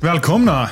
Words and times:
Välkomna! 0.00 0.70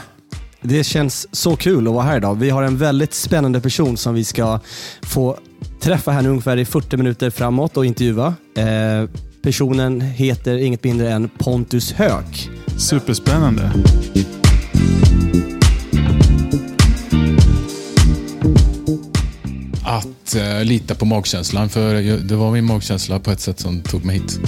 Det 0.61 0.85
känns 0.85 1.29
så 1.33 1.57
kul 1.57 1.89
att 1.89 1.95
vara 1.95 2.05
här 2.05 2.17
idag. 2.17 2.35
Vi 2.35 2.51
har 2.51 2.63
en 2.63 2.77
väldigt 2.77 3.15
spännande 3.15 3.61
person 3.61 3.97
som 3.97 4.15
vi 4.15 4.25
ska 4.25 4.61
få 5.03 5.39
träffa 5.81 6.11
här 6.11 6.23
nu 6.23 6.29
ungefär 6.29 6.57
i 6.57 6.65
40 6.65 6.97
minuter 6.97 7.31
framåt 7.31 7.77
och 7.77 7.87
intervjua. 7.87 8.35
Eh, 8.57 9.11
personen 9.43 10.01
heter 10.01 10.57
inget 10.57 10.85
mindre 10.85 11.13
än 11.13 11.29
Pontus 11.29 11.93
Höök. 11.93 12.51
Superspännande. 12.77 13.73
Att 19.85 20.35
eh, 20.35 20.65
lita 20.65 20.95
på 20.95 21.05
magkänslan, 21.05 21.69
för 21.69 21.95
det 22.29 22.37
var 22.37 22.53
min 22.53 22.65
magkänsla 22.65 23.19
på 23.19 23.31
ett 23.31 23.41
sätt 23.41 23.61
som 23.61 23.83
tog 23.83 24.05
mig 24.05 24.17
hit. 24.17 24.41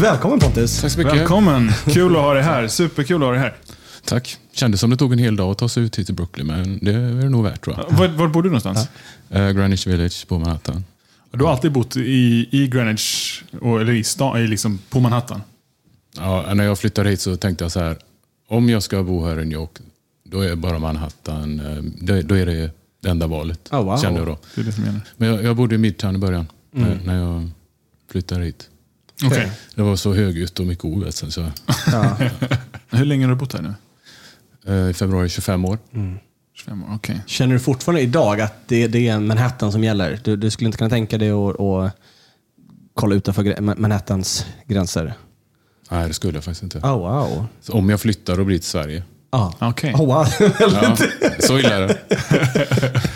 Välkommen 0.00 0.40
Pontus! 0.40 0.80
Tack 0.80 0.92
så 0.92 0.98
mycket. 0.98 1.14
Välkommen! 1.14 1.70
Kul 1.86 2.16
att 2.16 2.22
ha 2.22 2.34
dig 2.34 2.42
här. 2.42 2.68
Superkul 2.68 3.16
att 3.16 3.22
ha 3.22 3.30
dig 3.30 3.40
här. 3.40 3.56
Tack. 4.04 4.36
Kändes 4.52 4.80
som 4.80 4.90
det 4.90 4.96
tog 4.96 5.12
en 5.12 5.18
hel 5.18 5.36
dag 5.36 5.50
att 5.50 5.58
ta 5.58 5.68
sig 5.68 5.82
ut 5.82 5.98
hit 5.98 6.06
till 6.06 6.14
Brooklyn, 6.14 6.46
men 6.46 6.78
det 6.82 6.92
är 6.92 7.22
det 7.22 7.28
nog 7.28 7.44
värt 7.44 7.64
tror 7.64 7.76
jag. 7.76 7.98
Var, 7.98 8.08
var 8.08 8.28
bor 8.28 8.42
du 8.42 8.48
någonstans? 8.48 8.88
Eh, 9.30 9.50
Greenwich 9.50 9.86
Village 9.86 10.28
på 10.28 10.38
Manhattan. 10.38 10.84
Du 11.30 11.44
har 11.44 11.52
alltid 11.52 11.72
bott 11.72 11.96
i, 11.96 12.48
i 12.50 12.68
Greenwich, 12.68 13.42
och, 13.60 13.80
eller 13.80 13.92
i 13.92 14.04
stan, 14.04 14.38
i 14.38 14.46
liksom 14.46 14.78
på 14.90 15.00
Manhattan? 15.00 15.42
Ja, 16.16 16.54
när 16.54 16.64
jag 16.64 16.78
flyttade 16.78 17.10
hit 17.10 17.20
så 17.20 17.36
tänkte 17.36 17.64
jag 17.64 17.72
så 17.72 17.80
här, 17.80 17.96
om 18.48 18.68
jag 18.68 18.82
ska 18.82 19.02
bo 19.02 19.26
här 19.26 19.40
i 19.40 19.44
New 19.44 19.58
York, 19.58 19.78
då 20.24 20.40
är 20.40 20.56
bara 20.56 20.78
Manhattan, 20.78 21.60
eh, 21.60 21.82
då, 22.22 22.34
är 22.34 22.46
det 22.46 22.70
det 23.02 23.08
enda 23.08 23.26
valet. 23.26 23.72
Oh, 23.72 23.84
wow. 23.84 23.98
Kände 23.98 24.20
jag 24.20 24.28
då. 24.28 24.38
Det 24.54 24.60
är 24.60 24.64
det 24.64 24.72
som 24.72 24.84
gäller. 24.84 25.00
Men 25.16 25.28
jag, 25.28 25.44
jag 25.44 25.56
bodde 25.56 25.74
i 25.74 25.78
Midtown 25.78 26.14
i 26.14 26.18
början, 26.18 26.46
när, 26.70 27.00
när 27.04 27.18
jag 27.18 27.50
flyttade 28.10 28.44
hit. 28.44 28.68
Okej. 29.24 29.50
Det 29.74 29.82
var 29.82 29.96
så 29.96 30.14
högljutt 30.14 30.60
och 30.60 30.66
mycket 30.66 30.84
oväsen. 30.84 31.30
Så, 31.30 31.40
Hur 32.90 33.04
länge 33.04 33.24
har 33.26 33.30
du 33.30 33.36
bott 33.36 33.52
här 33.52 33.62
nu? 33.62 33.74
eh, 34.66 34.90
I 34.90 34.94
februari 34.94 35.28
25 35.28 35.64
år. 35.64 35.78
25 36.54 36.82
år, 36.84 36.88
okej. 36.94 37.20
Känner 37.26 37.54
du 37.54 37.60
fortfarande 37.60 38.00
idag 38.00 38.40
att 38.40 38.54
det, 38.66 38.86
det 38.86 39.08
är 39.08 39.20
Manhattan 39.20 39.72
som 39.72 39.84
gäller? 39.84 40.20
Du, 40.24 40.36
du 40.36 40.50
skulle 40.50 40.66
inte 40.66 40.78
kunna 40.78 40.90
tänka 40.90 41.18
dig 41.18 41.30
att 41.30 41.56
kolla 42.94 43.14
utanför 43.14 43.60
Manhattans 43.60 44.46
gränser? 44.66 45.14
Nej, 45.90 46.08
det 46.08 46.14
skulle 46.14 46.34
jag 46.34 46.44
faktiskt 46.44 46.62
inte. 46.62 46.78
Oh, 46.78 46.98
wow. 46.98 47.46
Så 47.60 47.72
om 47.72 47.88
jag 47.90 48.00
flyttar 48.00 48.40
och 48.40 48.46
blir 48.46 48.58
till 48.58 48.68
Sverige. 48.68 49.02
Ah. 49.30 49.50
Okej. 49.60 49.94
Oh, 49.94 50.06
wow. 50.06 50.26
Ja, 50.60 50.96
så 51.40 51.58
illa 51.58 51.74
är 51.76 51.80
det. 51.80 51.98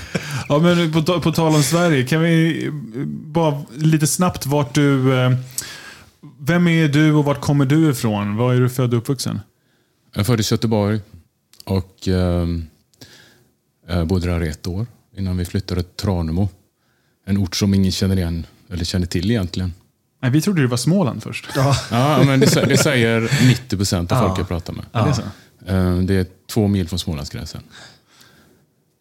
Ja, 0.48 0.58
men 0.58 0.92
på, 0.92 1.20
på 1.20 1.32
tal 1.32 1.54
om 1.54 1.62
Sverige, 1.62 2.04
kan 2.06 2.20
vi 2.20 2.68
bara 3.06 3.62
lite 3.76 4.06
snabbt 4.06 4.46
vart 4.46 4.74
du... 4.74 5.14
eh, 5.20 5.30
Vem 6.40 6.68
är 6.68 6.88
du 6.88 7.12
och 7.12 7.24
vart 7.24 7.40
kommer 7.40 7.64
du 7.64 7.90
ifrån? 7.90 8.36
Var 8.36 8.54
är 8.54 8.60
du 8.60 8.68
född 8.68 8.94
och 8.94 8.98
uppvuxen? 8.98 9.40
Jag 10.14 10.26
föddes 10.26 10.52
i 10.52 10.54
Göteborg 10.54 11.00
och 11.64 12.08
eh, 12.08 12.46
jag 13.88 14.06
bodde 14.06 14.26
där 14.26 14.40
ett 14.40 14.66
år 14.66 14.86
innan 15.16 15.36
vi 15.36 15.44
flyttade 15.44 15.82
till 15.82 15.92
Tranemo. 15.92 16.48
En 17.26 17.38
ort 17.38 17.56
som 17.56 17.74
ingen 17.74 17.92
känner 17.92 18.16
igen, 18.16 18.46
eller 18.70 18.84
känner 18.84 19.06
till 19.06 19.30
egentligen. 19.30 19.72
Nej, 20.22 20.30
vi 20.30 20.40
trodde 20.40 20.62
det 20.62 20.68
var 20.68 20.76
Småland 20.76 21.22
först. 21.22 21.48
Ja, 21.90 22.22
men 22.26 22.40
det, 22.40 22.64
det 22.68 22.76
säger 22.76 23.46
90 23.48 23.76
procent 23.76 24.12
av 24.12 24.28
folk 24.28 24.38
jag 24.38 24.48
pratar 24.48 24.72
med. 24.72 24.84
Är 24.92 25.06
det? 25.06 26.12
Eh, 26.12 26.18
är 26.18 26.26
två 26.46 26.68
mil 26.68 26.88
från 26.88 26.98
Smålandsgränsen. 26.98 27.62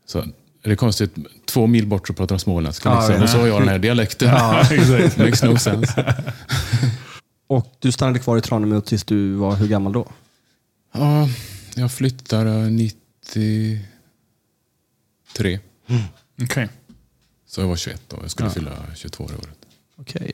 Så 0.06 0.20
är 0.64 0.70
det 0.70 0.76
konstigt, 0.76 1.16
två 1.46 1.68
mil 1.68 1.88
bort 1.88 2.08
så 2.08 2.14
pratar 2.14 2.36
de 2.36 2.40
småländska. 2.40 2.90
Ja, 2.90 2.96
liksom. 2.96 3.16
ja. 3.16 3.24
Och 3.24 3.30
så 3.30 3.38
har 3.38 3.48
jag 3.48 3.62
den 3.62 3.70
här 3.70 3.80
dialekten. 3.80 4.30
exakt. 4.72 5.18
Makes 5.18 5.44
no 5.44 5.58
sense. 5.58 6.16
Och 7.52 7.76
du 7.80 7.92
stannade 7.92 8.20
kvar 8.20 8.38
i 8.38 8.42
Tranemo 8.42 8.82
tills 8.82 9.04
du 9.04 9.34
var 9.34 9.56
hur 9.56 9.68
gammal 9.68 9.94
då? 9.94 10.12
Ja, 10.92 11.30
jag 11.76 11.92
flyttade 11.92 12.70
93. 12.70 15.60
Okej. 16.42 16.70
Så 17.48 17.62
jag 17.62 17.68
var 17.68 17.76
21 17.76 18.02
då. 18.08 18.18
Jag 18.22 18.32
skulle 18.32 18.50
fylla 18.50 18.72
22 18.96 19.24
år 19.24 19.32
i 19.32 19.36
året. 19.36 19.58
Okej. 19.96 20.32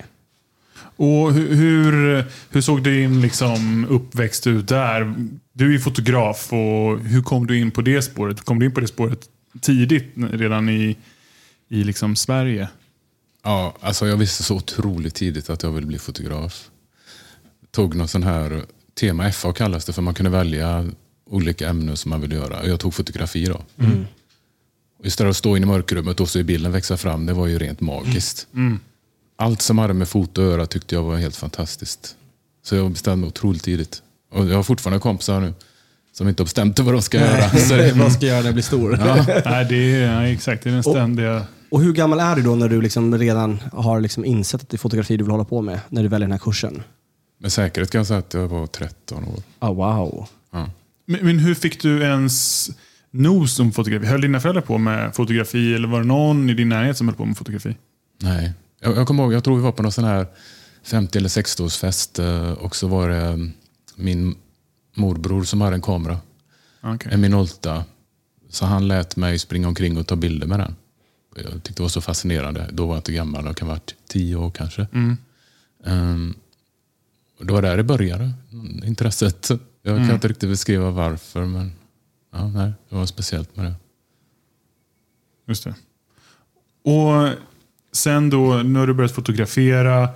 Och 0.76 1.34
hur, 1.34 1.56
hur, 1.56 2.26
hur 2.50 2.62
såg 2.62 2.84
din 2.84 3.22
liksom 3.22 3.86
uppväxt 3.90 4.48
ut 4.48 4.68
där? 4.68 5.16
Du 5.54 5.68
är 5.68 5.72
ju 5.72 5.80
fotograf 5.80 6.54
och 6.54 7.00
hur 7.00 7.24
kom 7.24 7.48
du 7.48 7.60
in 7.60 7.72
på 7.72 7.82
det 7.82 8.02
spåret? 8.02 8.42
Kom 8.42 8.60
du 8.60 8.66
in 8.66 8.74
på 8.74 8.80
det 8.80 8.88
spåret 8.88 9.30
tidigt, 9.62 10.14
redan 10.16 10.70
i, 10.70 10.98
i 11.68 11.84
liksom 11.84 12.16
Sverige? 12.16 12.70
Ja, 13.44 13.78
alltså 13.80 14.08
jag 14.08 14.18
visste 14.18 14.44
så 14.44 14.56
otroligt 14.56 15.16
tidigt 15.16 15.50
att 15.50 15.64
jag 15.64 15.72
ville 15.72 15.88
bli 15.88 16.00
fotograf. 16.00 16.70
Tog 17.78 17.96
någon 17.96 18.08
sån 18.08 18.24
här, 18.24 18.64
tema 19.00 19.32
FA 19.32 19.54
kallas 19.54 19.86
det, 19.86 19.94
för 19.94 20.02
man 20.02 20.14
kunde 20.14 20.30
välja 20.30 20.86
olika 21.30 21.70
ämnen 21.70 21.98
som 21.98 22.10
man 22.10 22.22
ville 22.22 22.36
göra. 22.36 22.60
Och 22.60 22.68
Jag 22.68 22.80
tog 22.80 22.94
fotografi 22.94 23.46
då. 23.46 23.62
Och 25.00 25.06
istället 25.06 25.28
för 25.28 25.30
att 25.30 25.38
stå 25.38 25.58
inne 25.58 25.66
i 25.66 25.70
mörkrummet 25.70 26.20
och 26.20 26.30
se 26.30 26.44
bilden 26.44 26.72
växa 26.72 26.98
fram, 26.98 27.26
det 27.26 27.34
var 27.34 27.48
ju 27.48 27.60
rent 27.60 27.82
magiskt. 27.82 28.48
Allt 29.36 29.62
som 29.62 29.78
hade 29.78 29.94
med 29.94 30.08
foto 30.08 30.42
att 30.42 30.48
göra 30.48 30.66
tyckte 30.66 30.96
jag 30.96 31.04
var 31.04 31.18
helt 31.18 31.36
fantastiskt. 31.36 32.16
Så 32.64 32.76
jag 32.76 32.92
bestämde 32.92 33.18
mig 33.18 33.28
otroligt 33.28 33.64
tidigt. 33.64 34.02
Och 34.32 34.46
jag 34.46 34.56
har 34.56 34.64
fortfarande 34.64 35.00
kompisar 35.00 35.40
nu 35.40 35.54
som 36.14 36.28
inte 36.28 36.42
har 36.44 36.46
bestämt 36.46 36.80
vad 36.80 36.94
de 36.94 37.02
ska 37.02 37.18
göra. 37.18 37.50
Så 37.58 37.76
det, 37.76 37.92
Vad 37.92 38.14
ska 38.14 38.26
jag 38.26 38.30
göra 38.30 38.40
när 38.40 38.48
jag 38.48 38.56
blir 38.56 38.64
stor? 38.64 38.98
Nej, 39.46 39.66
det 39.70 40.04
är, 40.04 40.16
nej, 40.16 40.34
exakt. 40.34 40.64
Det 40.64 40.70
är 40.70 40.74
den 40.74 40.84
ständiga... 40.84 41.46
Och 41.70 41.82
hur 41.82 41.94
gammal 41.94 42.20
är 42.20 42.36
du 42.36 42.42
då 42.42 42.56
när 42.56 42.70
du 42.70 42.82
liksom 42.82 43.18
redan 43.18 43.60
har 43.74 44.02
liksom 44.02 44.26
insett 44.26 44.62
att 44.62 44.70
det 44.70 44.76
är 44.76 44.80
fotografi 44.80 45.18
du 45.18 45.24
vill 45.24 45.32
hålla 45.32 45.46
på 45.46 45.62
med? 45.62 45.80
När 45.90 46.04
du 46.04 46.10
väljer 46.10 46.28
den 46.28 46.32
här 46.32 46.40
kursen? 46.40 46.84
Med 47.38 47.52
säkerhet 47.52 47.92
kan 47.92 48.00
jag 48.00 48.08
säga 48.08 48.20
att 48.20 48.34
jag 48.34 48.48
var 48.48 48.68
13 48.68 49.24
år. 49.24 49.44
Ah, 49.60 49.72
wow. 49.72 50.30
Ja. 50.52 50.70
Men, 51.06 51.26
men 51.26 51.40
hur 51.40 51.56
fick 51.56 51.82
du 51.82 52.02
ens 52.02 52.70
nos 53.12 53.60
om 53.60 53.72
fotografi? 53.72 54.06
Höll 54.06 54.22
dina 54.22 54.40
föräldrar 54.40 54.62
på 54.62 54.78
med 54.78 55.16
fotografi 55.16 55.74
eller 55.74 55.88
var 55.88 56.00
det 56.00 56.08
någon 56.08 56.50
i 56.50 56.54
din 56.54 56.70
närhet 56.70 56.98
som 56.98 57.08
höll 57.08 57.18
på 57.18 57.26
med 57.26 57.38
fotografi? 57.38 57.76
Nej. 58.22 58.54
Jag, 58.80 58.98
jag 58.98 59.08
kommer 59.08 59.24
ihåg, 59.24 59.34
jag 59.34 59.44
tror 59.44 59.56
vi 59.56 59.62
var 59.62 59.72
på 59.72 59.84
någon 59.84 59.92
sån 59.92 60.04
här 60.04 60.26
50 60.84 61.18
eller 61.18 61.30
60-årsfest 61.30 62.20
eh, 62.20 62.52
och 62.52 62.76
så 62.76 62.88
var 62.88 63.10
det 63.10 63.26
eh, 63.26 63.38
min 63.96 64.36
morbror 64.96 65.44
som 65.44 65.62
hade 65.62 65.76
en 65.76 65.82
kamera, 65.82 66.18
Okej. 66.82 67.12
en 67.14 67.22
Minolta. 67.22 67.84
Så 68.50 68.66
han 68.66 68.88
lät 68.88 69.16
mig 69.16 69.40
springa 69.40 69.68
omkring 69.68 69.98
och 69.98 70.08
ta 70.08 70.16
bilder 70.16 70.48
med 70.48 70.60
den. 70.60 70.76
Jag 71.36 71.64
tyckte 71.64 71.74
det 71.74 71.82
var 71.82 71.90
så 71.90 72.02
fascinerande. 72.02 72.70
Då 72.72 72.86
var 72.86 72.94
jag 72.94 73.00
inte 73.00 73.12
gammal, 73.12 73.46
jag 73.46 73.58
kan 73.58 73.68
ha 73.68 73.76
varit 73.76 73.96
10 74.08 74.36
år 74.36 74.52
kanske. 74.52 74.88
Ehm, 75.86 76.34
och 76.34 76.47
det 77.40 77.54
var 77.54 77.62
där 77.62 77.78
det 77.78 77.84
började, 77.84 78.32
intresset. 78.86 79.50
Jag 79.82 79.98
kan 79.98 80.12
inte 80.12 80.28
riktigt 80.28 80.50
beskriva 80.50 80.92
varför, 80.92 81.46
men 81.46 81.72
ja, 82.34 82.48
nej, 82.48 82.74
det 82.90 82.96
var 82.96 83.06
speciellt 83.06 83.56
med 83.56 83.66
det. 83.66 83.74
Just 85.48 85.64
det. 85.64 85.76
Och 86.92 87.30
sen 87.92 88.30
då, 88.30 88.52
har 88.52 88.88
du 88.88 88.94
börjat 88.94 89.12
fotografera. 89.12 90.10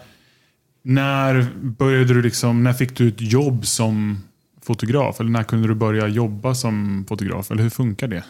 När 0.84 1.48
började 1.62 2.14
du 2.14 2.22
liksom, 2.22 2.64
när 2.64 2.74
fick 2.74 2.98
du 2.98 3.08
ett 3.08 3.22
jobb 3.22 3.66
som 3.66 4.24
fotograf? 4.62 5.20
Eller 5.20 5.30
när 5.30 5.44
kunde 5.44 5.68
du 5.68 5.76
börja 5.76 6.08
jobba 6.08 6.56
som 6.56 7.06
fotograf? 7.10 7.52
Eller 7.52 7.64
hur 7.64 7.70
funkar 7.70 8.08
det? 8.08 8.24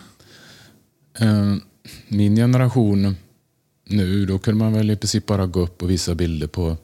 Eh, 1.20 1.56
Min 2.08 2.36
generation 2.36 3.16
nu, 3.86 4.26
då 4.26 4.40
kunde 4.40 4.64
man 4.64 4.74
väl 4.74 4.92
i 4.92 4.96
princip 4.96 5.26
bara 5.26 5.48
gå 5.48 5.60
upp 5.60 5.84
och 5.84 5.90
visa 5.90 6.16
bilder 6.16 6.48
på 6.48 6.78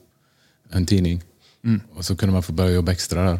en 0.70 0.86
tidning. 0.86 1.22
Och 1.94 2.06
så 2.06 2.16
kunde 2.16 2.34
man 2.34 2.44
få 2.44 2.54
börja 2.54 2.72
jobba 2.72 2.92
extra 2.92 3.24
där. 3.32 3.40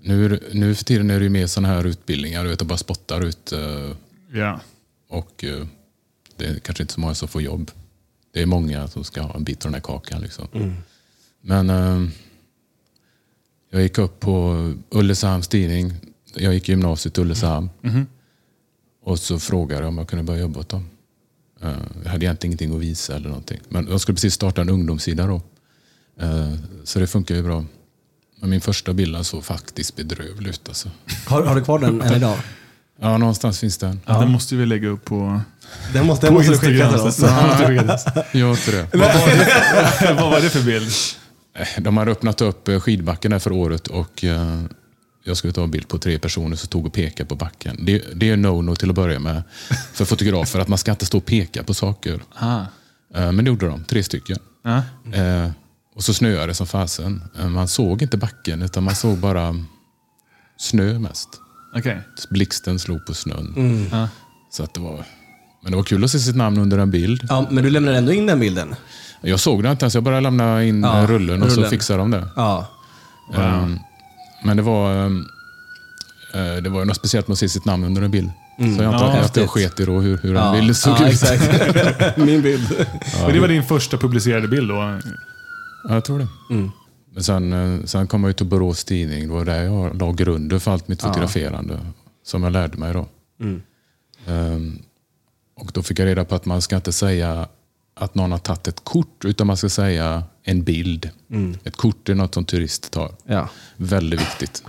Nu, 0.00 0.40
nu 0.52 0.74
för 0.74 0.84
tiden 0.84 1.10
är 1.10 1.18
det 1.18 1.24
ju 1.24 1.30
mer 1.30 1.46
sådana 1.46 1.68
här 1.74 1.84
utbildningar, 1.86 2.44
du 2.44 2.50
vet, 2.50 2.60
och 2.60 2.66
bara 2.66 2.78
spottar 2.78 3.20
ut. 3.24 3.52
eh, 3.52 3.90
Ja. 4.32 4.60
Och 5.08 5.44
eh, 5.44 5.66
det 6.36 6.44
är 6.46 6.58
kanske 6.58 6.82
inte 6.82 6.94
så 6.94 7.00
många 7.00 7.14
som 7.14 7.28
får 7.28 7.42
jobb. 7.42 7.70
Det 8.32 8.42
är 8.42 8.46
många 8.46 8.88
som 8.88 9.04
ska 9.04 9.22
ha 9.22 9.34
en 9.36 9.44
bit 9.44 9.64
av 9.64 9.70
den 9.70 9.74
här 9.74 9.80
kakan. 9.80 10.20
Liksom. 10.20 10.48
Men 11.40 11.70
eh, 11.70 12.08
jag 13.70 13.82
gick 13.82 13.98
upp 13.98 14.20
på 14.20 14.72
Ulricehamns 14.90 15.48
tidning. 15.48 15.92
Jag 16.34 16.54
gick 16.54 16.68
i 16.68 16.72
gymnasiet 16.72 17.18
i 17.18 17.20
Ulricehamn. 17.20 17.70
Och 19.02 19.18
så 19.18 19.38
frågade 19.38 19.82
jag 19.82 19.88
om 19.88 19.98
jag 19.98 20.08
kunde 20.08 20.22
börja 20.24 20.40
jobba 20.40 20.60
åt 20.60 20.68
dem. 20.68 20.88
Jag 22.04 22.10
hade 22.10 22.24
egentligen 22.24 22.50
ingenting 22.52 22.74
att 22.76 22.82
visa 22.82 23.16
eller 23.16 23.28
någonting. 23.28 23.60
Men 23.68 23.86
jag 23.88 24.00
skulle 24.00 24.14
precis 24.16 24.34
starta 24.34 24.60
en 24.60 24.68
ungdomssida 24.70 25.26
då. 25.26 25.42
Eh, 26.20 26.52
Så 26.84 26.98
det 26.98 27.06
funkar 27.06 27.34
ju 27.34 27.42
bra. 27.42 27.64
Men 28.40 28.50
min 28.50 28.60
första 28.60 28.92
bild 28.92 29.26
såg 29.26 29.44
faktiskt 29.44 29.96
bedrövlig 29.96 30.50
ut. 30.50 30.68
Alltså. 30.68 30.90
Har, 31.26 31.42
har 31.42 31.54
du 31.56 31.64
kvar 31.64 31.78
den 31.78 32.00
än 32.02 32.12
idag? 32.16 32.38
Ja, 33.00 33.18
någonstans 33.18 33.60
finns 33.60 33.78
den. 33.78 34.00
Ja. 34.06 34.20
Den 34.20 34.30
måste 34.30 34.56
vi 34.56 34.66
lägga 34.66 34.88
upp 34.88 35.04
på, 35.04 35.40
Den 35.92 36.06
måste, 36.06 36.26
på 36.26 36.32
den 36.32 36.34
måste 36.34 36.52
du 36.52 36.58
skicka 36.72 36.88
till 36.92 37.00
oss. 37.00 37.18
Jag 38.32 38.58
tror 38.58 38.72
det. 38.76 38.88
Vad 38.98 39.14
var 39.14 39.28
det- 39.28 40.14
Vad 40.22 40.30
var 40.30 40.40
det 40.40 40.50
för 40.50 40.62
bild? 40.62 40.90
Eh, 41.54 41.82
De 41.82 41.96
hade 41.96 42.10
öppnat 42.10 42.40
upp 42.40 42.68
eh, 42.68 42.80
skidbacken 42.80 43.30
där 43.30 43.38
för 43.38 43.52
året 43.52 43.86
och 43.86 44.24
jag 45.24 45.36
skulle 45.36 45.52
ta 45.52 45.62
en 45.64 45.70
bild 45.70 45.88
på 45.88 45.98
tre 45.98 46.18
personer 46.18 46.56
som 46.56 46.66
stod 46.66 46.86
och 46.86 46.92
pekade 46.92 47.28
på 47.28 47.34
backen. 47.34 47.78
Det, 47.84 48.02
det 48.14 48.30
är 48.30 48.36
no-no 48.36 48.74
till 48.74 48.88
att 48.90 48.96
börja 48.96 49.18
med 49.18 49.42
för 49.92 50.04
fotografer, 50.04 50.58
att 50.60 50.68
man 50.68 50.78
ska 50.78 50.90
inte 50.90 51.06
stå 51.06 51.18
och 51.18 51.24
peka 51.26 51.62
på 51.62 51.74
saker. 51.74 52.20
Ah. 52.34 52.60
Men 53.14 53.36
det 53.36 53.44
gjorde 53.48 53.66
de, 53.66 53.84
tre 53.84 54.02
stycken. 54.02 54.38
Ja. 54.64 54.76
Eh, 55.12 55.50
och 55.96 56.04
så 56.04 56.14
snöade 56.14 56.46
det 56.46 56.54
som 56.54 56.66
fasen. 56.66 57.22
Eh, 57.38 57.48
Man 57.48 57.68
såg 57.68 58.02
inte 58.02 58.16
backen 58.16 58.62
utan 58.62 58.84
man 58.84 58.94
såg 58.94 59.18
bara 59.18 59.54
snö 60.58 60.98
mest. 60.98 61.28
Okej. 61.74 62.00
Blixten 62.30 62.78
slog 62.78 63.06
på 63.06 63.14
snön. 63.14 63.54
Mm. 63.56 63.86
Ja. 63.92 64.08
Så 64.50 64.62
att 64.62 64.74
det 64.74 64.80
var... 64.80 65.04
Men 65.62 65.70
det 65.72 65.76
var 65.76 65.84
kul 65.84 66.04
att 66.04 66.10
se 66.10 66.18
sitt 66.18 66.36
namn 66.36 66.58
under 66.58 66.78
en 66.78 66.90
bild. 66.90 67.26
Ja, 67.28 67.46
men 67.50 67.64
du 67.64 67.70
lämnar 67.70 67.92
ändå 67.92 68.12
in 68.12 68.26
den 68.26 68.40
bilden? 68.40 68.74
Jag 69.20 69.40
såg 69.40 69.62
det 69.62 69.70
inte 69.70 69.84
ens, 69.84 69.94
jag 69.94 70.02
bara 70.04 70.20
lämnade 70.20 70.66
in 70.66 70.82
Ja, 70.82 71.00
eh, 71.02 71.06
rullen 71.06 71.42
och 71.42 71.50
så 71.50 71.56
rullen. 71.56 71.70
fixade 71.70 71.98
de 71.98 72.10
det. 72.10 72.28
Ja. 72.36 72.66
Ehm, 73.34 73.78
Men 74.44 74.56
det 74.56 74.62
var, 74.62 75.06
eh, 75.06 76.56
det 76.62 76.68
var 76.68 76.78
ju 76.80 76.84
något 76.84 76.96
speciellt 76.96 77.28
med 77.28 77.32
att 77.32 77.38
se 77.38 77.48
sitt 77.48 77.64
namn 77.64 77.84
under 77.84 78.02
en 78.02 78.10
bild. 78.10 78.30
Så 78.58 78.82
jag 78.82 78.94
antar 78.94 79.06
Ja, 79.16 79.20
att 79.20 79.36
jag 79.36 79.50
sket 79.50 79.80
i 79.80 79.84
då 79.84 80.00
hur, 80.00 80.18
hur 80.18 80.34
ja. 80.34 80.54
en 80.54 80.60
bild 80.60 80.76
såg 80.76 80.96
ja, 81.00 81.08
ut. 81.08 81.12
exakt. 81.22 82.16
Min 82.16 82.42
bild. 82.42 82.86
Och 83.26 83.32
det 83.32 83.40
var 83.40 83.48
din 83.48 83.64
första 83.64 83.96
publicerade 83.98 84.48
bild 84.48 84.68
då? 84.68 84.98
Ja, 85.88 85.94
jag 85.94 86.04
tror 86.04 86.18
det. 86.18 86.28
Mm. 86.50 86.70
Men 87.12 87.22
sen, 87.22 87.52
eh, 87.52 87.84
sen 87.84 88.06
kom 88.06 88.24
jag 88.24 88.36
till 88.36 88.46
Borås 88.46 88.84
Tidning. 88.84 89.28
Det 89.28 89.34
var 89.34 89.44
där 89.44 89.64
jag 89.64 89.96
la 90.00 90.12
grunden 90.12 90.60
för 90.60 90.70
allt 90.70 90.88
mitt 90.88 91.02
fotograferande. 91.02 91.80
Som 92.24 92.42
jag 92.42 92.52
lärde 92.52 92.76
mig 92.78 92.92
då. 92.92 93.06
Mm. 93.40 93.62
Ehm, 94.26 94.78
och 95.56 95.70
då 95.74 95.82
fick 95.82 95.98
jag 95.98 96.06
reda 96.06 96.24
på 96.24 96.34
att 96.34 96.44
man 96.44 96.62
ska 96.62 96.76
inte 96.76 96.92
säga 96.92 97.48
att 97.94 98.14
någon 98.14 98.32
har 98.32 98.38
tagit 98.38 98.68
ett 98.68 98.84
kort, 98.84 99.24
utan 99.24 99.46
man 99.46 99.56
ska 99.56 99.68
säga 99.68 100.22
en 100.42 100.62
bild. 100.62 101.10
Mm. 101.30 101.56
Ett 101.64 101.76
kort 101.76 102.08
är 102.08 102.14
något 102.14 102.34
som 102.34 102.44
turister 102.44 102.90
tar. 102.90 103.14
Ja. 103.24 103.48
Väldigt 103.76 104.20
viktigt. 104.20 104.62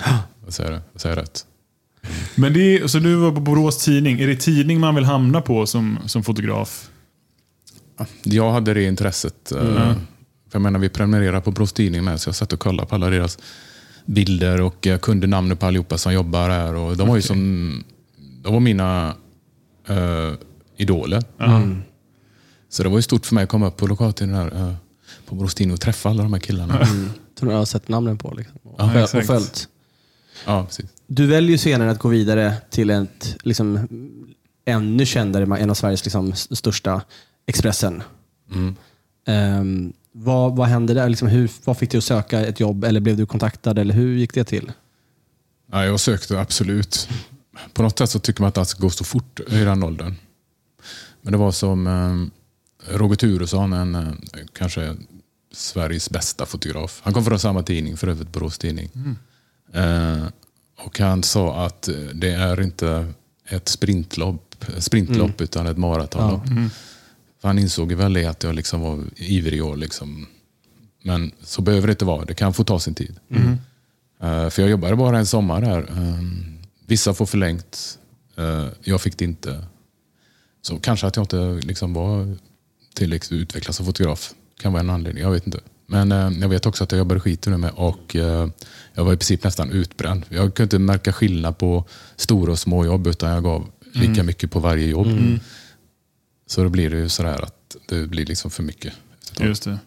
säga 0.48 0.70
det. 0.70 0.82
Att 0.96 1.02
säga 1.02 1.16
rätt. 1.16 1.46
Men 2.36 2.54
det 2.54 2.60
är, 2.78 2.88
så 2.88 3.00
du 3.00 3.16
var 3.16 3.32
på 3.32 3.40
Borås 3.40 3.84
Tidning. 3.86 4.20
Är 4.20 4.28
det 4.28 4.36
tidning 4.36 4.80
man 4.80 4.96
vill 4.96 5.04
hamna 5.06 5.42
på 5.42 5.66
som, 5.66 6.00
som 6.06 6.24
fotograf? 6.24 6.90
Jag 8.24 8.52
hade 8.52 8.74
det 8.74 8.84
intresset. 8.84 9.52
eh, 9.52 9.94
För 10.50 10.56
jag 10.56 10.62
menar, 10.62 10.80
vi 10.80 10.90
prenumererar 10.90 11.42
på 11.42 11.52
Borås 11.52 11.74
Tidning 11.74 12.04
med, 12.04 12.22
så 12.22 12.28
jag 12.28 12.36
satt 12.36 12.54
och 12.54 12.60
kollade 12.60 12.90
på 12.90 12.96
alla 12.96 13.10
deras 13.10 13.38
bilder 14.06 14.62
och 14.62 14.86
jag 14.86 15.02
kunde 15.02 15.28
namnet 15.28 15.60
på 15.60 15.66
allihopa 15.66 15.98
som 15.98 16.14
jobbar 16.14 16.50
här. 16.50 16.76
Och 16.76 16.98
de 16.98 17.08
var 17.08 17.16
ju 17.16 17.22
som, 17.22 17.84
de 18.42 18.54
var 18.54 18.60
mina 18.60 19.16
uh, 19.90 20.34
idoler. 20.78 21.24
Så 22.70 22.84
det 22.84 22.90
var 22.90 22.98
ju 22.98 23.02
stort 23.02 23.26
för 23.26 23.36
mig 23.36 23.44
att 23.44 23.50
komma 23.50 23.68
upp 23.68 23.78
på 23.78 23.88
lokaltidningen 23.88 24.42
här, 24.42 24.70
eh, 24.70 24.74
på 25.26 25.36
Borås 25.36 25.56
Tidning 25.56 25.74
och 25.74 25.82
träffa 25.82 26.10
alla 26.10 26.24
de 26.24 26.34
här 26.34 26.40
killarna. 26.40 26.88
Som 27.40 27.50
jag 27.50 27.58
har 27.58 27.66
sett 27.66 27.88
namnen 27.90 28.18
på. 28.18 28.34
Liksom. 28.38 28.56
Och, 28.64 28.76
Ja, 28.80 29.04
och 29.04 29.10
följt. 29.10 29.68
Ja, 30.46 30.66
precis. 30.66 30.86
Du 31.08 31.28
väljer 31.28 31.52
ju 31.52 31.58
senare 31.58 31.92
att 31.92 32.00
gå 32.00 32.10
vidare 32.10 32.54
till 32.70 32.90
ett 32.90 33.36
liksom, 33.44 33.88
ännu 34.66 35.06
kändare, 35.06 35.58
en 35.58 35.70
av 35.70 35.74
Sveriges 35.74 36.06
liksom, 36.06 36.34
största, 36.36 37.02
Expressen. 37.46 38.04
Mm. 38.52 38.76
Ehm, 39.28 39.94
vad, 40.18 40.56
vad 40.56 40.68
hände 40.68 40.94
där? 40.94 41.10
Liksom, 41.10 41.28
hur, 41.28 41.52
vad 41.64 41.78
fick 41.78 41.92
dig 41.92 41.98
att 41.98 42.04
söka 42.04 42.46
ett 42.46 42.60
jobb? 42.60 42.84
Eller 42.84 43.00
blev 43.00 43.18
du 43.18 43.26
kontaktad? 43.26 43.80
Eller 43.80 43.94
hur 43.94 44.16
gick 44.16 44.34
det 44.34 44.44
till? 44.44 44.72
Ja, 45.72 45.86
jag 45.86 46.00
sökte 46.00 46.40
absolut. 46.40 47.10
På 47.74 47.84
något 47.84 47.98
sätt 47.98 48.10
så 48.10 48.20
tycker 48.20 48.42
man 48.42 48.48
att 48.48 48.58
allt 48.58 48.70
ska 48.70 48.82
gå 48.82 48.90
så 48.90 49.04
fort 49.04 49.40
i 49.50 49.64
den 49.64 49.84
åldern. 49.84 50.16
Men 51.22 51.32
det 51.32 51.38
var 51.38 51.52
som 51.52 51.88
eh, 51.88 52.96
Roger 52.98 53.16
Turesson, 53.16 53.74
en, 53.74 53.96
eh, 53.96 54.14
kanske 54.54 54.96
Sveriges 55.54 56.10
bästa 56.10 56.46
fotograf. 56.46 57.02
Han 57.04 57.14
kom 57.14 57.26
från 57.26 57.40
samma 57.40 57.64
tidning, 57.64 57.98
för 57.98 58.08
övrigt 58.08 58.32
Borås 58.32 58.58
Tidning. 58.58 58.90
Eh, 59.74 60.24
och 60.78 61.00
han 61.00 61.24
sa 61.24 61.66
att 61.66 61.88
eh, 61.88 61.96
det 61.96 62.32
är 62.32 62.62
inte 62.62 63.14
ett 63.46 63.68
sprintlopp, 63.68 64.56
sprintlopp 64.78 65.42
utan 65.42 65.68
ett 65.68 65.78
maratonlopp. 65.78 66.48
För 66.48 66.70
han 67.48 67.60
insåg 67.60 67.94
väl 67.94 68.14
det 68.14 68.26
att 68.26 68.44
jag 68.44 68.56
liksom 68.56 68.82
var 68.82 69.04
ivrig 69.16 69.66
och 69.66 69.78
liksom... 69.78 70.28
Men 71.04 71.32
så 71.44 71.62
behöver 71.62 71.88
det 71.88 71.92
inte 71.92 72.06
vara. 72.06 72.26
Det 72.26 72.34
kan 72.34 72.54
få 72.54 72.64
ta 72.64 72.80
sin 72.80 72.96
tid. 72.96 73.20
Eh, 74.22 74.50
för 74.50 74.62
jag 74.62 74.72
jobbade 74.72 74.96
bara 74.96 75.18
en 75.18 75.26
sommar 75.26 75.62
här. 75.62 75.80
Eh, 75.80 76.24
vissa 76.86 77.14
får 77.14 77.26
förlängt. 77.26 78.00
Eh, 78.36 78.66
jag 78.84 79.02
fick 79.02 79.18
det 79.18 79.26
inte. 79.26 79.66
Så 80.62 80.80
kanske 80.80 81.08
att 81.08 81.16
jag 81.16 81.24
inte 81.24 81.68
liksom 81.68 81.94
var 81.94 82.36
tillräckligt 82.94 83.32
utvecklad 83.42 83.76
som 83.76 83.86
fotograf. 83.86 84.34
Kan 84.60 84.74
vara 84.74 84.80
en 84.80 84.90
anledning, 84.90 85.24
jag 85.24 85.32
vet 85.32 85.46
inte. 85.46 85.60
Men 85.86 86.12
jag 86.42 86.50
vet 86.50 86.66
också 86.66 86.84
att 86.84 86.92
jag 86.92 87.00
jobbade 87.00 87.20
skiten 87.20 87.52
nu 87.52 87.58
med 87.58 87.72
och 87.76 88.16
jag 88.94 89.04
var 89.04 89.14
i 89.14 89.18
princip 89.18 89.44
nästan 89.44 89.72
utbränd. 89.72 90.26
Jag 90.30 90.54
kunde 90.54 90.64
inte 90.64 90.80
märka 90.80 91.14
skillnad 91.14 91.58
på 91.58 91.86
stora 92.16 92.52
och 92.52 92.60
små 92.60 92.86
jobb 92.86 93.08
utan 93.08 93.32
jag 93.32 93.44
gav 93.44 93.68
lika 93.94 94.24
mycket 94.24 94.52
på 94.52 94.60
varje 94.60 94.88
jobb. 94.88 95.08
Så 96.48 96.64
då 96.64 96.70
blir 96.70 96.90
det 96.90 96.98
ju 96.98 97.10
sådär 97.10 97.44
att 97.44 97.76
det 97.88 98.08
blir 98.08 98.26
liksom 98.26 98.52
för 98.52 98.64
mycket. 98.64 98.94
Just 99.40 99.64
det. 99.64 99.80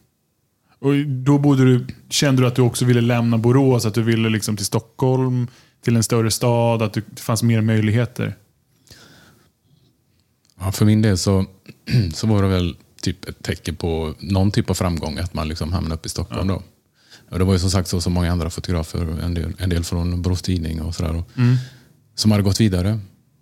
Och 0.78 1.06
då 1.06 1.38
bodde 1.38 1.64
du, 1.64 1.86
kände 2.08 2.42
du 2.42 2.48
att 2.48 2.54
du 2.54 2.62
också 2.62 2.84
ville 2.84 3.00
lämna 3.00 3.38
Borås? 3.38 3.86
Att 3.86 3.94
du 3.94 4.02
ville 4.02 4.28
liksom 4.28 4.56
till 4.56 4.66
Stockholm, 4.66 5.46
till 5.84 5.96
en 5.96 6.02
större 6.02 6.30
stad? 6.30 6.82
Att 6.82 6.92
det 6.92 7.20
fanns 7.20 7.42
mer 7.42 7.60
möjligheter? 7.60 8.36
Ja, 10.60 10.72
för 10.72 10.84
min 10.84 11.02
del 11.02 11.18
så, 11.18 11.46
så 12.14 12.26
var 12.26 12.42
det 12.42 12.48
väl 12.48 12.76
typ 13.02 13.28
ett 13.28 13.42
tecken 13.42 13.76
på 13.76 14.14
någon 14.18 14.50
typ 14.50 14.70
av 14.70 14.74
framgång 14.74 15.18
att 15.18 15.34
man 15.34 15.48
liksom 15.48 15.72
hamnade 15.72 15.94
uppe 15.94 16.06
i 16.06 16.10
Stockholm. 16.10 16.48
Då. 16.48 16.62
Och 17.30 17.38
det 17.38 17.44
var 17.44 17.52
ju 17.52 17.58
som 17.58 17.70
sagt 17.70 17.88
så 17.88 18.00
som 18.00 18.12
många 18.12 18.32
andra 18.32 18.50
fotografer, 18.50 19.22
en 19.22 19.34
del, 19.34 19.52
en 19.58 19.70
del 19.70 19.84
från 19.84 20.22
Borås 20.22 20.42
Tidning 20.42 20.82
och 20.82 20.94
sådär, 20.94 21.12
då, 21.12 21.24
som 22.14 22.30
hade 22.30 22.42
gått 22.42 22.60
vidare. 22.60 23.00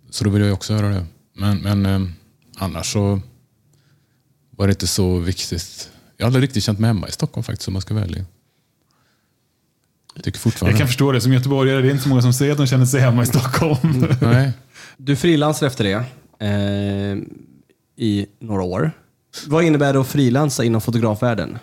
Så 0.09 0.23
då 0.23 0.29
ville 0.29 0.45
jag 0.45 0.53
också 0.53 0.73
göra 0.73 0.89
det. 0.89 1.05
Men, 1.33 1.57
men 1.57 1.85
eh, 1.85 2.09
annars 2.59 2.93
så 2.93 3.21
var 4.49 4.67
det 4.67 4.71
inte 4.71 4.87
så 4.87 5.19
viktigt. 5.19 5.89
Jag 6.17 6.25
har 6.25 6.27
aldrig 6.27 6.43
riktigt 6.43 6.63
känt 6.63 6.79
mig 6.79 6.87
hemma 6.87 7.07
i 7.07 7.11
Stockholm 7.11 7.43
faktiskt, 7.43 7.67
om 7.67 7.73
man 7.73 7.81
ska 7.81 7.93
välja. 7.93 8.25
Jag 10.15 10.23
tycker 10.23 10.39
fortfarande... 10.39 10.71
Jag 10.73 10.77
kan 10.79 10.87
förstå 10.87 11.11
det. 11.11 11.21
Som 11.21 11.33
göteborgare, 11.33 11.81
det 11.81 11.87
är 11.87 11.91
inte 11.91 12.03
så 12.03 12.09
många 12.09 12.21
som 12.21 12.33
säger 12.33 12.51
att 12.51 12.57
de 12.57 12.67
känner 12.67 12.85
sig 12.85 13.01
hemma 13.01 13.23
i 13.23 13.25
Stockholm. 13.25 14.07
Nej. 14.21 14.51
Du 14.97 15.15
frilansar 15.15 15.67
efter 15.67 15.83
det 15.83 16.05
eh, 16.45 17.17
i 17.95 18.25
några 18.39 18.63
år. 18.63 18.91
Vad 19.47 19.63
innebär 19.63 19.93
det 19.93 19.99
att 19.99 20.07
frilansa 20.07 20.63
inom 20.63 20.81
fotografvärlden? 20.81 21.57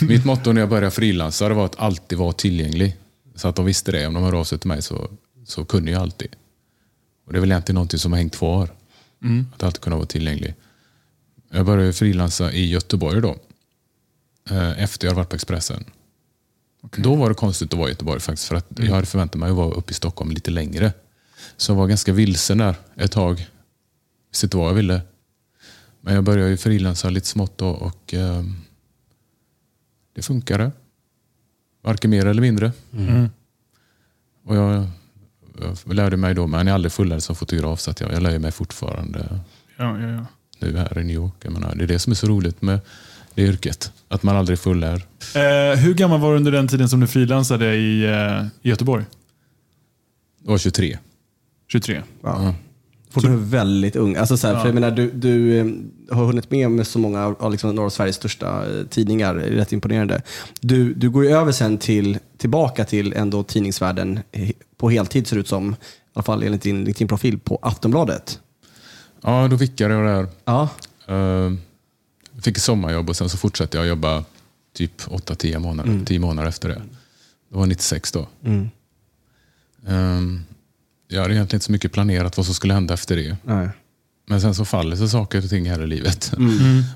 Mitt 0.00 0.24
motto 0.24 0.52
när 0.52 0.60
jag 0.60 0.70
började 0.70 0.90
frilansa 0.90 1.48
var 1.48 1.64
att 1.64 1.78
alltid 1.78 2.18
vara 2.18 2.32
tillgänglig. 2.32 2.96
Så 3.34 3.48
att 3.48 3.56
de 3.56 3.64
visste 3.64 3.92
det. 3.92 4.06
Om 4.06 4.14
de 4.14 4.22
hörde 4.22 4.36
av 4.36 4.44
sig 4.44 4.58
till 4.58 4.68
mig 4.68 4.82
så, 4.82 5.10
så 5.44 5.64
kunde 5.64 5.90
jag 5.90 6.02
alltid. 6.02 6.36
Och 7.26 7.32
Det 7.32 7.38
är 7.38 7.40
väl 7.40 7.50
egentligen 7.50 7.74
någonting 7.74 7.98
som 7.98 8.12
har 8.12 8.18
hängt 8.18 8.36
kvar. 8.36 8.68
Att 9.54 9.62
alltid 9.62 9.80
kunna 9.80 9.96
vara 9.96 10.06
tillgänglig. 10.06 10.54
Jag 11.50 11.66
började 11.66 11.92
frilansa 11.92 12.52
i 12.52 12.66
Göteborg 12.66 13.20
då. 13.20 13.36
eh, 14.50 14.82
Efter 14.82 15.06
jag 15.06 15.10
hade 15.10 15.16
varit 15.20 15.28
på 15.30 15.34
Expressen. 15.36 15.84
Då 16.96 17.14
var 17.14 17.28
det 17.28 17.34
konstigt 17.34 17.72
att 17.72 17.78
vara 17.78 17.88
i 17.88 17.92
Göteborg 17.92 18.20
faktiskt. 18.20 18.48
För 18.48 18.54
att 18.56 18.66
jag 18.76 18.94
hade 18.94 19.06
förväntat 19.06 19.38
mig 19.40 19.50
att 19.50 19.56
vara 19.56 19.74
uppe 19.74 19.90
i 19.90 19.94
Stockholm 19.94 20.30
lite 20.30 20.50
längre. 20.50 20.92
Så 21.56 21.72
jag 21.72 21.76
var 21.76 21.86
ganska 21.86 22.12
vilsen 22.12 22.58
där 22.58 22.74
ett 22.96 23.12
tag. 23.12 23.46
Visste 24.30 24.46
inte 24.46 24.56
vad 24.56 24.68
jag 24.68 24.74
ville. 24.74 25.00
Men 26.00 26.14
jag 26.14 26.24
började 26.24 26.50
ju 26.50 26.56
frilansa 26.56 27.10
lite 27.10 27.26
smått 27.26 27.58
då 27.58 27.68
och 27.68 28.14
ehm, 28.14 28.56
det 30.14 30.22
funkade. 30.22 30.72
Varken 31.82 32.10
mer 32.10 32.26
eller 32.26 32.42
mindre. 32.42 32.72
Mm. 32.92 33.28
Och 34.44 34.56
jag, 34.56 34.86
jag 35.86 35.94
lärde 35.94 36.16
mig 36.16 36.34
då, 36.34 36.46
men 36.46 36.60
jag 36.60 36.68
är 36.68 36.74
aldrig 36.74 36.92
fullärd 36.92 37.22
som 37.22 37.36
fotograf 37.36 37.80
så 37.80 37.90
att 37.90 38.00
jag, 38.00 38.12
jag 38.12 38.22
lär 38.22 38.38
mig 38.38 38.52
fortfarande 38.52 39.40
Ja, 39.76 39.98
ja, 40.00 40.08
ja. 40.08 40.26
nu 40.58 40.76
här 40.76 40.98
i 40.98 41.04
New 41.04 41.14
York. 41.14 41.34
Jag 41.42 41.52
menar, 41.52 41.74
det 41.74 41.84
är 41.84 41.88
det 41.88 41.98
som 41.98 42.10
är 42.10 42.14
så 42.14 42.26
roligt 42.26 42.62
med 42.62 42.80
det 43.34 43.42
yrket. 43.42 43.92
Att 44.08 44.22
man 44.22 44.36
aldrig 44.36 44.58
är 44.58 44.62
fullärd. 44.62 45.02
Eh, 45.34 45.78
hur 45.78 45.94
gammal 45.94 46.20
var 46.20 46.30
du 46.30 46.36
under 46.36 46.52
den 46.52 46.68
tiden 46.68 46.88
som 46.88 47.00
du 47.00 47.06
frilansade 47.06 47.74
i, 47.74 48.04
eh, 48.04 48.46
i 48.62 48.68
Göteborg? 48.68 49.04
Jag 50.44 50.50
var 50.50 50.58
23. 50.58 50.98
23. 51.68 52.02
Ja. 52.22 52.54
Fortfarande 53.10 53.44
väldigt 53.44 53.96
ung. 53.96 54.16
Alltså 54.16 54.36
så 54.36 54.46
här, 54.46 54.60
för 54.60 54.66
jag 54.66 54.74
menar, 54.74 54.90
du, 54.90 55.10
du 55.10 55.58
eh, 55.58 55.66
har 56.10 56.24
hunnit 56.24 56.50
med 56.50 56.70
med 56.70 56.86
så 56.86 56.98
många 56.98 57.24
av 57.38 57.52
liksom 57.52 57.74
norra 57.74 57.90
Sveriges 57.90 58.16
största 58.16 58.78
eh, 58.78 58.86
tidningar. 58.86 59.34
Det 59.34 59.42
är 59.42 59.50
Rätt 59.50 59.72
imponerande. 59.72 60.22
Du, 60.60 60.94
du 60.94 61.10
går 61.10 61.24
ju 61.24 61.30
över 61.30 61.52
sen 61.52 61.78
till, 61.78 62.18
tillbaka 62.38 62.84
till 62.84 63.12
ändå 63.12 63.42
tidningsvärlden 63.42 64.20
eh, 64.32 64.50
på 64.76 64.90
heltid 64.90 65.26
ser 65.26 65.36
det 65.36 65.40
ut 65.40 65.48
som. 65.48 65.72
I 65.72 65.76
alla 66.12 66.22
fall 66.22 66.42
enligt 66.42 66.62
din 66.62 66.84
LinkedIn-profil 66.84 67.38
på 67.38 67.58
Aftonbladet. 67.62 68.40
Ja, 69.22 69.48
då 69.48 69.56
vickade 69.56 69.94
jag 69.94 70.06
där. 70.06 70.28
Ja. 70.44 70.68
Uh, 71.14 71.52
fick 72.42 72.56
ett 72.56 72.62
sommarjobb 72.62 73.08
och 73.08 73.16
sen 73.16 73.28
så 73.28 73.36
fortsatte 73.36 73.76
jag 73.76 73.86
jobba 73.86 74.24
typ 74.74 75.02
8-10 75.02 75.58
månader, 75.58 76.04
10 76.06 76.18
månader 76.18 76.48
efter 76.48 76.68
det. 76.68 76.82
Det 77.48 77.56
var 77.56 77.66
96 77.66 78.12
då. 78.12 78.28
Mm. 78.44 78.68
Ehm, 79.86 80.44
jag 81.08 81.22
hade 81.22 81.34
egentligen 81.34 81.56
inte 81.56 81.66
så 81.66 81.72
mycket 81.72 81.92
planerat 81.92 82.36
vad 82.36 82.46
som 82.46 82.54
skulle 82.54 82.74
hända 82.74 82.94
efter 82.94 83.16
det. 83.16 83.36
Nej. 83.44 83.68
Men 84.26 84.40
sen 84.40 84.54
så 84.54 84.64
faller 84.64 84.96
sig 84.96 85.08
saker 85.08 85.44
och 85.44 85.50
ting 85.50 85.70
här 85.70 85.82
i 85.82 85.86
livet. 85.86 86.32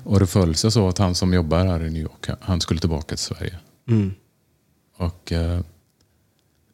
Och 0.03 0.19
det 0.19 0.27
föll 0.27 0.55
sig 0.55 0.71
så 0.71 0.87
att 0.87 0.97
han 0.97 1.15
som 1.15 1.33
jobbar 1.33 1.65
här 1.65 1.83
i 1.83 1.89
New 1.89 2.01
York, 2.01 2.29
han 2.41 2.61
skulle 2.61 2.79
tillbaka 2.79 3.07
till 3.07 3.17
Sverige. 3.17 3.59
Mm. 3.87 4.13
Och 4.97 5.31
eh, 5.31 5.59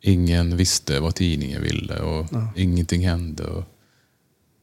ingen 0.07 0.57
visste 0.57 0.99
vad 0.99 1.15
tidningen 1.15 1.61
ville 1.61 1.99
och 1.99 2.25
ingenting 2.55 3.07
hände. 3.07 3.43
Och 3.43 3.63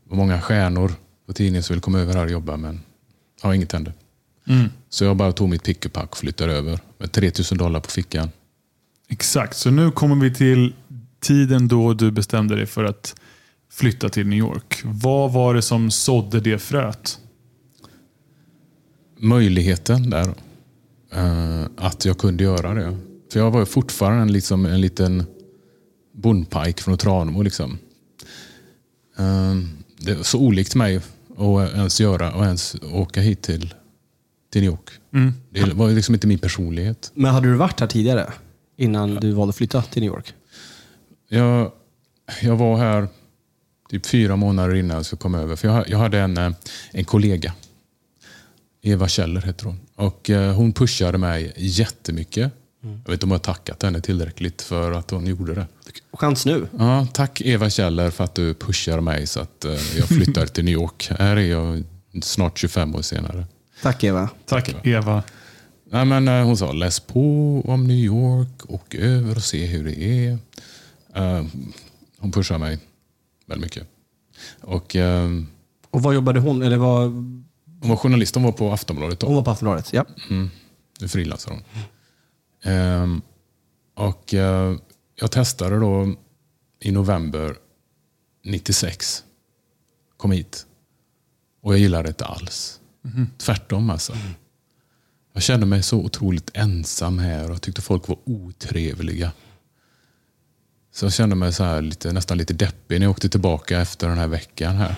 var 0.05 0.17
många 0.17 0.41
stjärnor 0.41 0.93
på 1.27 1.33
tidningen 1.33 1.63
som 1.63 1.75
ville 1.75 1.81
komma 1.81 1.99
över 1.99 2.15
här 2.15 2.25
och 2.25 2.31
jobba 2.31 2.57
men 2.57 2.81
ja, 3.43 3.55
inget 3.55 3.73
hände. 3.73 3.93
Mm. 4.47 4.69
Så 4.89 5.05
jag 5.05 5.17
bara 5.17 5.33
tog 5.33 5.49
mitt 5.49 5.63
pick 5.63 5.87
och 5.87 5.93
pack 5.93 6.11
och 6.11 6.17
flyttade 6.17 6.53
över 6.53 6.79
med 6.99 7.13
3000 7.13 7.59
dollar 7.59 7.81
på 7.81 7.91
fickan. 7.91 8.29
Exakt, 9.09 9.57
så 9.57 9.71
nu 9.71 9.91
kommer 9.91 10.17
vi 10.17 10.35
till 10.35 10.75
tiden 11.21 11.69
då 11.69 11.95
du 11.95 12.11
bestämde 12.11 12.57
dig 12.57 12.67
för 12.67 12.85
att 12.85 13.15
flytta 13.71 14.09
till 14.09 14.27
New 14.27 14.39
York. 14.39 14.81
Vad 14.85 15.33
var 15.33 15.55
det 15.55 15.63
som 15.63 15.91
sådde 15.91 16.41
det 16.41 16.59
fröet? 16.59 17.19
möjligheten 19.25 20.11
där. 20.11 20.35
eh, 21.13 21.65
att 21.77 22.05
jag 22.05 22.19
kunde 22.19 22.45
göra 22.45 22.75
det. 22.75 22.99
För 23.33 23.41
jag 23.41 23.51
var 23.51 23.61
ju 23.61 23.67
fortfarande 23.67 24.23
en, 24.23 24.33
liksom, 24.33 24.67
en 24.67 24.81
liten 24.81 25.25
bondpajk 26.25 26.81
från 26.81 26.99
Tranemo. 26.99 27.43
Liksom. 27.43 27.79
Eh, 29.19 29.55
det 29.99 30.13
är 30.13 30.23
så 30.23 30.39
olikt 30.39 30.75
mig 30.75 30.97
att 31.37 31.75
ens 31.75 32.01
göra 32.01 32.33
och 32.35 32.45
ens 32.45 32.77
åka 32.93 33.21
hit 33.21 33.43
till, 33.43 33.75
till 34.53 34.61
New 34.61 34.71
York. 34.71 34.91
Det 35.51 35.75
var 35.75 35.91
liksom 35.91 36.15
inte 36.15 36.27
min 36.27 36.39
personlighet. 36.39 37.13
Men 37.15 37.35
hade 37.35 37.49
du 37.49 37.55
varit 37.55 37.81
här 37.81 37.87
tidigare? 37.87 38.33
Innan 38.77 39.15
du 39.15 39.33
valde 39.33 39.51
att 39.51 39.57
flytta 39.57 39.83
till 39.83 40.03
New 40.03 40.13
York? 40.13 40.35
Jag, 41.29 41.73
jag 42.43 42.57
var 42.57 42.77
här 42.77 43.09
typ 43.91 44.07
fyra 44.07 44.37
månader 44.37 44.75
innan 44.75 44.97
jag 44.97 45.07
skulle 45.07 45.21
komma 45.21 45.39
över. 45.39 45.57
För 45.57 45.69
jag, 45.69 45.89
jag 45.89 45.99
hade 45.99 46.19
en, 46.19 46.37
eh, 46.37 46.53
en 46.91 47.05
kollega. 47.05 47.53
Eva 48.83 49.09
Kjeller 49.09 49.41
heter 49.41 49.65
hon. 49.65 49.81
Och 49.95 50.31
eh, 50.31 50.55
hon 50.55 50.73
pushade 50.73 51.19
mig 51.19 51.53
jättemycket. 51.57 52.53
Jag 52.85 53.11
vet 53.11 53.13
inte 53.13 53.27
om 53.27 53.31
jag 53.31 53.39
har 53.39 53.43
tackat 53.55 53.83
henne 53.83 54.01
tillräckligt 54.01 54.63
för 54.63 54.93
att 54.93 55.11
hon 55.11 55.27
gjorde 55.27 55.55
det. 55.55 55.67
Chans 56.13 56.47
nu. 56.47 56.69
Ja, 56.79 57.07
tack 57.13 57.41
Eva 57.41 57.71
Kjeller 57.71 58.11
för 58.11 58.25
att 58.25 58.35
du 58.35 58.55
pushar 58.55 59.01
mig 59.01 59.27
så 59.27 59.41
att 59.41 59.65
eh, 59.65 59.73
jag 59.99 60.09
flyttar 60.09 60.47
till 60.47 60.65
New 60.65 60.75
York. 60.75 61.09
Här 61.19 61.37
är 61.37 61.41
jag 61.51 61.85
snart 62.23 62.59
25 62.59 62.95
år 62.95 63.03
senare. 63.03 63.47
Tack 63.83 64.05
Eva. 64.05 64.29
Tack 64.47 64.87
Eva. 64.87 65.23
Nej, 65.91 66.05
men, 66.05 66.29
eh, 66.29 66.45
hon 66.45 66.57
sa 66.57 66.73
läs 66.73 67.01
på 67.01 67.21
om 67.67 67.87
New 67.87 67.97
York, 67.97 68.71
åk 68.71 68.95
över 68.95 69.37
och 69.37 69.43
se 69.43 69.67
hur 69.67 69.85
det 69.85 70.03
är. 70.27 70.39
Eh, 71.15 71.45
hon 72.19 72.33
pushar 72.33 72.59
mig 72.59 72.79
väldigt 73.47 73.65
mycket. 73.65 73.89
Och, 74.61 74.97
Och 75.91 76.03
vad 76.03 76.15
jobbade 76.15 76.41
hon? 76.41 76.63
Eller 76.63 76.77
vad... 76.77 77.03
hon 77.81 77.89
var 77.89 77.97
journalist, 77.97 78.35
hon 78.35 78.45
var 78.45 78.53
på 78.53 78.73
Aftonbladet 78.73 79.21
då. 79.21 79.27
Hon 79.27 79.37
var 79.37 79.43
på 79.43 79.51
Aftonbladet? 79.51 79.93
Ja. 79.93 80.05
Mm, 80.31 80.51
nu 81.01 81.09
frilansar 81.09 81.51
hon. 81.51 81.63
Ehm, 82.65 83.23
och 83.95 84.35
eh, 84.35 84.77
jag 85.15 85.31
testade 85.31 85.79
då 85.79 86.15
i 86.81 86.93
november 86.93 87.57
96. 88.45 89.25
Kom 90.17 90.31
hit. 90.31 90.67
Och 91.63 91.73
jag 91.73 91.81
gillade 91.81 92.03
det 92.03 92.09
inte 92.09 92.25
alls. 92.25 92.81
Tvärtom 93.39 93.91
alltså. 93.91 94.17
Jag 95.33 95.43
kände 95.43 95.67
mig 95.67 95.83
så 95.83 95.99
otroligt 95.99 96.51
ensam 96.55 97.19
här 97.19 97.51
och 97.51 97.63
tyckte 97.63 97.83
folk 97.83 98.09
var 98.09 98.19
otrevliga. 98.25 99.33
Så 100.93 101.05
jag 101.05 101.13
kände 101.13 101.37
mig 101.37 101.53
så 101.53 101.65
här 101.65 101.83
lite, 101.83 102.13
nästan 102.13 102.39
lite 102.39 102.55
deppig 102.55 102.99
när 102.99 103.07
jag 103.07 103.11
åkte 103.11 103.29
tillbaka 103.29 103.81
efter 103.81 104.09
den 104.09 104.19
här 104.19 104.29
veckan 104.29 104.77
här. 104.77 104.95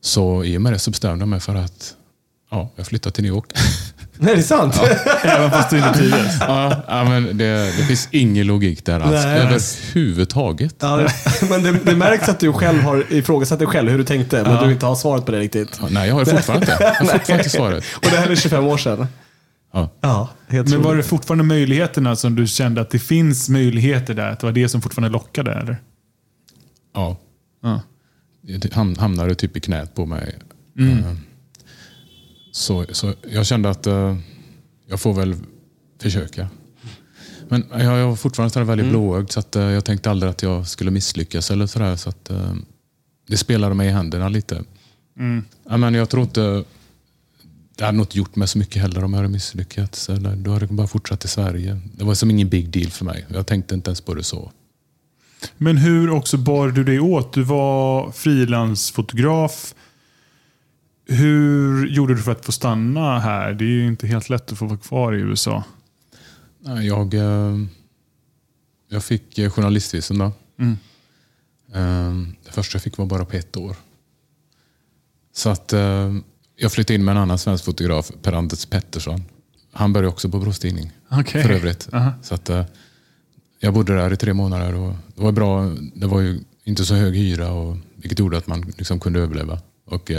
Så 0.00 0.44
i 0.44 0.56
och 0.56 0.62
med 0.62 0.72
det 0.72 0.78
så 0.78 0.90
bestämde 0.90 1.22
jag 1.22 1.28
mig 1.28 1.40
för 1.40 1.54
att 1.54 1.96
ja, 2.54 2.70
jag 2.76 2.86
flyttar 2.86 3.10
till 3.10 3.24
New 3.24 3.32
York. 3.32 3.44
Nej, 4.18 4.34
det 4.34 4.40
är 4.40 4.42
sant? 4.42 4.80
Även 5.22 5.50
fast 5.50 5.70
du 5.70 5.76
inte 5.76 5.92
trivdes. 5.94 6.36
ja, 6.40 6.82
ja, 6.88 7.04
men 7.04 7.38
det, 7.38 7.76
det 7.76 7.84
finns 7.86 8.08
ingen 8.10 8.46
logik 8.46 8.84
där 8.86 9.00
alls. 9.00 9.24
Nej. 9.24 9.40
Överhuvudtaget. 9.40 10.74
Ja, 10.78 11.08
men 11.50 11.62
det, 11.62 11.72
det 11.84 11.96
märks 11.96 12.28
att 12.28 12.40
du 12.40 12.52
själv 12.52 12.80
har 12.82 13.12
ifrågasatt 13.12 13.58
dig 13.58 13.68
själv 13.68 13.90
hur 13.90 13.98
du 13.98 14.04
tänkte, 14.04 14.42
men 14.42 14.64
du 14.66 14.72
inte 14.72 14.86
har 14.86 14.94
svaret 14.94 15.26
på 15.26 15.32
det 15.32 15.38
riktigt. 15.38 15.78
Ja, 15.80 15.88
Nej, 15.90 16.08
jag 16.08 16.14
har 16.14 16.24
det 16.24 16.30
fortfarande 16.30 16.72
inte. 16.72 16.82
Jag 16.84 16.88
har 16.88 16.94
fortfarande 16.94 17.32
inte 17.44 17.50
svaret. 17.50 17.84
Och 17.96 18.02
det 18.10 18.16
här 18.16 18.30
är 18.30 18.36
25 18.36 18.64
år 18.64 18.76
sedan. 18.76 19.06
Ja. 19.72 19.90
Ja, 20.00 20.28
helt 20.48 20.68
Men 20.68 20.82
var 20.82 20.96
det 20.96 21.02
fortfarande 21.02 21.44
möjligheterna 21.44 22.16
som 22.16 22.34
du 22.34 22.46
kände 22.46 22.80
att 22.80 22.90
det 22.90 22.98
finns 22.98 23.48
möjligheter 23.48 24.14
där? 24.14 24.30
Att 24.30 24.40
det 24.40 24.46
var 24.46 24.52
det 24.52 24.68
som 24.68 24.82
fortfarande 24.82 25.12
lockade? 25.12 25.52
Eller? 25.52 25.76
Ja. 26.94 27.16
Ja. 27.62 27.80
Det 28.42 28.72
ham- 28.74 28.98
hamnade 28.98 29.34
typ 29.34 29.56
i 29.56 29.60
knät 29.60 29.94
på 29.94 30.06
mig. 30.06 30.38
Eh, 30.78 31.14
Så, 32.54 32.86
så 32.90 33.14
jag 33.30 33.46
kände 33.46 33.70
att 33.70 33.86
eh, 33.86 34.16
jag 34.86 35.00
får 35.00 35.14
väl 35.14 35.36
försöka. 36.02 36.48
Men 37.48 37.64
jag, 37.70 37.98
jag 37.98 38.08
var 38.08 38.16
fortfarande 38.16 38.52
så 38.52 38.58
här 38.58 38.66
väldigt 38.66 38.90
blåögd 38.90 39.30
så 39.30 39.40
att, 39.40 39.56
eh, 39.56 39.62
jag 39.62 39.84
tänkte 39.84 40.10
aldrig 40.10 40.30
att 40.30 40.42
jag 40.42 40.68
skulle 40.68 40.90
misslyckas 40.90 41.50
eller 41.50 41.66
sådär. 41.66 41.96
Så 41.96 42.08
att, 42.08 42.30
eh, 42.30 42.54
det 43.28 43.36
spelade 43.36 43.74
mig 43.74 43.88
i 43.88 43.90
händerna 43.90 44.28
lite. 44.28 44.62
Ja, 45.68 45.76
men 45.76 45.94
jag 45.94 46.10
tror 46.10 46.22
inte 46.22 46.64
det 47.76 47.84
hade 47.84 47.96
nog 47.96 48.06
inte 48.06 48.18
gjort 48.18 48.36
mig 48.36 48.48
så 48.48 48.58
mycket 48.58 48.82
heller 48.82 49.04
om 49.04 49.12
jag 49.12 49.18
hade 49.18 49.32
misslyckats. 49.32 50.08
Eller, 50.08 50.36
då 50.36 50.52
hade 50.52 50.64
jag 50.64 50.74
bara 50.74 50.86
fortsatt 50.86 51.24
i 51.24 51.28
Sverige. 51.28 51.80
Det 51.94 52.04
var 52.04 52.14
som 52.14 52.30
ingen 52.30 52.48
big 52.48 52.70
deal 52.70 52.90
för 52.90 53.04
mig. 53.04 53.26
Jag 53.28 53.46
tänkte 53.46 53.74
inte 53.74 53.90
ens 53.90 54.00
på 54.00 54.14
det 54.14 54.22
så. 54.22 54.52
Men 55.56 55.76
hur 55.76 56.10
också 56.10 56.36
bar 56.36 56.68
du 56.68 56.84
dig 56.84 57.00
åt? 57.00 57.32
Du 57.32 57.42
var 57.42 58.12
frilansfotograf. 58.12 59.74
Hur 61.06 61.86
gjorde 61.86 62.14
du 62.14 62.22
för 62.22 62.32
att 62.32 62.44
få 62.44 62.52
stanna 62.52 63.18
här? 63.20 63.52
Det 63.52 63.64
är 63.64 63.68
ju 63.68 63.86
inte 63.86 64.06
helt 64.06 64.28
lätt 64.28 64.52
att 64.52 64.58
få 64.58 64.66
vara 64.66 64.78
kvar 64.78 65.12
i 65.12 65.20
USA. 65.20 65.64
Jag, 66.82 67.14
eh, 67.14 67.58
jag 68.88 69.04
fick 69.04 69.38
eh, 69.38 69.50
journalistvisum 69.50 70.18
då. 70.18 70.32
Mm. 70.58 70.76
Eh, 71.74 72.28
Det 72.44 72.52
första 72.52 72.76
jag 72.76 72.82
fick 72.82 72.96
var 72.98 73.06
bara 73.06 73.24
på 73.24 73.36
ett 73.36 73.56
år. 73.56 73.76
Så 75.32 75.50
att 75.50 75.72
eh, 75.72 76.14
jag 76.56 76.72
flyttade 76.72 76.94
in 76.94 77.04
med 77.04 77.12
en 77.12 77.18
annan 77.22 77.38
svensk 77.38 77.64
fotograf, 77.64 78.10
Per-Anders 78.22 78.66
Pettersson. 78.66 79.24
Han 79.72 79.92
började 79.92 80.08
också 80.08 80.28
på 80.30 80.38
Borås 80.38 80.58
Tidning. 80.58 80.90
Okej. 81.10 81.42
För 81.42 81.50
övrigt. 81.50 81.88
Aha. 81.92 82.12
Så 82.22 82.34
att, 82.34 82.50
jag 83.60 83.74
bodde 83.74 83.94
där 83.94 84.12
i 84.12 84.16
tre 84.16 84.32
månader 84.34 84.74
och 84.74 84.94
det 85.14 85.22
var 85.22 85.32
bra. 85.32 85.64
Det 85.94 86.06
var 86.06 86.20
ju 86.20 86.40
inte 86.64 86.84
så 86.84 86.94
hög 86.94 87.16
hyra 87.16 87.52
och, 87.52 87.76
vilket 87.96 88.18
gjorde 88.18 88.38
att 88.38 88.46
man 88.46 88.60
liksom 88.78 89.00
kunde 89.00 89.20
överleva. 89.20 89.58
Och, 89.84 90.10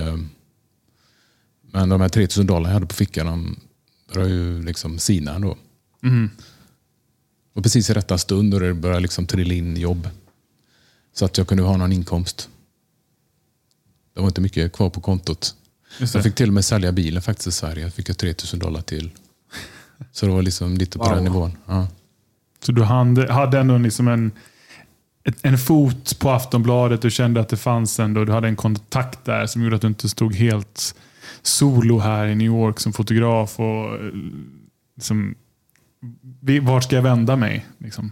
men 1.76 1.90
de 1.90 2.02
här 2.02 2.10
3000 2.10 2.48
dollar 2.48 2.70
jag 2.70 2.74
hade 2.74 2.86
på 2.86 2.96
fickan, 2.96 3.26
de 3.26 3.60
började 4.14 4.34
ju 4.34 4.64
liksom 4.64 5.00
sina 5.00 5.40
då. 5.40 5.58
Mm. 6.04 6.30
Och 7.54 7.64
precis 7.64 7.90
i 7.90 7.94
rätta 7.94 8.18
stund 8.18 8.54
och 8.54 8.60
det 8.60 8.74
började 8.74 9.00
liksom 9.00 9.28
trilla 9.28 9.54
in 9.54 9.78
jobb. 9.78 10.10
Så 11.14 11.26
att 11.26 11.38
jag 11.38 11.48
kunde 11.48 11.64
ha 11.64 11.78
någon 11.78 11.92
inkomst. 11.92 12.50
Det 14.14 14.20
var 14.20 14.28
inte 14.28 14.42
mycket 14.42 14.74
kvar 14.74 14.90
på 14.90 15.02
kontot. 15.02 15.56
Jag 16.14 16.24
fick 16.24 16.36
till 16.36 16.48
och 16.48 16.54
med 16.54 16.66
sälja 16.66 16.92
bilen 16.92 17.22
faktiskt 17.22 17.48
i 17.48 17.52
Sverige. 17.52 17.84
Jag 17.84 17.94
fick 17.94 18.10
jag 18.10 18.18
3000 18.18 18.60
dollar 18.60 18.82
till. 18.82 19.12
Så 20.12 20.26
det 20.26 20.32
var 20.32 20.42
liksom 20.42 20.78
lite 20.78 20.98
på 20.98 21.04
Wow. 21.04 21.16
den 21.16 21.24
nivån. 21.24 21.58
Ja. 21.66 21.88
Så 22.66 22.72
du 22.72 22.84
hade, 22.84 23.60
ändå 23.60 23.78
liksom 23.78 24.08
en, 24.08 24.32
en 25.42 25.58
fot 25.58 26.20
på 26.20 26.32
Aftonbladet. 26.32 27.02
Du 27.02 27.12
kände 27.12 27.40
att 27.40 27.50
det 27.50 27.58
fanns 27.58 28.00
ändå, 28.00 28.26
du 28.26 28.32
hade 28.32 28.48
en 28.48 28.56
kontakt 28.56 29.26
där 29.26 29.48
som 29.48 29.64
gjorde 29.64 29.76
att 29.76 29.82
du 29.82 29.88
inte 29.88 30.10
stod 30.10 30.36
helt 30.36 30.96
solo 31.42 32.00
här 32.00 32.28
i 32.28 32.36
New 32.36 32.48
York 32.48 32.80
som 32.80 32.94
fotograf. 32.94 33.60
Och 33.60 33.96
eh, 33.96 34.12
liksom, 34.96 35.36
vart 36.62 36.84
ska 36.84 36.96
jag 36.96 37.04
vända 37.04 37.36
mig? 37.36 37.66
Liksom. 37.78 38.12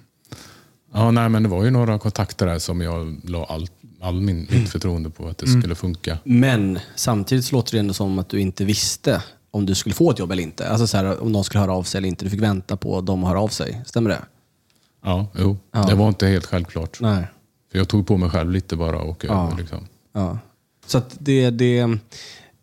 Ja, 0.94 1.12
nej, 1.12 1.30
men 1.30 1.44
det 1.44 1.50
var 1.50 1.64
ju 1.64 1.72
några 1.72 2.00
kontakter 2.00 2.46
där 2.46 2.60
som 2.60 2.82
jag 2.82 3.20
la 3.24 3.46
all, 3.46 3.68
all 4.02 4.22
min, 4.22 4.48
mitt 4.52 4.70
förtroende 4.70 5.10
på 5.10 5.28
att 5.28 5.38
det 5.38 5.48
skulle 5.48 5.76
funka. 5.76 6.18
Men 6.24 6.80
samtidigt 6.96 7.46
så 7.46 7.56
låter 7.56 7.72
det 7.72 7.80
ändå 7.80 7.94
som 7.94 8.20
att 8.20 8.30
du 8.30 8.40
inte 8.40 8.66
visste 8.66 9.24
om 9.52 9.66
du 9.66 9.76
skulle 9.76 9.96
få 9.96 10.12
ett 10.12 10.20
jobb 10.20 10.32
eller 10.32 10.44
inte. 10.44 10.70
Alltså 10.70 10.88
så 10.88 10.98
här, 10.98 11.22
om 11.24 11.32
någon 11.32 11.44
skulle 11.44 11.62
höra 11.62 11.74
av 11.74 11.84
sig 11.84 11.98
eller 11.98 12.08
inte. 12.08 12.26
Du 12.26 12.32
fick 12.32 12.42
vänta 12.42 12.78
på 12.78 13.02
dem 13.02 13.24
att 13.24 13.30
höra 13.30 13.42
av 13.42 13.48
sig. 13.48 13.82
Stämmer 13.86 14.10
det? 14.10 14.22
Ja, 15.04 15.28
jo. 15.38 15.58
Ja. 15.72 15.84
Det 15.84 15.96
var 15.96 16.08
inte 16.08 16.28
helt 16.28 16.46
självklart. 16.46 16.98
Nej. 17.02 17.28
För 17.72 17.78
jag 17.78 17.88
tog 17.88 18.08
på 18.08 18.18
mig 18.18 18.30
själv 18.30 18.52
lite 18.52 18.76
bara 18.76 18.98
och 19.00 19.26
Ja. 19.28 19.48
över. 19.48 19.58
Liksom. 19.58 19.88
Ja. 20.14 20.38
Så 20.86 20.98
att 20.98 21.16
det 21.20 21.50
det 21.50 21.98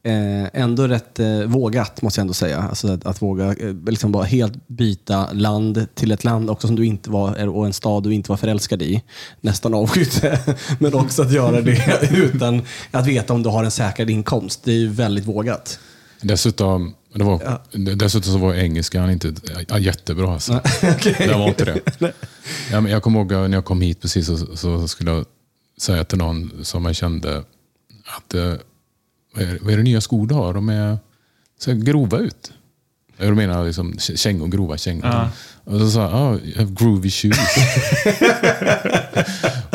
ändå 0.02 0.88
rätt 0.88 1.18
eh, 1.18 1.40
vågat, 1.40 2.02
måste 2.02 2.20
jag 2.20 2.22
ändå 2.22 2.34
säga. 2.34 2.58
Alltså 2.58 2.92
att, 2.92 3.06
att 3.06 3.22
våga 3.22 3.44
eh, 3.44 3.74
liksom 3.86 4.12
bara 4.12 4.24
helt 4.24 4.68
byta 4.68 5.32
land 5.32 5.86
till 5.94 6.12
ett 6.12 6.24
land 6.24 6.50
också 6.50 6.66
som 6.66 6.76
du 6.76 6.86
inte 6.86 7.10
var, 7.10 7.48
och 7.48 7.66
en 7.66 7.72
stad 7.72 8.02
du 8.02 8.14
inte 8.14 8.30
var 8.30 8.36
förälskad 8.36 8.82
i. 8.82 9.02
Nästan 9.40 9.74
avskydde. 9.74 10.40
Men 10.78 10.94
också 10.94 11.22
att 11.22 11.32
göra 11.32 11.60
det 11.60 12.10
utan 12.12 12.62
att 12.90 13.06
veta 13.06 13.32
om 13.32 13.42
du 13.42 13.48
har 13.48 13.64
en 13.64 13.70
säkrad 13.70 14.10
inkomst. 14.10 14.60
Det 14.64 14.72
är 14.72 14.78
ju 14.78 14.88
väldigt 14.88 15.24
vågat. 15.24 15.78
Dessutom, 16.22 16.94
Det 17.14 17.24
var, 17.24 17.60
Dessutom 17.94 18.32
så 18.32 18.38
var 18.38 18.54
engelskan 18.54 19.10
inte 19.10 19.34
ja, 19.68 19.78
jättebra. 19.78 20.32
Alltså. 20.32 20.52
Det 21.02 21.34
var 21.38 21.48
inte 21.48 21.64
det. 21.64 22.12
Ja, 22.70 22.80
men 22.80 22.92
jag 22.92 23.02
kommer 23.02 23.18
ihåg 23.20 23.32
när 23.32 23.52
jag 23.52 23.64
kom 23.64 23.80
hit 23.80 24.00
precis 24.00 24.26
så, 24.26 24.56
så 24.56 24.88
skulle 24.88 25.10
jag 25.10 25.24
säga 25.80 26.04
till 26.04 26.18
någon 26.18 26.52
som 26.62 26.84
jag 26.84 26.96
kände 26.96 27.44
att 28.16 28.34
eh, 28.34 28.54
vad, 29.34 29.44
är, 29.44 29.58
vad 29.60 29.72
är 29.72 29.76
det 29.76 29.82
nya 29.82 30.00
skor 30.00 30.26
du 30.26 30.34
har? 30.34 30.54
De 30.54 30.68
är 30.68 30.98
så 31.58 31.74
grova 31.74 32.18
ut. 32.18 32.52
Jag 33.16 33.36
menar 33.36 33.64
liksom 33.64 33.98
kängor, 33.98 34.48
grova 34.48 34.76
kängor. 34.76 35.06
Ja. 35.06 35.30
Och 35.64 35.80
så 35.80 35.90
sa 35.90 36.00
jag, 36.00 36.14
ah, 36.14 36.38
you 36.38 36.58
have 36.58 36.70
groovy 36.70 37.10
shoes. 37.10 37.38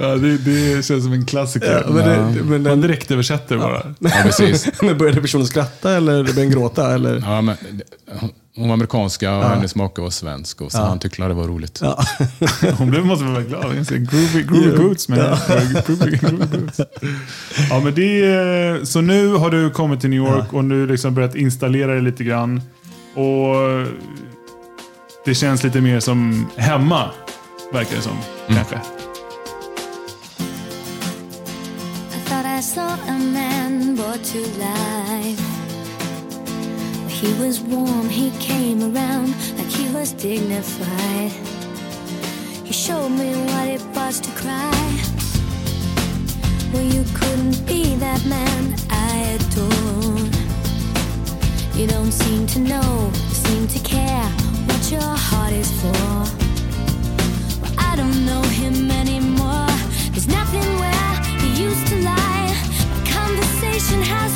Ja, 0.00 0.06
det, 0.06 0.36
det 0.38 0.84
känns 0.86 1.04
som 1.04 1.12
en 1.12 1.26
klassiker. 1.26 1.82
Ja, 1.86 1.92
men 1.92 2.04
det- 2.34 2.42
men 2.42 2.48
Man 2.48 2.62
den- 2.62 2.80
direkt 2.80 3.10
översätter 3.10 3.58
bara. 3.58 3.94
ja, 3.98 4.10
precis. 4.22 4.68
Men 4.82 4.98
började 4.98 5.20
personen 5.20 5.46
skratta 5.46 5.92
eller 5.96 6.12
började 6.22 6.32
den 6.40 6.50
gråta? 6.50 6.94
Eller? 6.94 7.22
Ja, 7.26 7.40
men, 7.40 7.56
hon 8.56 8.68
var 8.68 8.74
amerikanska 8.74 9.36
och 9.36 9.44
hennes 9.44 9.74
make 9.74 10.00
var 10.00 10.10
svensk. 10.10 10.60
Och 10.60 10.72
så 10.72 10.78
Han 10.78 10.98
tyckte 10.98 11.28
det 11.28 11.34
var 11.34 11.44
roligt. 11.48 11.78
Ja. 11.82 12.04
Hon 12.78 12.90
blev, 12.90 13.06
måste 13.06 13.24
vara 13.24 13.42
glad. 13.42 13.62
Groovy, 13.88 14.42
groovy 14.42 14.76
boots 14.76 15.08
man. 15.08 15.18
Groovy, 15.86 16.10
groovy 16.16 16.46
boots. 16.46 16.80
Ja, 17.70 17.80
men 17.84 17.94
det 17.94 18.88
så 18.88 19.00
nu 19.00 19.28
har 19.34 19.50
du 19.50 19.70
kommit 19.70 20.00
till 20.00 20.10
New 20.10 20.18
York 20.18 20.52
och 20.52 20.64
nu 20.64 20.86
liksom 20.86 21.14
börjat 21.14 21.34
installera 21.34 21.92
dig 21.92 22.02
lite 22.02 22.24
grann. 22.24 22.62
Och 23.14 23.54
det 25.24 25.34
känns 25.34 25.64
lite 25.64 25.80
mer 25.80 26.00
som 26.00 26.46
hemma, 26.56 27.10
verkar 27.72 27.96
det 27.96 28.02
som. 28.02 28.16
Kanske. 28.48 28.80
He 37.20 37.32
was 37.42 37.60
warm, 37.60 38.10
he 38.10 38.30
came 38.38 38.82
around 38.82 39.34
like 39.56 39.68
he 39.68 39.88
was 39.94 40.12
dignified. 40.12 41.32
He 42.62 42.74
showed 42.74 43.08
me 43.08 43.32
what 43.50 43.68
it 43.68 43.82
was 43.96 44.20
to 44.20 44.30
cry. 44.32 45.00
Well, 46.74 46.82
you 46.82 47.04
couldn't 47.14 47.66
be 47.66 47.94
that 47.96 48.22
man 48.26 48.76
I 48.90 49.38
adored. 49.38 50.36
You 51.74 51.86
don't 51.86 52.12
seem 52.12 52.46
to 52.48 52.58
know, 52.58 53.10
seem 53.32 53.66
to 53.68 53.78
care 53.78 54.28
what 54.68 54.92
your 54.92 55.00
heart 55.00 55.54
is 55.54 55.70
for. 55.80 55.92
Well, 57.62 57.74
I 57.78 57.96
don't 57.96 58.26
know 58.26 58.42
him 58.42 58.90
anymore. 58.90 59.72
There's 60.12 60.28
nothing 60.28 60.68
where 60.82 61.12
he 61.40 61.62
used 61.64 61.86
to 61.86 61.96
lie. 62.02 62.52
My 62.92 63.10
conversation 63.10 64.02
has 64.02 64.35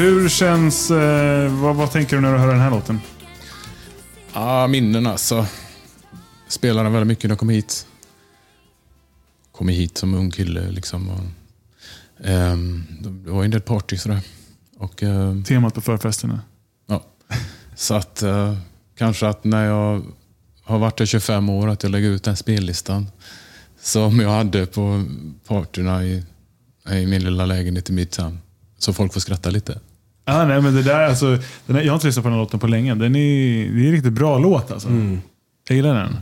Hur 0.00 0.28
känns... 0.28 0.90
Eh, 0.90 1.60
vad, 1.62 1.76
vad 1.76 1.92
tänker 1.92 2.16
du 2.16 2.22
när 2.22 2.32
du 2.32 2.38
hör 2.38 2.48
den 2.48 2.60
här 2.60 2.70
låten? 2.70 3.00
Ja, 4.32 4.66
minnen 4.66 5.06
alltså. 5.06 5.46
Spelade 6.48 6.90
väldigt 6.90 7.06
mycket 7.06 7.24
när 7.24 7.30
jag 7.30 7.38
kom 7.38 7.48
hit. 7.48 7.86
Kom 9.52 9.68
hit 9.68 9.98
som 9.98 10.14
ung 10.14 10.30
kille 10.30 10.70
liksom. 10.70 11.10
Och, 11.10 11.24
ehm, 12.26 12.84
det 13.00 13.30
var 13.30 13.44
en 13.44 13.50
del 13.50 13.60
party 13.60 13.96
sådär. 13.98 14.20
Och, 14.76 15.02
ehm, 15.02 15.44
Temat 15.44 15.74
på 15.74 15.80
förfesterna. 15.80 16.40
ja. 16.86 17.04
Så 17.74 17.94
att 17.94 18.22
eh, 18.22 18.56
kanske 18.96 19.28
att 19.28 19.44
när 19.44 19.64
jag 19.64 20.02
har 20.62 20.78
varit 20.78 20.96
där 20.98 21.06
25 21.06 21.48
år 21.48 21.68
att 21.68 21.82
jag 21.82 21.92
lägger 21.92 22.08
ut 22.08 22.24
den 22.24 22.36
spellistan 22.36 23.06
som 23.80 24.20
jag 24.20 24.30
hade 24.30 24.66
på 24.66 25.04
partyna 25.46 26.04
i, 26.04 26.24
i 26.90 27.06
min 27.06 27.24
lilla 27.24 27.46
lägenhet 27.46 27.90
i 27.90 27.92
Midtown. 27.92 28.38
Så 28.78 28.92
folk 28.92 29.12
får 29.12 29.20
skratta 29.20 29.50
lite. 29.50 29.80
Ah, 30.30 30.44
nej, 30.46 30.62
men 30.62 30.74
det 30.74 30.82
där, 30.82 31.08
alltså, 31.08 31.38
den 31.66 31.76
här, 31.76 31.82
jag 31.82 31.92
har 31.92 31.94
inte 31.96 32.06
lyssnat 32.06 32.22
på 32.22 32.28
den 32.28 32.38
här 32.38 32.44
låten 32.44 32.60
på 32.60 32.66
länge. 32.66 32.94
Den 32.94 33.16
är, 33.16 33.72
det 33.72 33.82
är 33.82 33.86
en 33.86 33.92
riktigt 33.92 34.12
bra 34.12 34.38
låt 34.38 34.70
alltså. 34.70 34.88
Jag 35.68 35.76
gillar 35.76 35.94
den. 35.94 36.16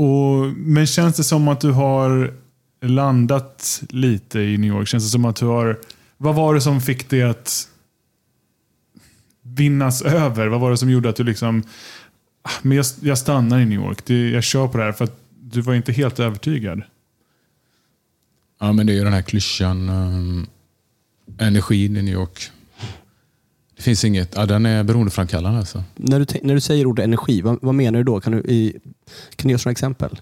Och, 0.00 0.46
men 0.56 0.86
känns 0.86 1.16
det 1.16 1.24
som 1.24 1.48
att 1.48 1.60
du 1.60 1.70
har 1.72 2.34
landat 2.82 3.82
lite 3.88 4.40
i 4.40 4.58
New 4.58 4.70
York? 4.70 4.88
Känns 4.88 5.04
det 5.04 5.10
som 5.10 5.24
att 5.24 5.36
du 5.36 5.46
har... 5.46 5.78
Vad 6.16 6.34
var 6.34 6.54
det 6.54 6.60
som 6.60 6.80
fick 6.80 7.10
dig 7.10 7.22
att 7.22 7.68
vinnas 9.42 10.02
över? 10.02 10.46
Vad 10.46 10.60
var 10.60 10.70
det 10.70 10.76
som 10.76 10.90
gjorde 10.90 11.08
att 11.08 11.16
du 11.16 11.24
liksom... 11.24 11.62
"Ah, 12.42 12.50
Men 12.62 12.76
jag, 12.76 12.86
jag 13.00 13.18
stannar 13.18 13.58
i 13.60 13.64
New 13.64 13.78
York. 13.80 13.98
Det, 14.06 14.30
jag 14.30 14.44
kör 14.44 14.68
på 14.68 14.78
det 14.78 14.84
här. 14.84 14.92
För 14.92 15.04
att 15.04 15.20
du 15.42 15.60
var 15.60 15.74
inte 15.74 15.92
helt 15.92 16.18
övertygad. 16.20 16.82
Ja, 18.60 18.72
men 18.72 18.86
det 18.86 18.92
är 18.92 18.94
ju 18.94 19.04
den 19.04 19.12
här 19.12 19.22
klyschan. 19.22 19.88
ehm, 19.88 20.46
energin 21.38 21.96
i 21.96 22.02
New 22.02 22.14
York. 22.14 22.50
Det 23.80 23.84
finns 23.84 24.04
inget, 24.04 24.34
ja, 24.34 24.46
den 24.46 24.66
är 24.66 24.84
beroendeframkallande 24.84 25.58
alltså. 25.58 25.84
När, 25.96 26.20
du, 26.20 26.26
när 26.42 26.54
du 26.54 26.60
säger 26.60 26.86
ordet 26.86 27.04
energi, 27.04 27.42
vad, 27.42 27.58
vad 27.62 27.74
menar 27.74 27.98
du 27.98 28.04
då? 28.04 28.20
Kan 28.20 28.32
du, 28.32 28.38
i, 28.38 28.72
kan 29.36 29.48
du 29.48 29.48
ge 29.48 29.54
oss 29.54 29.64
några 29.64 29.72
exempel? 29.72 30.20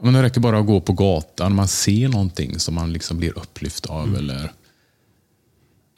Men 0.00 0.14
det 0.14 0.22
räcker 0.22 0.40
bara 0.40 0.58
att 0.58 0.66
gå 0.66 0.80
på 0.80 0.92
gatan, 0.92 1.54
man 1.54 1.68
ser 1.68 2.08
någonting 2.08 2.58
som 2.58 2.74
man 2.74 2.92
liksom 2.92 3.18
blir 3.18 3.38
upplyft 3.38 3.86
av. 3.86 4.16
Eller, 4.16 4.52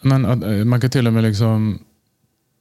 men, 0.02 0.42
eh, 0.42 0.64
man 0.64 0.80
kan 0.80 0.90
till 0.90 1.06
och 1.06 1.12
med 1.12 1.24
liksom 1.24 1.78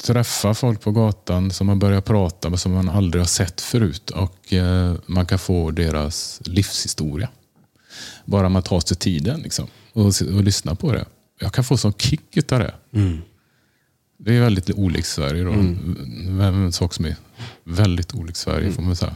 träffa 0.04 0.54
folk 0.54 0.82
på 0.82 0.92
gatan 0.92 1.52
som 1.52 1.68
man 1.68 1.80
börjar 1.80 2.02
prata 2.02 2.50
med 2.50 2.60
som 2.60 2.72
man 2.72 2.90
aldrig 2.90 3.22
har 3.22 3.28
sett 3.28 3.62
förut. 3.62 4.10
Och 4.10 4.54
eh, 4.54 4.96
Man 5.06 5.26
kan 5.26 5.40
få 5.40 5.72
deras 5.72 6.42
livshistoria. 6.46 7.30
Bara 8.26 8.50
man 8.50 8.64
tar 8.64 8.80
sig 8.80 8.98
tiden 8.98 9.40
liksom, 9.40 9.68
och, 9.94 10.06
och 10.06 10.44
lyssnar 10.44 10.76
på 10.76 10.92
det. 10.92 11.06
Jag 11.40 11.54
kan 11.54 11.64
få 11.64 11.78
sån 11.78 11.94
kick 11.94 12.38
utav 12.38 12.60
det. 12.60 12.74
Det 14.18 14.36
är 14.36 14.42
väldigt 14.42 14.70
olikt 14.70 15.08
Sverige. 15.08 15.44
Då. 15.44 15.52
En 15.52 16.72
sak 16.72 16.94
som 16.94 17.06
är 17.06 17.16
väldigt 17.64 18.14
olikt 18.16 18.38
Sverige 18.38 18.72
får 18.72 18.82
man 18.82 18.96
säga. 18.96 19.16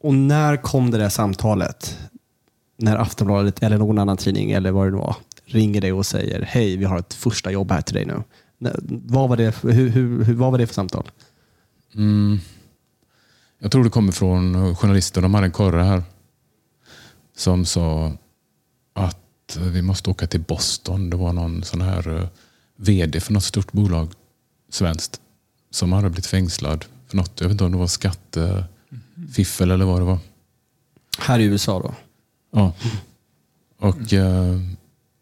Och 0.00 0.14
när 0.14 0.56
kom 0.56 0.90
det 0.90 0.98
där 0.98 1.08
samtalet? 1.08 1.98
När 2.76 2.96
Aftonbladet 2.96 3.62
eller 3.62 3.78
någon 3.78 3.98
annan 3.98 4.16
tidning 4.16 4.50
eller 4.50 4.70
vad 4.70 4.86
det 4.86 4.90
nu 4.90 4.96
var 4.96 5.16
ringer 5.44 5.80
dig 5.80 5.92
och 5.92 6.06
säger 6.06 6.42
hej, 6.42 6.76
vi 6.76 6.84
har 6.84 6.98
ett 6.98 7.14
första 7.14 7.50
jobb 7.50 7.70
här 7.70 7.80
till 7.80 7.94
dig 7.94 8.06
nu. 8.06 8.22
Vad 8.88 9.28
var 9.28 9.36
det, 9.36 9.52
för- 9.52 9.70
hur, 9.70 9.88
hur, 9.88 10.34
vad 10.34 10.50
var 10.52 10.58
det 10.58 10.66
för 10.66 10.74
samtal? 10.74 11.10
Mm. 11.94 12.38
Jag 13.58 13.72
tror 13.72 13.84
det 13.84 13.90
kommer 13.90 14.12
från 14.12 14.76
journalister. 14.76 15.22
De 15.22 15.34
hade 15.34 15.46
en 15.46 15.52
korre 15.52 15.82
här. 15.82 16.02
Som 17.36 17.64
sa 17.64 18.12
att 18.92 19.58
vi 19.60 19.82
måste 19.82 20.10
åka 20.10 20.26
till 20.26 20.40
Boston. 20.40 21.10
Det 21.10 21.16
var 21.16 21.32
någon 21.32 21.62
sån 21.64 21.80
här 21.80 22.16
eh, 22.18 22.28
VD 22.82 23.20
för 23.20 23.32
något 23.32 23.44
stort 23.44 23.72
bolag, 23.72 24.08
svenskt, 24.70 25.20
som 25.70 25.92
hade 25.92 26.10
blivit 26.10 26.26
fängslad 26.26 26.84
för 27.08 27.16
något. 27.16 27.32
Jag 27.40 27.44
vet 27.48 27.52
inte 27.52 27.64
om 27.64 27.72
det 27.72 27.78
var 27.78 27.86
skattefiffel 27.86 29.70
eller 29.70 29.84
vad 29.84 30.00
det 30.00 30.04
var. 30.04 30.18
Här 31.18 31.38
i 31.38 31.44
USA 31.44 31.78
då? 31.80 31.94
Ja. 32.52 32.72
Och 33.78 34.12
eh, 34.12 34.58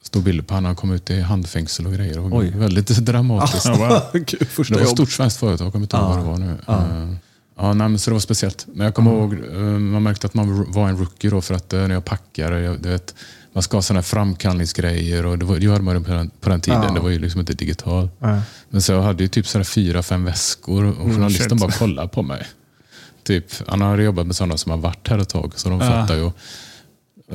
stod 0.02 0.22
bilder 0.22 0.44
på 0.44 0.54
honom. 0.54 0.66
Han 0.66 0.76
kom 0.76 0.92
ut 0.92 1.10
i 1.10 1.20
handfängsel 1.20 1.86
och 1.86 1.92
grejer. 1.92 2.18
Och 2.18 2.38
Oj. 2.38 2.50
Väldigt 2.56 2.86
dramatiskt. 2.98 3.64
Ja, 3.66 3.76
wow. 3.76 4.02
Gud, 4.26 4.48
Det 4.68 4.70
var 4.74 4.80
ett 4.80 4.88
stort 4.88 5.10
svenskt 5.10 5.36
företag, 5.40 5.66
jag 5.66 5.72
kommer 5.72 5.84
inte 5.84 5.96
ihåg 5.96 6.04
Ja. 6.04 6.08
vad 6.08 6.18
det 6.18 6.30
var 6.30 6.38
nu. 6.38 6.58
Ja. 6.66 7.02
Eh, 7.02 7.14
Ja, 7.62 7.74
nej, 7.74 7.88
men 7.88 7.98
så 7.98 8.10
det 8.10 8.14
var 8.14 8.20
speciellt. 8.20 8.66
Men 8.74 8.84
jag 8.84 8.94
kommer 8.94 9.10
ihåg, 9.10 9.32
eh, 9.34 9.58
man 9.60 10.02
märkte 10.02 10.26
att 10.26 10.34
man 10.34 10.72
var 10.72 10.88
en 10.88 10.96
rookie 10.98 11.30
då 11.30 11.40
för 11.40 11.54
att 11.54 11.72
eh, 11.72 11.80
när 11.80 11.94
jag 11.94 12.04
packade, 12.04 12.60
jag, 12.60 12.80
du 12.82 12.88
vet, 12.88 13.14
man 13.52 13.62
ska 13.62 13.76
ha 13.76 13.82
sådana 13.82 14.02
framkallningsgrejer 14.02 15.26
och 15.26 15.38
det, 15.38 15.44
var, 15.44 15.56
det 15.58 15.64
gjorde 15.64 15.80
man 15.82 16.04
på 16.04 16.10
den, 16.10 16.30
på 16.40 16.50
den 16.50 16.60
tiden. 16.60 16.82
Ja. 16.82 16.90
Det 16.92 17.00
var 17.00 17.10
ju 17.10 17.18
liksom 17.18 17.40
inte 17.40 17.52
digital. 17.52 18.08
Ja. 18.18 18.40
Men 18.70 18.82
så 18.82 18.92
jag 18.92 19.02
hade 19.02 19.22
ju 19.22 19.28
typ 19.28 19.46
sådana 19.46 19.64
fyra, 19.64 20.02
fem 20.02 20.24
väskor 20.24 20.84
och 20.84 20.96
journalisten 20.96 21.50
shit. 21.50 21.60
bara 21.60 21.70
kollade 21.72 22.08
på 22.08 22.22
mig. 22.22 22.46
Typ, 23.22 23.44
han 23.66 23.80
har 23.80 23.98
jobbat 23.98 24.26
med 24.26 24.36
sådana 24.36 24.56
som 24.56 24.70
har 24.70 24.78
varit 24.78 25.08
här 25.08 25.18
ett 25.18 25.28
tag, 25.28 25.52
så 25.56 25.68
de 25.68 25.80
Ja. 25.80 25.86
fattar 25.90 26.14
ju. 26.16 26.30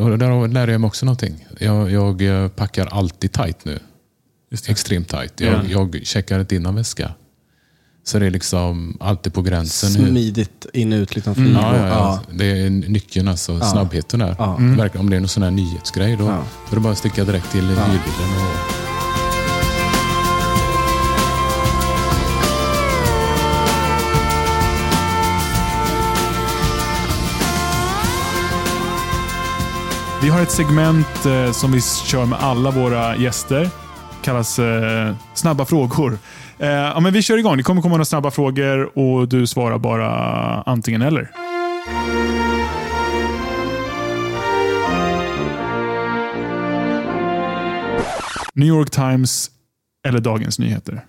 Och 0.03 0.17
där 0.19 0.47
lärde 0.47 0.71
jag 0.71 0.81
mig 0.81 0.87
också 0.87 1.05
någonting. 1.05 1.45
Jag, 1.59 1.91
jag 1.91 2.21
eh, 2.21 2.47
packar 2.47 2.85
alltid 2.87 3.31
tight 3.31 3.65
nu. 3.65 3.79
Extremt 4.67 5.09
tight. 5.09 5.33
Jag, 5.41 5.53
Ja. 5.53 5.61
jag 5.69 6.01
checkar 6.03 6.39
inte 6.39 6.55
in 6.55 6.63
någon 6.63 6.75
väska. 6.75 7.13
Så 8.07 8.19
det 8.19 8.25
är 8.25 8.31
liksom 8.31 8.97
alltid 8.99 9.33
på 9.33 9.41
gränsen. 9.41 9.89
Smidigt 9.89 10.65
in 10.73 10.93
ut, 10.93 11.15
liksom 11.15 11.35
flyg. 11.35 11.53
Ja, 11.55 11.69
och- 11.71 11.77
ja, 11.77 11.87
ja. 11.87 12.19
Det 12.31 12.45
är 12.45 12.69
nyckeln 12.69 13.27
alltså. 13.27 13.59
Snabbheten 13.59 14.19
där. 14.19 14.35
Ja. 14.39 14.55
Verkligen, 14.59 15.05
om 15.05 15.09
det 15.09 15.15
är 15.15 15.19
någon 15.19 15.27
sån 15.29 15.43
här 15.43 15.51
nyhetsgrej 15.51 16.15
då, 16.15 16.23
Ja. 16.23 16.29
då 16.29 16.71
är 16.71 16.75
det 16.75 16.79
bara 16.81 16.91
att 16.93 16.97
sticka 16.99 17.23
direkt 17.23 17.51
till 17.51 17.61
hyrbilen. 17.67 17.99
Och, 18.41 18.75
Vi 30.21 30.29
har 30.29 30.41
ett 30.41 30.51
segment 30.51 31.25
eh, 31.25 31.51
som 31.51 31.71
vi 31.71 31.81
kör 31.81 32.25
med 32.25 32.39
alla 32.39 32.71
våra 32.71 33.17
gäster. 33.17 33.69
kallas 34.21 34.59
eh, 34.59 35.13
Snabba 35.33 35.65
frågor. 35.65 36.17
Eh, 36.59 36.67
ja, 36.69 36.99
men 36.99 37.13
vi 37.13 37.21
kör 37.21 37.37
igång. 37.37 37.57
Det 37.57 37.63
kommer 37.63 37.81
komma 37.81 37.93
några 37.93 38.05
snabba 38.05 38.31
frågor 38.31 38.99
och 38.99 39.27
du 39.27 39.47
svarar 39.47 39.77
bara 39.77 40.07
antingen 40.61 41.01
eller. 41.01 41.31
New 48.53 48.67
York 48.67 48.89
Times 48.91 49.51
eller 50.07 50.19
Dagens 50.19 50.59
Nyheter? 50.59 51.05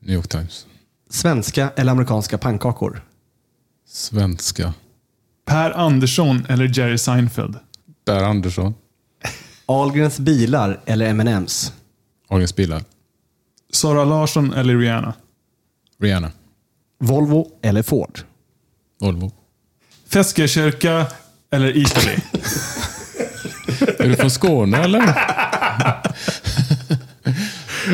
New 0.00 0.14
York 0.14 0.28
Times. 0.28 0.66
Svenska 1.10 1.70
eller 1.76 1.92
amerikanska 1.92 2.38
pannkakor? 2.38 3.02
Svenska. 3.88 4.74
Per 5.46 5.70
Andersson 5.70 6.46
eller 6.48 6.78
Jerry 6.78 6.98
Seinfeld? 6.98 7.58
Per 8.04 8.22
Andersson. 8.22 8.74
Ahlgrens 9.66 10.18
bilar 10.18 10.80
eller 10.86 11.06
M&M's? 11.06 11.72
Ahlgrens 12.28 12.56
bilar. 12.56 12.82
Sara 13.72 14.04
Larsson 14.04 14.52
eller 14.52 14.76
Rihanna? 14.78 15.14
Rihanna. 16.02 16.30
Volvo 17.00 17.46
eller 17.62 17.82
Ford? 17.82 18.20
Volvo. 19.00 19.32
Feskekyrka 20.08 21.06
eller 21.52 21.76
Italy? 21.76 22.16
Är 23.98 24.08
du 24.08 24.16
från 24.16 24.30
Skåne 24.30 24.78
eller? 24.78 25.00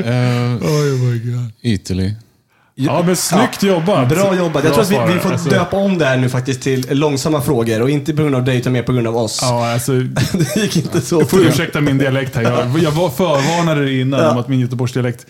uh, 0.05 1.49
Italy. 1.61 2.15
ja, 2.75 3.03
men 3.07 3.17
snyggt 3.17 3.63
jobbat. 3.63 4.09
Bra 4.09 4.37
jobbat. 4.37 4.65
Jag 4.65 4.75
Bra 4.75 4.85
tror 4.85 5.01
att 5.01 5.11
vi, 5.11 5.15
vi 5.15 5.21
får 5.21 5.33
Alltså, 5.33 5.49
döpa 5.51 5.77
om 5.77 5.99
det 5.99 6.05
här 6.05 6.17
nu 6.17 6.29
faktiskt 6.29 6.61
till 6.63 6.87
långsamma 6.91 7.41
frågor. 7.41 7.83
Och 7.83 7.91
inte 7.91 8.15
på 8.15 8.23
grund 8.23 8.35
av 8.35 8.45
dig, 8.45 8.59
utan 8.59 8.73
mer 8.73 8.83
på 8.83 8.93
grund 8.93 9.07
av 9.07 9.17
oss. 9.17 9.39
Ja, 9.43 9.73
alltså, 9.73 9.93
Det 10.33 10.57
gick 10.57 10.77
inte 10.77 11.01
så 11.01 11.25
får 11.25 11.39
bra. 11.39 11.47
ursäkta 11.49 11.81
min 11.81 11.99
dialekt 11.99 12.35
här. 12.37 12.43
Jag, 12.43 12.79
jag 12.79 12.91
var 12.91 13.11
förvarnade 13.11 13.85
dig 13.85 14.01
innan 14.01 14.31
om 14.31 14.39
att 14.39 14.49
min 14.49 14.61
Göteborgsdialekt 14.61 15.27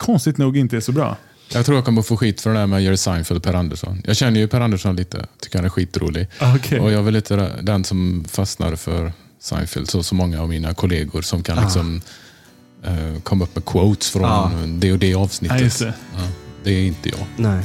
konstigt 0.00 0.38
nog 0.38 0.56
inte 0.56 0.76
är 0.76 0.80
så 0.80 0.92
bra. 0.92 1.16
Jag 1.52 1.64
tror 1.66 1.76
jag 1.76 1.84
kommer 1.84 2.02
få 2.02 2.16
skit 2.16 2.40
för 2.40 2.50
det 2.52 2.58
där 2.58 2.66
med 2.66 2.82
Jerry 2.82 2.96
Seinfeld 2.96 3.36
och 3.38 3.42
Per 3.44 3.54
Andersson. 3.54 4.02
Jag 4.04 4.16
känner 4.16 4.40
ju 4.40 4.48
Per 4.48 4.60
Andersson 4.60 4.96
lite. 4.96 5.26
Tycker 5.40 5.58
han 5.58 5.64
är 5.64 5.68
skitrolig. 5.68 6.26
Okej. 6.56 6.80
Och 6.80 6.92
jag 6.92 6.98
är 6.98 7.02
väl 7.02 7.14
lite 7.14 7.50
den 7.62 7.84
som 7.84 8.24
fastnar 8.28 8.76
för 8.76 9.12
Seinfeld. 9.40 9.90
Så, 9.90 10.02
så 10.02 10.14
många 10.14 10.42
av 10.42 10.48
mina 10.48 10.74
kollegor 10.74 11.22
som 11.22 11.42
kan 11.42 11.56
liksom 11.62 12.00
eh, 12.84 13.20
komma 13.22 13.44
upp 13.44 13.54
med 13.54 13.64
quotes 13.64 14.10
från 14.10 14.24
Ah. 14.24 14.50
det 14.66 14.92
och 14.92 14.98
det 14.98 15.14
avsnittet. 15.14 15.58
Ja, 15.58 15.64
just 15.64 15.78
det. 15.78 15.94
Ja, 16.16 16.22
det 16.64 16.70
är 16.70 16.82
inte 16.86 17.08
jag. 17.08 17.18
Nej. 17.36 17.62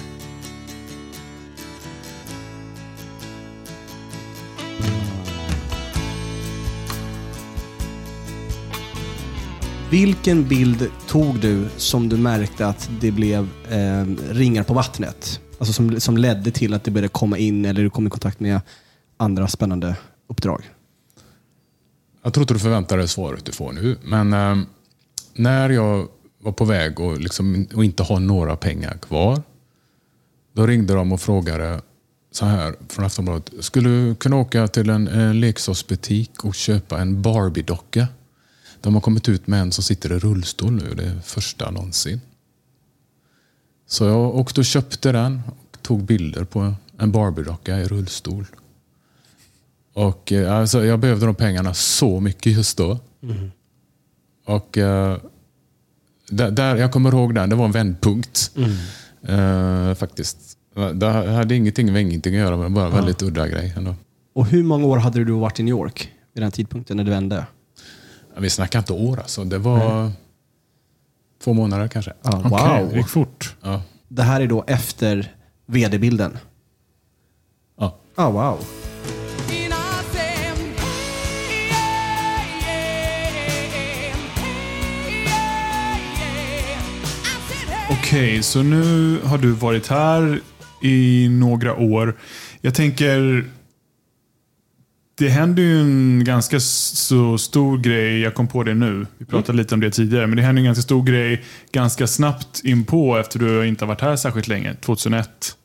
Vilken 9.96 10.48
bild 10.48 10.92
tog 11.08 11.40
du 11.40 11.68
som 11.78 12.10
du 12.10 12.18
märkte 12.18 12.68
att 12.68 12.90
det 13.00 13.12
blev 13.12 13.50
eh, 13.70 14.06
ringar 14.30 14.64
på 14.64 14.74
vattnet? 14.74 15.40
Alltså 15.60 15.74
som, 15.74 16.00
som 16.00 16.18
ledde 16.18 16.52
till 16.52 16.74
att 16.74 16.84
det 16.84 16.92
började 16.92 17.08
komma 17.08 17.38
in 17.38 17.66
eller 17.66 17.84
du 17.84 17.90
kom 17.90 18.08
i 18.08 18.10
kontakt 18.10 18.40
med 18.40 18.62
andra 19.18 19.48
spännande 19.48 19.96
uppdrag? 20.28 20.62
Jag 22.24 22.34
tror 22.34 22.42
inte 22.44 22.54
du 22.54 22.60
förväntar 22.60 22.98
dig 22.98 23.08
svaret 23.08 23.46
du 23.46 23.52
får 23.52 23.72
nu. 23.72 23.98
Men 24.04 24.34
eh, 24.34 24.66
när 25.34 25.70
jag 25.70 26.08
var 26.42 26.52
på 26.52 26.66
väg 26.66 27.00
och, 27.00 27.20
liksom, 27.20 27.68
och 27.76 27.86
inte 27.86 28.04
ha 28.04 28.20
några 28.20 28.56
pengar 28.56 28.98
kvar. 28.98 29.42
Då 30.54 30.68
ringde 30.68 30.94
de 30.94 31.12
och 31.12 31.22
frågade 31.22 31.82
så 32.32 32.46
här 32.46 32.76
från 32.90 33.06
Aftonbladet. 33.06 33.52
Skulle 33.60 33.90
du 33.90 34.16
kunna 34.16 34.36
åka 34.36 34.68
till 34.68 34.90
en, 34.90 35.08
en 35.08 35.40
leksaksbutik 35.40 36.46
och 36.46 36.56
köpa 36.56 37.00
en 37.00 37.22
Barbie-docka? 37.22 38.08
De 38.86 38.94
har 38.94 39.02
kommit 39.02 39.30
ut 39.30 39.48
med 39.48 39.62
en 39.62 39.72
som 39.72 39.84
sitter 39.84 40.12
i 40.12 40.20
rullstol 40.20 40.72
nu. 40.72 40.94
Det 40.96 41.04
är 41.04 41.20
första 41.24 41.72
någonsin. 41.72 42.22
Så 43.88 44.06
jag 44.06 44.36
åkte 44.36 44.60
och 44.60 44.66
köpte 44.66 45.12
den 45.12 45.42
och 45.48 45.82
tog 45.82 46.04
bilder 46.04 46.44
på 46.44 46.74
en 46.98 47.12
Barbie-docka 47.12 47.80
i 47.80 47.86
rullstol. 47.86 48.46
Och 49.94 50.32
eh, 50.32 50.58
alltså, 50.58 50.86
Jag 50.86 51.00
behövde 51.00 51.26
de 51.26 51.36
pengarna 51.36 51.74
så 51.74 52.20
mycket 52.20 52.54
just 52.54 52.78
då. 52.78 53.00
Och 54.46 54.78
eh, 54.78 55.18
där, 56.30 56.52
där, 56.52 56.76
Jag 56.76 56.92
kommer 56.92 57.14
ihåg 57.14 57.36
den, 57.36 57.50
det 57.50 57.56
var 57.56 57.66
en 57.66 57.72
vändpunkt. 57.72 58.52
Eh, 59.28 59.94
faktiskt. 59.94 60.58
Det 60.94 61.08
hade 61.08 61.56
ingenting 61.56 61.94
med 61.94 62.02
ingenting 62.02 62.36
att 62.36 62.42
göra, 62.42 62.58
men 62.58 62.74
bara 62.74 62.86
en 62.86 62.94
väldigt 62.94 63.22
udda 63.22 63.48
grej. 63.48 63.74
Ändå. 63.78 63.96
Och 64.34 64.46
hur 64.46 64.64
många 64.64 64.86
år 64.86 64.98
hade 64.98 65.24
du 65.24 65.32
varit 65.32 65.60
i 65.60 65.64
New 65.64 65.72
York 65.72 66.12
vid 66.34 66.44
den 66.44 66.52
tidpunkten 66.52 66.98
när 66.98 67.04
du 67.04 67.12
vände? 67.12 67.46
Ja, 68.36 68.42
Vi 68.42 68.50
snackar 68.50 68.80
inte 68.80 68.94
år 68.94 69.20
alltså. 69.20 69.44
Det 69.44 69.58
var 69.58 70.12
två 71.44 71.54
månader 71.54 71.88
kanske. 71.88 72.14
Okej, 72.22 72.42
wow. 72.50 72.90
det 72.92 72.98
gick 72.98 73.08
fort. 73.08 73.56
Ja. 73.62 73.82
Det 74.08 74.24
här 74.24 74.42
är 74.42 74.48
då 74.48 74.64
efter 74.68 75.32
vd-bilden. 75.66 76.38
Ja. 77.80 77.98
Ah, 78.16 78.30
wow. 78.30 78.60
Okej, 87.90 88.44
så 88.44 88.64
nu 88.64 89.20
har 89.24 89.38
du 89.38 89.52
varit 89.52 89.88
här 89.88 90.42
i 90.82 91.28
några 91.30 91.76
år. 91.76 92.18
Jag 92.62 92.74
tänker... 92.76 93.46
Det 95.18 95.30
händer 95.30 95.64
ju 95.64 95.82
en 95.82 96.24
ganska 96.24 96.60
så 96.60 97.38
stor 97.38 97.78
grej, 97.78 98.20
jag 98.20 98.36
kom 98.36 98.48
på 98.48 98.64
det 98.64 98.74
nu. 98.74 99.08
Vi 99.18 99.26
pratade 99.26 99.58
lite 99.58 99.76
om 99.76 99.82
det 99.82 99.92
tidigare, 99.92 100.28
men 100.28 100.38
det 100.38 100.44
händer 100.44 100.60
en 100.60 100.66
ganska 100.66 100.82
stor 100.82 101.04
grej 101.04 101.44
ganska 101.72 102.08
snabbt 102.08 102.62
in 102.64 102.86
på 102.86 103.18
efter 103.18 103.40
du 103.40 103.68
inte 103.68 103.86
har 103.86 103.88
varit 103.88 104.02
här 104.02 104.16
särskilt 104.16 104.48
länge. 104.48 104.76
2001. 104.76 105.58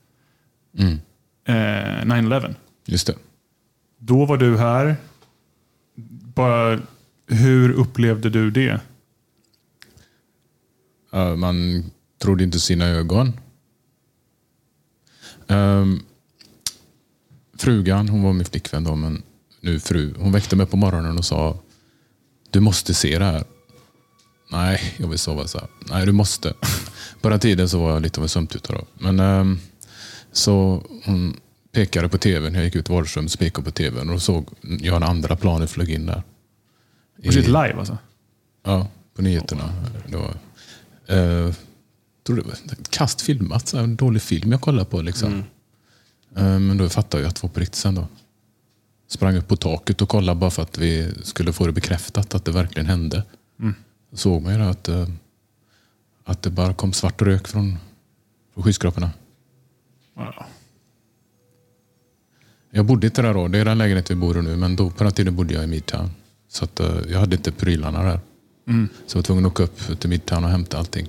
Mm. 0.79 0.99
Eh, 1.45 2.05
9-11. 2.05 2.55
Just 2.87 3.07
det. 3.07 3.15
Då 3.99 4.25
var 4.25 4.37
du 4.37 4.59
här. 4.59 4.97
Bara, 6.35 6.81
hur 7.27 7.73
upplevde 7.73 8.31
du 8.31 8.51
det? 8.51 8.81
Ja, 11.13 11.37
man 11.37 11.85
trodde 12.23 12.45
inte 12.45 12.61
sina 12.61 12.85
ögon. 12.85 13.33
Um, 15.47 16.03
frugan, 17.59 18.09
hon 18.09 18.23
var 18.23 18.33
min 18.33 18.45
flickvän 18.45 18.85
då, 18.85 18.95
men 18.95 19.23
nu 19.61 19.81
fru, 19.81 20.15
hon 20.19 20.33
väckte 20.33 20.57
mig 20.57 20.67
på 20.67 20.77
morgonen 20.77 21.19
och 21.19 21.25
sa 21.25 21.59
Du 22.51 22.61
måste 22.61 22.95
se 22.95 23.19
det 23.19 23.25
här. 23.25 23.45
Nej, 24.53 24.95
jag 24.97 25.09
vill 25.09 25.19
sova 25.19 25.47
så 25.47 25.59
här. 25.59 25.69
Nej, 25.91 26.07
du 26.07 26.13
måste. 26.13 26.55
På 27.21 27.29
den 27.29 27.41
tiden 27.41 27.69
så 27.69 27.81
var 27.81 27.93
jag 27.93 28.03
lite 28.03 28.21
av 28.21 28.25
en 28.25 28.29
sömntuta 28.29 28.73
då. 28.73 28.87
Men 28.95 29.21
ehm, 29.21 29.59
så 30.33 30.83
hon 31.05 31.41
pekade 31.73 32.09
på 32.09 32.19
tvn, 32.19 32.55
jag 32.55 32.65
gick 32.65 32.75
ut 32.77 32.91
i 32.91 32.93
vardagsrummet 32.93 33.33
och 33.35 33.39
pekade 33.39 33.65
på 33.65 33.71
tvn 33.71 34.11
och 34.11 34.23
såg 34.23 34.49
jag 34.61 34.97
en 34.97 35.03
andra 35.03 35.37
planet 35.37 35.71
flög 35.71 35.91
in 35.91 36.07
där. 36.07 36.23
Var 37.17 37.33
det 37.33 37.47
live 37.47 37.75
alltså? 37.79 37.99
Ja, 38.65 38.87
på 39.17 39.23
nyheterna. 39.23 39.73
Det 40.07 40.17
var, 40.17 40.35
eh, 41.07 41.55
tror 42.27 42.37
det 42.37 42.43
var 42.43 42.55
kast 42.91 43.21
filmat, 43.21 43.69
så 43.69 43.77
här, 43.77 43.85
en 43.85 43.97
dålig 43.97 44.23
film 44.23 44.53
jag 44.53 44.61
kollade 44.61 44.85
på. 44.91 45.03
Liksom. 45.03 45.45
Eh, 46.37 46.59
men 46.59 46.77
då 46.77 46.89
fattade 46.89 47.23
jag 47.23 47.29
att 47.29 47.35
det 47.35 47.43
var 47.43 47.51
på 47.51 47.61
riktigt 47.61 47.77
sen 47.77 47.95
då. 47.95 48.09
Sprang 49.11 49.37
upp 49.37 49.49
på 49.49 49.57
taket 49.57 50.03
och 50.03 50.09
kollade 50.09 50.41
bara 50.41 50.51
för 50.51 50.63
att 50.63 50.79
vi 50.79 51.13
skulle 51.23 51.53
få 51.53 51.67
det 51.67 51.73
bekräftat 51.73 52.35
att 52.35 52.45
det 52.45 52.53
verkligen 52.53 52.87
hände. 52.87 53.23
Såg 54.13 54.43
man 54.43 54.55
ju 54.55 54.61
att, 54.61 54.89
eh, 54.89 55.09
att 56.25 56.43
det 56.43 56.51
bara 56.51 56.75
kom 56.75 56.93
svart 56.93 57.23
rök 57.23 57.49
från, 57.49 57.79
från 58.55 58.65
skyskraporna. 58.65 59.11
Ja. 60.17 60.47
Jag 62.71 62.87
bodde 62.87 63.07
inte 63.07 63.23
där 63.23 63.35
då. 63.35 63.49
Det 63.49 63.59
är 63.59 63.65
den 63.65 63.79
lägenhet 63.79 64.11
vi 64.11 64.15
bor 64.15 64.39
i 64.39 64.43
nu. 64.43 64.57
Men 64.57 64.77
då, 64.77 64.91
på 64.91 65.05
den 65.05 65.13
tiden 65.13 65.37
bodde 65.37 65.55
jag 65.55 65.65
i 65.65 65.67
Midtown. 65.67 66.11
Så 66.49 66.65
att, 66.65 66.81
eh, 66.81 66.99
jag 67.09 67.21
hade 67.21 67.37
inte 67.37 67.53
prylarna 67.53 68.03
där. 68.03 68.21
Så 69.07 69.17
jag 69.17 69.19
var 69.19 69.23
tvungen 69.23 69.47
att 69.47 69.53
åka 69.53 69.63
upp 69.63 70.01
till 70.01 70.11
Midtown 70.11 70.45
och 70.45 70.51
hämta 70.51 70.79
allting. 70.79 71.07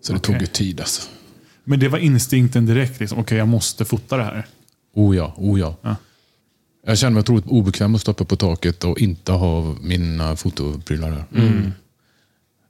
Så 0.00 0.12
det 0.12 0.18
Okej. 0.18 0.34
tog 0.34 0.40
ju 0.40 0.46
tid 0.46 0.80
alltså. 0.80 1.08
Men 1.64 1.80
det 1.80 1.88
var 1.88 1.98
instinkten 1.98 2.66
direkt. 2.66 3.00
Liksom. 3.00 3.18
Okej, 3.18 3.38
jag 3.38 3.48
måste 3.48 3.84
fota 3.84 4.16
det 4.16 4.24
här. 4.24 4.46
Oh 4.94 5.16
ja, 5.16 5.34
oh 5.36 5.60
ja. 5.60 5.76
Ja. 5.82 5.96
Jag 6.86 6.98
kände 6.98 7.14
mig 7.14 7.20
otroligt 7.20 7.46
obekväm 7.46 7.94
att 7.94 8.00
stå 8.00 8.10
uppe 8.10 8.24
på 8.24 8.36
taket 8.36 8.84
och 8.84 8.98
inte 8.98 9.32
ha 9.32 9.74
mina 9.80 10.36
fotoprylar 10.36 11.10
där. 11.10 11.72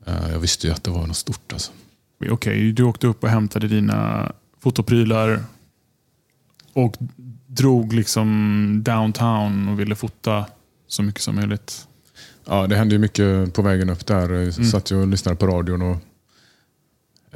Eh, 0.06 0.30
Jag 0.32 0.38
visste 0.38 0.66
ju 0.66 0.72
att 0.72 0.84
det 0.84 0.90
var 0.90 1.06
något 1.06 1.16
stort 1.16 1.52
alltså. 1.52 1.72
Okej, 2.30 2.72
du 2.72 2.82
åkte 2.82 3.06
upp 3.06 3.22
och 3.24 3.30
hämtade 3.30 3.68
dina 3.68 4.32
fotoprylar 4.60 5.44
och 6.72 6.96
drog 7.46 7.92
liksom 7.92 8.80
downtown 8.84 9.68
och 9.68 9.80
ville 9.80 9.94
fota 9.94 10.46
så 10.86 11.02
mycket 11.02 11.22
som 11.22 11.34
möjligt. 11.34 11.86
Ja, 12.44 12.66
det 12.66 12.76
hände 12.76 12.94
ju 12.94 12.98
mycket 12.98 13.54
på 13.54 13.62
vägen 13.62 13.90
upp 13.90 14.06
där. 14.06 14.30
Jag 14.30 14.66
satt 14.66 14.90
ju 14.90 14.96
och 14.96 15.08
lyssnade 15.08 15.36
på 15.36 15.46
radion 15.46 15.82
och 15.82 15.96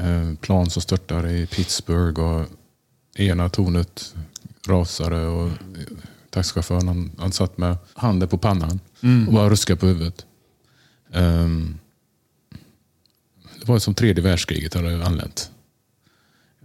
eh, 0.04 0.34
plan 0.40 0.70
som 0.70 0.82
störtade 0.82 1.32
i 1.32 1.46
Pittsburgh 1.46 2.20
och 2.20 2.46
ena 3.16 3.48
tornet 3.48 4.14
rasade 4.68 5.26
och 5.26 5.50
taxichauffören. 6.32 6.88
Han, 6.88 7.10
han 7.18 7.32
satt 7.32 7.58
med 7.58 7.76
handen 7.94 8.28
på 8.28 8.38
pannan 8.38 8.80
och 9.26 9.32
bara 9.32 9.50
ruskade 9.50 9.80
på 9.80 9.86
huvudet. 9.86 10.26
Ehm, 11.12 11.78
det 13.60 13.68
var 13.68 13.78
som 13.78 13.94
tredje 13.94 14.24
världskriget 14.24 14.74
hade 14.74 15.06
anlänt. 15.06 15.50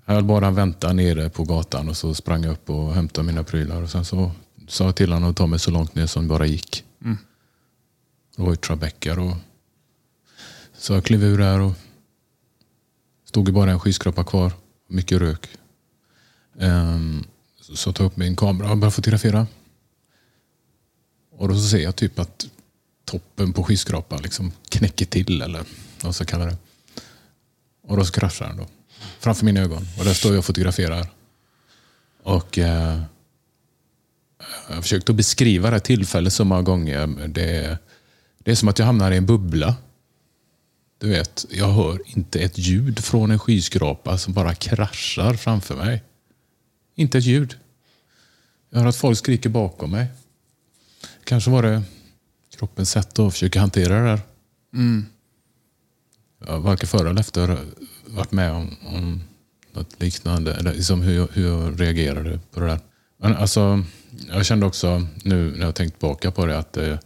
Jag 0.06 0.14
höll 0.14 0.24
bara 0.24 0.52
vänta 0.52 0.94
nere 0.94 1.30
på 1.30 1.44
gatan 1.44 1.90
och 1.90 1.98
så 1.98 2.14
sprang 2.14 2.44
jag 2.44 2.52
upp 2.52 2.70
och 2.70 2.94
hämtade 2.94 3.28
mina 3.28 3.44
prylar. 3.44 3.82
Och 3.82 3.90
sen 3.90 4.06
så 4.06 4.32
sa 4.68 4.86
jag 4.86 4.96
till 4.96 5.12
honom 5.14 5.30
att 5.30 5.38
ta 5.38 5.48
mig 5.48 5.60
så 5.60 5.72
långt 5.72 5.96
ner 5.96 6.06
som 6.06 6.24
det 6.24 6.30
bara 6.30 6.46
gick. 6.46 6.84
Det 8.36 8.44
var 8.44 8.54
i 8.54 8.58
Tribeca 8.58 9.16
då. 9.16 9.38
Så 10.78 10.94
jag 10.94 11.04
klev 11.04 11.24
ur 11.24 11.38
där 11.38 11.60
och 11.60 11.74
stod 13.26 13.48
ju 13.48 13.54
bara 13.54 13.72
en 13.72 13.80
skyskrapa 13.80 14.24
kvar. 14.24 14.52
Mycket 14.88 15.20
rök. 15.20 15.48
Ehm, 16.60 17.24
så- 17.76 17.94
tar 17.94 18.04
jag 18.04 18.12
upp 18.12 18.18
min 18.18 18.36
kamera 18.36 18.72
och 18.72 18.78
börjar 18.78 18.92
fotografera. 18.92 19.48
Och 21.32 21.48
då 21.48 21.56
så 21.56 21.62
ser 21.68 21.80
jag 21.80 21.96
typ 21.96 22.20
att 22.20 22.48
toppen 23.06 23.54
på 23.54 23.64
skyskrapan 23.64 24.22
liksom 24.22 24.52
knäcker 24.70 25.06
till 25.06 25.42
eller 25.42 25.60
vad 25.60 26.04
man 26.04 26.14
ska 26.14 26.26
kalla 26.26 26.46
det. 26.46 26.58
Och 27.88 27.98
då 27.98 28.06
så 28.06 28.12
kraschar 28.12 28.48
den 28.48 28.58
då. 28.58 28.68
Framför 29.20 29.46
mina 29.46 29.60
ögon. 29.62 29.88
Och 30.00 30.06
där 30.06 30.14
står 30.14 30.32
jag 30.32 30.40
och 30.40 30.46
fotograferar. 30.46 31.08
Och 32.24 32.58
eh, 32.58 33.02
jag 34.70 34.76
har 34.76 34.82
försökt 34.82 35.10
att 35.10 35.16
beskriva 35.16 35.70
det 35.70 35.76
här 35.76 35.80
tillfället 35.80 36.34
så 36.34 36.46
många 36.46 36.62
gånger. 36.62 37.08
Det, 37.28 37.78
det 38.40 38.52
är 38.52 38.56
som 38.56 38.70
att 38.70 38.80
jag 38.80 38.86
hamnar 38.86 39.12
i 39.12 39.18
en 39.18 39.26
bubbla. 39.26 39.76
Du 41.00 41.10
vet, 41.10 41.46
jag 41.50 41.68
hör 41.68 42.00
inte 42.06 42.40
ett 42.40 42.58
ljud 42.58 43.00
från 43.04 43.32
en 43.32 43.40
skyskrapa 43.40 44.18
som 44.18 44.34
bara 44.34 44.56
kraschar 44.56 45.34
framför 45.34 45.76
mig. 45.76 46.04
Inte 47.00 47.18
ett 47.18 47.24
ljud. 47.26 47.56
Jag 48.70 48.80
hör 48.80 48.88
att 48.88 48.96
folk 48.96 49.18
skriker 49.18 49.50
bakom 49.50 49.92
mig. 49.92 50.08
Kanske 51.24 51.52
var 51.52 51.64
det 51.64 51.84
kroppens 52.58 52.90
sätt 52.92 53.20
att 53.20 53.34
försöka 53.34 53.60
hantera 53.60 54.00
det 54.02 54.06
där. 54.10 54.20
Jag 56.40 56.48
har 56.54 56.60
varken 56.60 56.88
före 56.88 57.10
eller 57.10 57.20
efter 57.22 57.58
varit 58.06 58.32
med 58.32 58.52
om, 58.52 58.76
om 58.86 59.24
något 59.74 60.02
liknande. 60.02 60.54
Eller 60.56 60.74
liksom 60.74 61.02
hur, 61.02 61.16
jag- 61.16 61.28
hur 61.34 61.48
jag 61.48 61.82
reagerade 61.82 62.40
på 62.52 62.60
det 62.60 62.66
där. 62.68 62.80
Men 63.18 63.36
alltså, 63.36 63.84
jag 64.28 64.46
kände 64.46 64.66
också 64.66 65.08
nu 65.24 65.52
när 65.58 65.66
jag 65.66 65.76
tänkt 65.76 65.94
tillbaka 66.00 66.32
på 66.32 66.46
det 66.46 66.58
att 66.58 66.78
eh, 66.78 66.98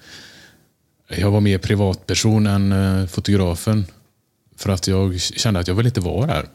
jag 1.09 1.31
var 1.31 1.41
mer 1.41 1.57
privatperson 1.57 2.47
än 2.47 2.71
eh, 2.71 3.05
fotografen. 3.07 3.85
För 4.55 4.69
att 4.71 4.87
jag 4.87 5.19
kände 5.21 5.59
att 5.59 5.67
jag 5.67 5.75
ville 5.75 5.89
inte 5.89 6.01
vara 6.01 6.27
där. 6.27 6.47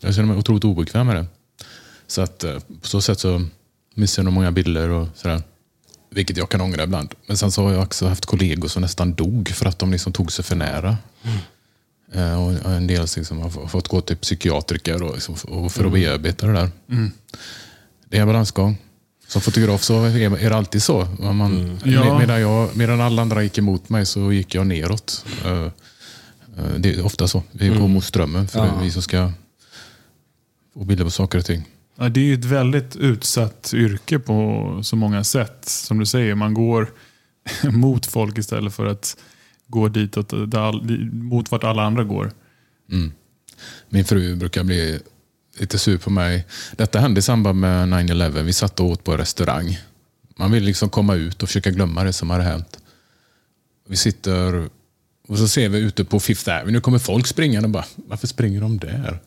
Jag 0.00 0.14
kände 0.14 0.28
mig 0.28 0.38
otroligt 0.38 0.64
obekväm 0.64 1.06
med 1.06 1.16
det. 1.16 1.26
Så 2.06 2.20
att 2.22 2.44
eh, 2.44 2.58
på 2.80 2.88
så 2.88 3.00
sätt 3.00 3.20
så 3.20 3.46
missade 3.94 4.20
jag 4.20 4.24
nog 4.24 4.34
många 4.34 4.52
bilder 4.52 4.88
och 4.88 5.08
sådär. 5.14 5.42
Vilket 6.10 6.36
jag 6.36 6.48
kan 6.50 6.60
ångra 6.60 6.82
ibland. 6.84 7.14
Men 7.26 7.36
sen 7.36 7.50
så 7.52 7.62
har 7.62 7.72
jag 7.72 7.82
också 7.82 8.06
haft 8.06 8.26
kollegor 8.26 8.68
som 8.68 8.82
nästan 8.82 9.14
dog 9.14 9.48
för 9.48 9.66
att 9.66 9.78
de 9.78 9.92
liksom 9.92 10.12
tog 10.12 10.32
sig 10.32 10.44
för 10.44 10.56
nära. 10.56 10.96
Eh, 12.12 12.44
Och 12.64 12.72
en 12.72 12.86
del 12.86 13.06
liksom 13.16 13.38
har 13.42 13.68
fått 13.68 13.88
gå 13.88 14.00
till 14.00 14.16
psykiatriker 14.16 15.02
och 15.02 15.14
liksom, 15.14 15.34
och 15.48 15.72
för 15.72 15.84
att 15.84 15.92
bearbeta 15.92 16.46
det 16.46 16.52
där. 16.52 16.70
Det 18.08 18.16
är 18.16 18.20
en 18.20 18.26
balansgång. 18.26 18.78
Som 19.28 19.40
fotograf 19.40 19.82
så 19.82 20.04
är 20.04 20.50
det 20.50 20.56
alltid 20.56 20.82
så. 20.82 21.04
Man, 21.20 21.78
Ja. 21.84 22.04
med- 22.04 22.18
medan, 22.18 22.40
jag, 22.40 22.76
medan 22.76 23.00
alla 23.00 23.22
andra 23.22 23.42
gick 23.42 23.58
emot 23.58 23.88
mig 23.88 24.06
så 24.06 24.32
gick 24.32 24.54
jag 24.54 24.66
neråt. 24.66 25.24
Eh, 25.44 25.68
Det 26.78 26.94
är 26.94 27.04
ofta 27.04 27.28
så. 27.28 27.42
Vi 27.52 27.68
går 27.68 27.88
mot 27.88 28.04
strömmen 28.04 28.48
för 28.48 28.58
är 28.66 28.82
vi 28.82 28.90
som 28.90 29.02
ska 29.02 29.32
få 30.74 30.84
bilder 30.84 31.04
på 31.04 31.10
saker 31.10 31.38
och 31.38 31.44
ting. 31.44 31.64
Ja, 31.96 32.08
det 32.08 32.20
är 32.20 32.24
ju 32.24 32.34
ett 32.34 32.44
väldigt 32.44 32.96
utsatt 32.96 33.72
yrke 33.74 34.18
på 34.18 34.80
så 34.82 34.96
många 34.96 35.24
sätt. 35.24 35.68
Som 35.68 35.98
du 35.98 36.06
säger, 36.06 36.34
man 36.34 36.54
går 36.54 36.90
mot 37.70 38.06
folk 38.06 38.38
istället 38.38 38.74
för 38.74 38.86
att 38.86 39.16
gå 39.66 39.88
ditåt, 39.88 40.54
all, 40.54 41.08
mot 41.12 41.50
vart 41.50 41.64
alla 41.64 41.82
andra 41.82 42.04
går. 42.04 42.32
Mm. 42.92 43.12
Min 43.88 44.04
fru 44.04 44.36
brukar 44.36 44.64
bli 44.64 45.00
lite 45.58 45.78
sur 45.78 45.98
på 45.98 46.10
mig. 46.10 46.46
Detta 46.76 46.98
hände 46.98 47.18
i 47.18 47.22
samband 47.22 47.60
med 47.60 47.88
9-11. 47.88 48.42
Vi 48.42 48.52
satt 48.52 48.80
och 48.80 48.86
åt 48.86 49.04
på 49.04 49.12
en 49.12 49.18
restaurang. 49.18 49.78
Man 50.36 50.52
vill 50.52 50.64
liksom 50.64 50.90
komma 50.90 51.14
ut 51.14 51.42
och 51.42 51.48
försöka 51.48 51.70
glömma 51.70 52.04
det 52.04 52.12
som 52.12 52.30
hade 52.30 52.44
hänt. 52.44 52.78
Vi 53.88 53.96
sitter 53.96 54.68
och 55.28 55.38
så 55.38 55.48
ser 55.48 55.68
vi 55.68 55.78
ute 55.78 56.04
på 56.04 56.20
Fifth 56.20 56.50
Avenue. 56.50 56.72
Nu 56.72 56.80
kommer 56.80 56.98
folk 56.98 57.26
springande 57.26 57.66
och 57.66 57.70
bara, 57.70 57.84
varför 57.96 58.26
springer 58.26 58.60
de 58.60 58.78
där? 58.78 59.20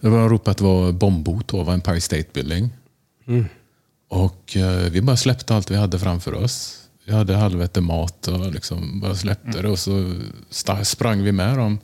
Det 0.00 0.08
var 0.08 0.28
ropat 0.28 0.48
att 0.48 0.58
det 0.58 0.64
var 0.64 0.92
bombhot 0.92 1.52
var 1.52 1.72
Empire 1.72 2.00
State 2.00 2.26
Building. 2.32 2.70
Och 4.08 4.56
eh, 4.56 4.90
vi 4.90 5.00
bara 5.00 5.16
släppte 5.16 5.54
allt 5.54 5.70
vi 5.70 5.76
hade 5.76 5.98
framför 5.98 6.34
oss. 6.34 6.82
Vi 7.06 7.12
hade 7.12 7.36
halvete 7.36 7.80
mat 7.80 8.28
och 8.28 8.52
liksom 8.52 9.00
bara 9.00 9.14
släppte 9.14 9.62
det 9.62 9.68
och 9.68 9.78
så 9.78 10.14
sprang 10.82 11.22
vi 11.22 11.32
med 11.32 11.56
dem. 11.56 11.78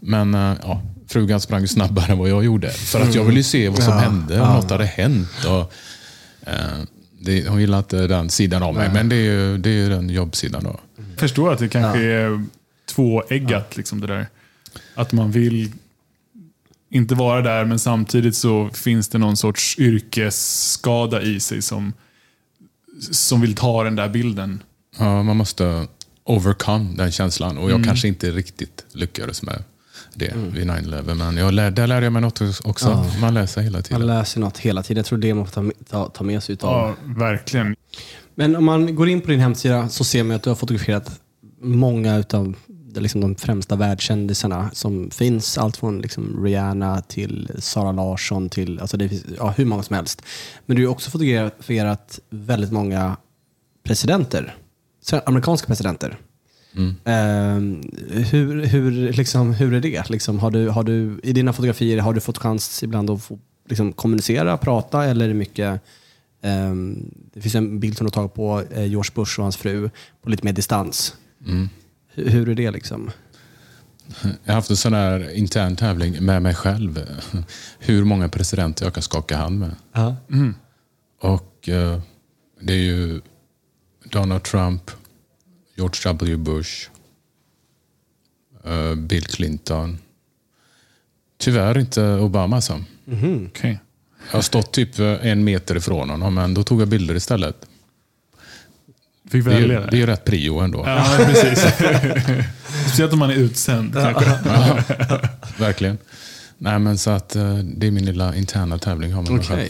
Men 0.00 0.34
eh, 0.34 0.54
ja, 0.62 0.82
frugan 1.08 1.40
sprang 1.40 1.68
snabbare 1.68 2.12
än 2.12 2.18
vad 2.18 2.28
jag 2.28 2.44
gjorde. 2.44 2.70
För 2.70 3.00
att 3.00 3.14
jag 3.14 3.24
ville 3.24 3.38
ju 3.38 3.44
se 3.44 3.68
vad 3.68 3.82
som 3.82 3.92
hände, 3.92 4.40
om 4.40 4.54
något 4.54 4.70
hade 4.70 4.84
hänt. 4.84 5.44
Och, 5.46 5.72
eh, 6.50 6.82
det, 7.20 7.48
hon 7.48 7.60
gillar 7.60 7.78
inte 7.78 8.06
den 8.06 8.30
sidan 8.30 8.62
av 8.62 8.74
mig, 8.74 8.90
men 8.92 9.08
det 9.08 9.16
är 9.16 9.32
ju, 9.32 9.58
det 9.58 9.70
är 9.70 9.74
ju 9.74 9.88
den 9.88 10.10
jobbsidan. 10.10 10.64
Då. 10.64 10.80
Jag 10.96 11.20
förstår 11.20 11.52
att 11.52 11.58
det 11.58 11.68
kanske 11.68 12.00
är 12.00 12.44
tvåeggat, 12.86 13.76
liksom 13.76 14.00
det 14.00 14.06
där. 14.06 14.26
Att 14.94 15.12
man 15.12 15.30
vill 15.30 15.72
inte 16.92 17.14
vara 17.14 17.42
där, 17.42 17.64
men 17.64 17.78
samtidigt 17.78 18.36
så 18.36 18.70
finns 18.74 19.08
det 19.08 19.18
någon 19.18 19.36
sorts 19.36 19.78
yrkesskada 19.78 21.22
i 21.22 21.40
sig 21.40 21.62
som, 21.62 21.92
som 23.00 23.40
vill 23.40 23.54
ta 23.54 23.84
den 23.84 23.96
där 23.96 24.08
bilden. 24.08 24.62
Ja, 24.98 25.22
man 25.22 25.36
måste 25.36 25.86
overcome 26.24 26.90
den 26.96 27.12
känslan. 27.12 27.58
Och 27.58 27.70
jag 27.70 27.84
kanske 27.84 28.08
inte 28.08 28.30
riktigt 28.30 28.84
lyckades 28.92 29.42
med 29.42 29.64
det 30.14 30.34
vid 30.52 30.66
9-11. 30.70 31.14
Men 31.14 31.36
jag 31.36 31.54
lär, 31.54 31.70
där 31.70 31.86
lärde 31.86 32.06
jag 32.06 32.12
mig 32.12 32.22
något 32.22 32.40
också. 32.64 33.06
Man 33.20 33.34
lär 33.34 33.46
sig 33.46 33.64
hela 33.64 33.76
Man 33.76 33.82
tiden. 33.82 34.06
läser 34.06 34.40
något 34.40 34.58
hela 34.58 34.82
tiden. 34.82 34.96
Jag 34.98 35.06
tror 35.06 35.18
det 35.18 35.34
man 35.34 35.46
får 35.46 35.52
ta, 35.62 35.70
ta, 35.90 36.08
ta 36.08 36.24
med 36.24 36.42
sig 36.42 36.52
utav. 36.52 36.70
Ja, 36.70 36.94
verkligen. 37.04 37.76
Men 38.34 38.56
om 38.56 38.64
man 38.64 38.94
går 38.94 39.08
in 39.08 39.20
på 39.20 39.26
din 39.30 39.40
hemsida 39.40 39.88
så 39.88 40.04
ser 40.04 40.22
man 40.24 40.36
att 40.36 40.42
du 40.42 40.50
har 40.50 40.54
fotograferat 40.54 41.20
många 41.60 42.16
utav 42.16 42.54
liksom, 43.00 43.20
de 43.20 43.34
främsta 43.34 43.76
världskändisarna 43.76 44.70
som 44.72 45.10
finns. 45.10 45.58
Allt 45.58 45.76
från 45.76 46.00
liksom, 46.00 46.44
Rihanna 46.44 47.00
till 47.00 47.50
Sara 47.58 47.92
Larsson 47.92 48.48
till 48.48 48.80
alltså 48.80 48.96
det 48.96 49.08
finns, 49.08 49.24
ja, 49.38 49.54
hur 49.56 49.64
många 49.64 49.82
som 49.82 49.96
helst. 49.96 50.22
Men 50.66 50.76
du 50.76 50.86
har 50.86 50.92
också 50.92 51.10
fotograferat 51.10 52.20
väldigt 52.30 52.72
många 52.72 53.16
presidenter. 53.84 54.56
Amerikanska 55.24 55.66
presidenter. 55.66 56.18
Ehm, 57.04 57.82
hur, 58.10 58.66
hur, 58.66 59.12
liksom, 59.12 59.54
hur 59.54 59.74
är 59.74 59.80
det? 59.80 60.10
Liksom, 60.10 60.38
har 60.38 60.50
du, 60.50 60.68
har 60.68 60.82
du, 60.82 61.20
I 61.22 61.32
dina 61.32 61.52
fotografier, 61.52 61.98
har 61.98 62.14
du 62.14 62.20
fått 62.20 62.38
chans 62.38 62.82
ibland 62.82 63.10
att 63.10 63.22
få, 63.22 63.38
liksom, 63.68 63.92
kommunicera, 63.92 64.56
prata 64.56 65.04
eller 65.04 65.24
är 65.24 65.28
det 65.28 65.34
mycket 65.34 65.80
ehm, 66.42 67.10
det 67.34 67.40
finns 67.40 67.54
en 67.54 67.80
bild 67.80 67.96
som 67.96 68.04
du 68.04 68.06
har 68.06 68.12
tagit 68.12 68.34
på 68.34 68.62
eh, 68.70 68.86
George 68.86 69.10
Bush 69.14 69.38
och 69.38 69.44
hans 69.44 69.56
fru 69.56 69.90
på 70.22 70.30
lite 70.30 70.44
mer 70.44 70.52
distans. 70.52 71.14
Hur, 71.46 71.68
hur 72.14 72.48
är 72.48 72.54
det 72.54 72.70
liksom? 72.70 73.10
Jag 74.22 74.52
har 74.52 74.54
haft 74.54 74.70
en 74.70 74.76
sån 74.76 74.94
här 74.94 75.30
intern 75.34 75.76
tävling 75.76 76.24
med 76.24 76.42
mig 76.42 76.54
själv. 76.54 77.00
Hur 77.78 78.04
många 78.04 78.28
presidenter 78.28 78.86
jag 78.86 78.94
kan 78.94 79.02
skaka 79.02 79.36
hand 79.36 79.58
med. 79.58 79.74
Och 81.20 81.68
eh, 81.68 82.00
det 82.60 82.72
är 82.72 82.82
ju 82.82 83.20
Donald 84.04 84.42
Trump, 84.42 84.90
George 85.76 86.12
W. 86.12 86.36
Bush, 86.36 86.88
eh, 88.64 88.94
Bill 88.94 89.24
Clinton. 89.26 89.98
Tyvärr 91.38 91.78
inte 91.78 92.02
Obama. 92.02 92.60
Så. 92.60 92.80
Okej. 93.48 93.80
Jag 94.30 94.38
har 94.38 94.42
stått 94.42 94.72
typ 94.72 94.98
en 94.98 95.44
meter 95.44 95.76
ifrån 95.76 96.10
honom, 96.10 96.34
men 96.34 96.54
då 96.54 96.62
tog 96.62 96.80
jag 96.80 96.88
bilder 96.88 97.14
istället. 97.14 97.66
Fick 99.30 99.44
Det 99.44 99.50
är, 99.50 99.54
välja 99.54 99.80
ju- 99.80 99.86
det 99.86 99.96
är 99.96 99.98
ju 100.00 100.06
rätt 100.06 100.24
prio 100.24 100.58
ändå. 100.60 100.84
Ja, 100.86 101.06
precis. 101.18 101.58
Speciellt 102.86 103.12
om 103.12 103.18
man 103.18 103.30
är 103.30 103.34
utsänd. 103.34 103.94
kanske. 103.94 104.38
Verkligen. 105.58 105.98
Nej, 106.58 106.78
men 106.78 106.98
så 106.98 107.10
att 107.10 107.36
eh, 107.36 107.54
det 107.56 107.86
är 107.86 107.90
min 107.90 108.04
lilla 108.04 108.34
interna 108.36 108.78
tävling. 108.78 109.12
Har 109.12 109.22
Okej. 109.22 109.42
själv. 109.44 109.60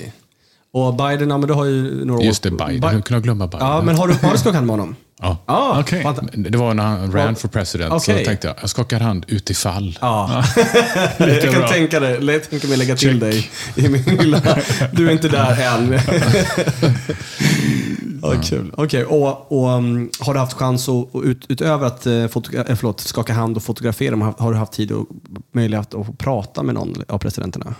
Och 0.74 0.94
Biden, 0.94 1.30
ja, 1.30 1.38
men 1.38 1.48
du 1.48 1.54
har 1.54 1.64
ju 1.64 2.04
några 2.04 2.24
Just 2.24 2.42
det, 2.42 2.50
Biden. 2.50 2.80
Bi- 2.80 2.86
Hur 2.88 3.00
kunde 3.00 3.14
jag 3.14 3.22
glömma 3.22 3.46
Biden? 3.46 3.66
Ja, 3.66 3.82
men 3.82 3.96
har 3.96 4.08
du, 4.08 4.14
har 4.14 4.32
du 4.32 4.38
skakat 4.38 4.54
hand 4.54 4.66
med 4.66 4.72
honom? 4.76 4.96
Ja. 5.20 5.36
Ja, 5.46 5.76
Okej. 5.80 6.02
fanta- 6.04 6.48
Det 6.50 6.58
var 6.58 6.74
när 6.74 6.82
han 6.84 7.12
ran 7.12 7.36
for 7.36 7.48
president. 7.48 7.92
Okej. 7.92 8.18
Så 8.18 8.24
tänkte 8.24 8.46
jag, 8.46 8.56
jag 8.60 8.70
skakar 8.70 9.00
hand 9.00 9.24
utifall. 9.28 9.98
Ja. 10.00 10.44
jag 11.18 11.42
kan 11.42 11.52
bra. 11.52 11.68
tänka, 11.68 12.00
det. 12.00 12.10
jag 12.32 12.50
tänker 12.50 12.68
mig 12.68 12.76
lägga 12.76 12.96
till 12.96 13.18
dig 13.18 13.50
i 13.76 13.88
min 13.88 14.02
lilla... 14.02 14.40
Du 14.92 15.08
är 15.08 15.12
inte 15.12 15.28
där 15.28 15.76
än. 15.78 15.92
ja, 18.22 18.34
kul. 18.42 18.72
Okej, 18.76 19.04
och, 19.04 19.52
och 19.52 19.68
um, 19.76 20.10
har 20.20 20.34
du 20.34 20.40
haft 20.40 20.52
chans 20.52 20.88
att, 20.88 21.06
ut, 21.24 21.46
utöver 21.48 21.86
att 21.86 22.06
eh, 22.06 22.12
fotogra- 22.12 22.70
eh, 22.70 22.76
förlåt, 22.76 23.00
skaka 23.00 23.32
hand 23.32 23.56
och 23.56 23.62
fotografera, 23.62 24.16
har, 24.16 24.34
har 24.38 24.52
du 24.52 24.58
haft 24.58 24.72
tid 24.72 24.92
och 24.92 25.06
möjlighet 25.54 25.94
att 25.94 26.18
prata 26.18 26.62
med 26.62 26.74
någon 26.74 26.94
av 27.08 27.18
presidenterna? 27.18 27.74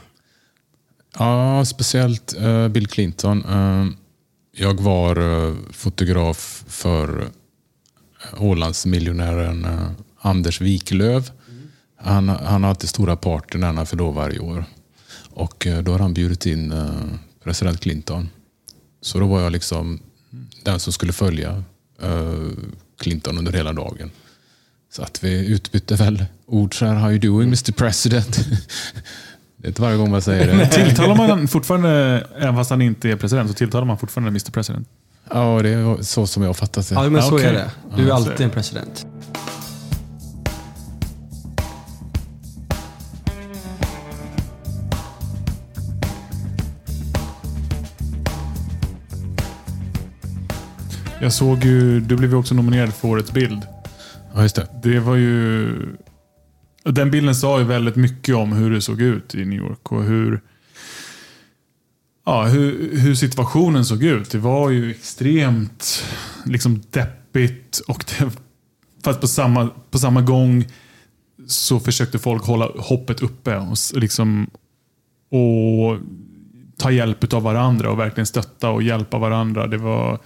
Ja, 1.18 1.64
speciellt 1.64 2.35
uh, 2.40 2.68
Bill 2.68 2.87
Clinton. 2.87 3.44
Uh, 3.44 3.87
jag 4.53 4.81
var 4.81 5.18
uh, 5.18 5.57
fotograf 5.70 6.64
för 6.66 7.31
Ålandsmiljonären 8.38 9.66
Anders 10.20 10.61
Wiklöv. 10.61 11.31
Han, 11.96 12.29
han 12.29 12.62
har 12.62 12.70
alltid 12.70 12.88
stora 12.88 13.16
partyn, 13.16 13.61
när 13.61 13.72
han 13.72 13.87
fyller 13.87 14.12
varje 14.12 14.38
år. 14.38 14.64
Och 15.31 15.66
då 15.83 15.92
har 15.92 15.98
han 15.98 16.14
bjudit 16.14 16.46
in 16.46 16.75
president 17.44 17.81
Clinton. 17.81 18.29
Så 19.01 19.18
då 19.18 19.27
var 19.27 19.40
jag 19.40 19.53
liksom 19.53 20.01
den 20.62 20.81
som 20.81 20.92
skulle 20.92 21.12
följa 21.12 21.64
Clinton 22.98 23.38
under 23.38 23.53
hela 23.53 23.72
dagen. 23.72 24.11
Så 24.92 25.03
att 25.03 25.25
vi 25.25 25.46
utbytte 25.46 25.94
väl 25.94 26.25
ord 26.46 26.79
så 26.79 26.87
här, 26.87 26.94
how 26.94 27.11
you 27.11 27.18
doing 27.18 27.48
Mr 27.48 27.72
President? 27.72 28.38
Det 29.62 29.66
är 29.66 29.70
inte 29.70 29.83
varje 29.83 29.96
gång 29.96 30.11
man 30.11 30.22
säger 30.22 30.57
det. 30.57 30.66
Tilltalar 30.66 31.14
man 31.14 31.48
fortfarande, 31.48 32.27
även 32.38 32.57
fast 32.57 32.70
han 32.70 32.83
inte 32.83 33.11
är 33.11 33.16
president, 33.16 33.51
så 33.51 33.55
tilltalar 33.55 33.85
man 33.85 33.98
fortfarande 33.98 34.29
Mr 34.29 34.51
President? 34.51 34.88
Ja, 35.31 35.61
det 35.62 35.68
är 35.68 36.03
så 36.03 36.27
som 36.27 36.42
jag 36.42 36.48
har 36.48 36.55
fattat 36.55 36.88
det. 36.88 36.94
Ja, 36.94 37.11
men 37.11 37.22
så 37.22 37.35
okej. 37.35 37.46
är 37.46 37.53
det. 37.53 37.70
Du 37.96 38.09
är 38.09 38.14
alltid 38.14 38.40
en 38.40 38.51
president. 38.51 39.07
Jag 51.20 51.33
såg 51.33 51.64
ju, 51.64 52.01
du 52.01 52.16
blev 52.16 52.31
ju 52.31 52.37
också 52.37 52.55
nominerad 52.55 52.94
för 52.94 53.09
Årets 53.09 53.33
bild. 53.33 53.62
Ja, 54.35 54.42
just 54.42 54.57
det. 54.57 54.66
Det 54.83 54.98
var 54.98 55.14
ju... 55.14 55.96
Den 56.84 57.10
bilden 57.10 57.34
sa 57.34 57.58
ju 57.58 57.64
väldigt 57.64 57.96
mycket 57.96 58.34
om 58.34 58.52
hur 58.52 58.70
det 58.70 58.80
såg 58.80 59.00
ut 59.00 59.34
i 59.34 59.44
New 59.44 59.58
York 59.58 59.92
och 59.92 60.04
hur, 60.04 60.40
ja, 62.26 62.44
hur, 62.44 62.96
hur 62.96 63.14
situationen 63.14 63.84
såg 63.84 64.02
ut. 64.02 64.30
Det 64.30 64.38
var 64.38 64.70
ju 64.70 64.90
extremt 64.90 66.04
liksom 66.46 66.82
deppigt 66.90 67.78
och 67.88 68.04
det, 68.08 68.30
fast 69.04 69.20
på 69.20 69.28
samma, 69.28 69.68
på 69.90 69.98
samma 69.98 70.20
gång 70.20 70.64
så 71.46 71.80
försökte 71.80 72.18
folk 72.18 72.44
hålla 72.44 72.68
hoppet 72.78 73.22
uppe 73.22 73.56
och, 73.56 73.76
liksom, 73.94 74.50
och 75.30 75.98
ta 76.76 76.90
hjälp 76.90 77.32
av 77.32 77.42
varandra 77.42 77.90
och 77.90 77.98
verkligen 77.98 78.26
stötta 78.26 78.70
och 78.70 78.82
hjälpa 78.82 79.18
varandra. 79.18 79.66
Det 79.66 79.78
var 79.78 80.18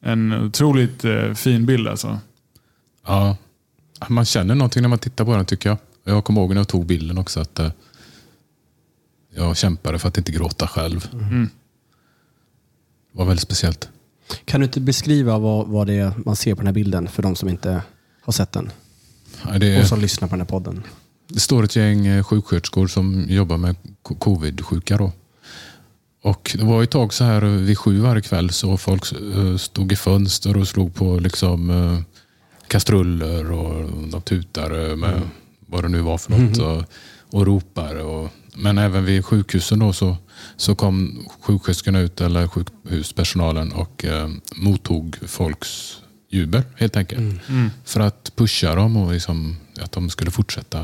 en 0.00 0.32
otroligt 0.32 1.04
eh, 1.04 1.32
fin 1.32 1.66
bild 1.66 1.88
alltså. 1.88 2.18
Ja. 3.06 3.36
Man 4.08 4.24
känner 4.24 4.54
någonting 4.54 4.82
när 4.82 4.88
man 4.88 4.98
tittar 4.98 5.24
på 5.24 5.36
den 5.36 5.46
tycker 5.46 5.68
jag. 5.68 5.78
Jag 6.04 6.24
kommer 6.24 6.40
ihåg 6.40 6.50
när 6.50 6.56
jag 6.56 6.68
tog 6.68 6.86
bilden 6.86 7.18
också 7.18 7.40
att 7.40 7.58
eh, 7.58 7.70
jag 9.34 9.56
kämpade 9.56 9.98
för 9.98 10.08
att 10.08 10.18
inte 10.18 10.32
gråta 10.32 10.68
själv. 10.68 11.08
Det 11.12 11.48
var 13.18 13.24
väldigt 13.24 13.42
speciellt. 13.42 13.88
Kan 14.44 14.60
du 14.60 14.64
inte 14.66 14.80
beskriva 14.80 15.38
vad, 15.38 15.66
vad 15.68 15.86
det 15.86 15.94
är 15.94 16.12
man 16.24 16.36
ser 16.36 16.54
på 16.54 16.60
den 16.60 16.66
här 16.66 16.72
bilden 16.74 17.08
för 17.08 17.22
de 17.22 17.36
som 17.36 17.48
inte 17.48 17.82
har 18.20 18.32
sett 18.32 18.52
den? 18.52 18.70
Ja, 19.46 19.58
Det, 19.58 19.80
Och 19.80 19.86
som 19.86 20.00
lyssnar 20.00 20.28
på 20.28 20.32
den 20.32 20.40
här 20.40 20.46
podden. 20.46 20.82
det 21.28 21.40
står 21.40 21.62
ett 21.64 21.76
gäng 21.76 22.06
eh, 22.06 22.24
sjuksköterskor 22.24 22.86
som 22.86 23.24
jobbar 23.28 23.56
med 23.56 23.76
co- 24.02 24.14
covid-sjuka. 24.14 24.96
Då. 24.96 25.12
Och 26.22 26.56
det 26.58 26.64
var 26.64 26.82
ett 26.82 26.90
tag 26.90 27.12
så 27.14 27.24
här 27.24 27.42
eh, 27.42 27.48
vid 27.50 27.78
sju 27.78 28.00
varje 28.00 28.22
kväll 28.22 28.50
så 28.50 28.76
folk 28.76 29.04
stod 29.60 29.92
i 29.92 29.96
fönster 29.96 30.56
och 30.56 30.68
slog 30.68 30.94
på 30.94 31.18
liksom 31.18 32.04
kastruller 32.68 33.52
och 33.52 33.90
de 34.10 34.22
tutade 34.22 34.96
med 34.96 35.20
vad 35.66 35.84
det 35.84 35.88
nu 35.88 36.00
var 36.00 36.18
för 36.18 36.30
något 36.32 36.58
och, 36.58 36.84
och 37.30 37.46
ropade. 37.46 38.02
Och, 38.02 38.30
men 38.56 38.78
även 38.78 39.04
vid 39.04 39.24
sjukhusen 39.24 39.78
då 39.78 39.92
så, 39.92 40.16
så 40.56 40.74
kom 40.74 41.26
sjuksköterskorna 41.40 42.00
ut 42.00 42.20
eller 42.20 42.48
sjukhuspersonalen 42.48 43.72
och 43.72 44.04
eh, 44.04 44.28
mottog 44.56 45.16
folks 45.26 46.00
jubel 46.30 46.62
helt 46.76 46.96
enkelt. 46.96 47.42
För 47.84 48.00
att 48.00 48.32
pusha 48.36 48.74
dem 48.74 48.96
och 48.96 49.12
liksom, 49.12 49.56
att 49.80 49.92
de 49.92 50.10
skulle 50.10 50.30
fortsätta 50.30 50.82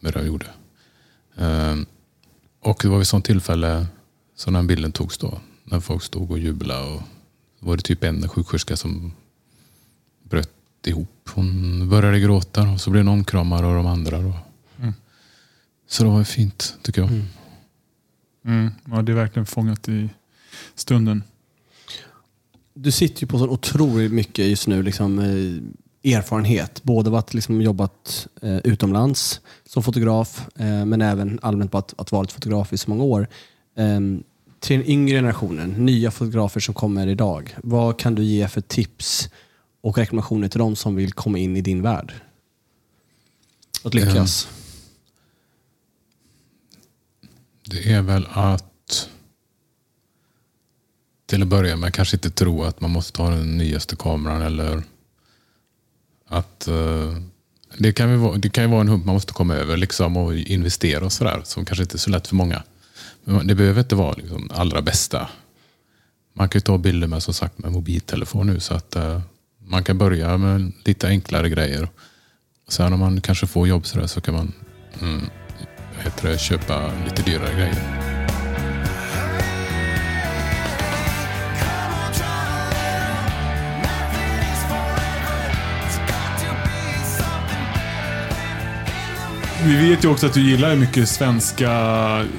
med 0.00 0.12
det 0.12 0.20
de 0.20 0.26
gjorde. 0.26 0.46
Eh, 1.36 1.76
och 2.60 2.78
det 2.82 2.88
var 2.88 2.98
vid 2.98 3.06
sånt 3.06 3.24
tillfälle 3.24 3.86
som 4.36 4.54
den 4.54 4.66
bilden 4.66 4.92
togs 4.92 5.18
då. 5.18 5.40
När 5.64 5.80
folk 5.80 6.02
stod 6.02 6.30
och 6.30 6.38
jublade. 6.38 6.86
Och 6.86 7.02
var 7.58 7.76
det 7.76 7.82
typ 7.82 8.04
en 8.04 8.28
sjuksköterska 8.28 8.76
som 8.76 9.12
ihop. 10.86 11.30
Hon 11.34 11.88
började 11.88 12.20
gråta 12.20 12.68
och 12.68 12.80
så 12.80 12.90
blev 12.90 13.04
någon 13.04 13.24
kramad 13.24 13.64
av 13.64 13.74
de 13.74 13.86
andra. 13.86 14.18
Då. 14.22 14.32
Så 15.92 16.04
det 16.04 16.10
var 16.10 16.24
fint 16.24 16.78
tycker 16.82 17.00
jag. 17.00 17.10
Mm. 18.44 18.70
Ja, 18.90 19.02
det 19.02 19.12
är 19.12 19.16
verkligen 19.16 19.46
fångat 19.46 19.88
i 19.88 20.08
stunden. 20.74 21.22
Du 22.74 22.90
sitter 22.90 23.22
ju 23.22 23.26
på 23.26 23.38
så 23.38 23.48
otroligt 23.48 24.12
mycket 24.12 24.46
just 24.46 24.66
nu 24.66 24.82
liksom, 24.82 25.18
eh, 25.18 26.14
erfarenhet. 26.14 26.82
Både 26.82 27.10
av 27.10 27.16
att 27.16 27.34
liksom 27.34 27.60
jobbat 27.60 28.26
eh, 28.42 28.56
utomlands 28.56 29.40
som 29.64 29.82
fotograf, 29.82 30.48
eh, 30.56 30.84
men 30.84 31.02
även 31.02 31.38
allmänt 31.42 31.72
på 31.72 31.78
att, 31.78 31.94
att 32.00 32.12
varit 32.12 32.32
fotograf 32.32 32.72
i 32.72 32.78
så 32.78 32.90
många 32.90 33.04
år. 33.04 33.28
Eh, 33.76 34.00
till 34.60 34.78
den 34.78 34.90
yngre 34.90 35.16
generationen, 35.16 35.70
nya 35.70 36.10
fotografer 36.10 36.60
som 36.60 36.74
kommer 36.74 37.06
idag. 37.06 37.56
Vad 37.62 37.98
kan 37.98 38.14
du 38.14 38.24
ge 38.24 38.48
för 38.48 38.60
tips 38.60 39.28
och 39.82 39.98
rekommendationer 39.98 40.48
till 40.48 40.58
de 40.58 40.76
som 40.76 40.94
vill 40.94 41.12
komma 41.12 41.38
in 41.38 41.56
i 41.56 41.60
din 41.60 41.82
värld? 41.82 42.14
Att 43.84 43.94
lyckas. 43.94 44.48
Ehm, 44.48 44.52
det 47.70 47.92
är 47.92 48.02
väl 48.02 48.26
att 48.30 49.08
till 51.26 51.42
att 51.42 51.48
börja 51.48 51.76
med 51.76 51.94
kanske 51.94 52.16
inte 52.16 52.30
tro 52.30 52.62
att 52.62 52.80
man 52.80 52.90
måste 52.90 53.22
ha 53.22 53.30
den 53.30 53.58
nyaste 53.58 53.96
kameran 53.96 54.42
eller 54.42 54.82
att 56.26 56.68
eh, 56.68 57.16
det, 57.78 57.92
kan 57.92 58.10
ju 58.10 58.16
vara, 58.16 58.36
det 58.36 58.50
kan 58.50 58.64
ju 58.64 58.70
vara 58.70 58.80
en 58.80 58.88
hump 58.88 59.04
man 59.04 59.14
måste 59.14 59.32
komma 59.32 59.54
över 59.54 59.76
liksom 59.76 60.16
och 60.16 60.34
investera 60.34 61.04
och 61.04 61.12
sådär 61.12 61.40
som 61.44 61.64
kanske 61.64 61.82
inte 61.82 61.96
är 61.96 61.98
så 61.98 62.10
lätt 62.10 62.26
för 62.26 62.36
många. 62.36 62.62
Men 63.24 63.46
det 63.46 63.54
behöver 63.54 63.80
inte 63.80 63.94
vara 63.94 64.12
liksom 64.12 64.50
allra 64.54 64.82
bästa. 64.82 65.28
Man 66.32 66.48
kan 66.48 66.58
ju 66.58 66.62
ta 66.62 66.78
bilder 66.78 67.06
med 67.06 67.22
som 67.22 67.34
sagt 67.34 67.58
med 67.58 67.72
mobiltelefon 67.72 68.46
nu 68.46 68.60
så 68.60 68.74
att 68.74 68.96
eh, 68.96 69.20
man 69.72 69.84
kan 69.84 69.98
börja 69.98 70.36
med 70.36 70.72
lite 70.84 71.08
enklare 71.08 71.48
grejer. 71.48 71.88
Sen 72.68 72.92
om 72.92 73.00
man 73.00 73.20
kanske 73.20 73.46
får 73.46 73.68
jobb 73.68 73.86
sådär 73.86 74.06
så 74.06 74.20
kan 74.20 74.34
man 74.34 74.52
mm, 75.02 75.20
heter 75.98 76.28
det, 76.28 76.38
köpa 76.38 76.90
lite 77.04 77.22
dyrare 77.22 77.54
grejer. 77.54 78.12
Vi 89.64 89.88
vet 89.88 90.04
ju 90.04 90.08
också 90.08 90.26
att 90.26 90.34
du 90.34 90.50
gillar 90.50 90.76
mycket 90.76 91.08
svenska, 91.08 91.70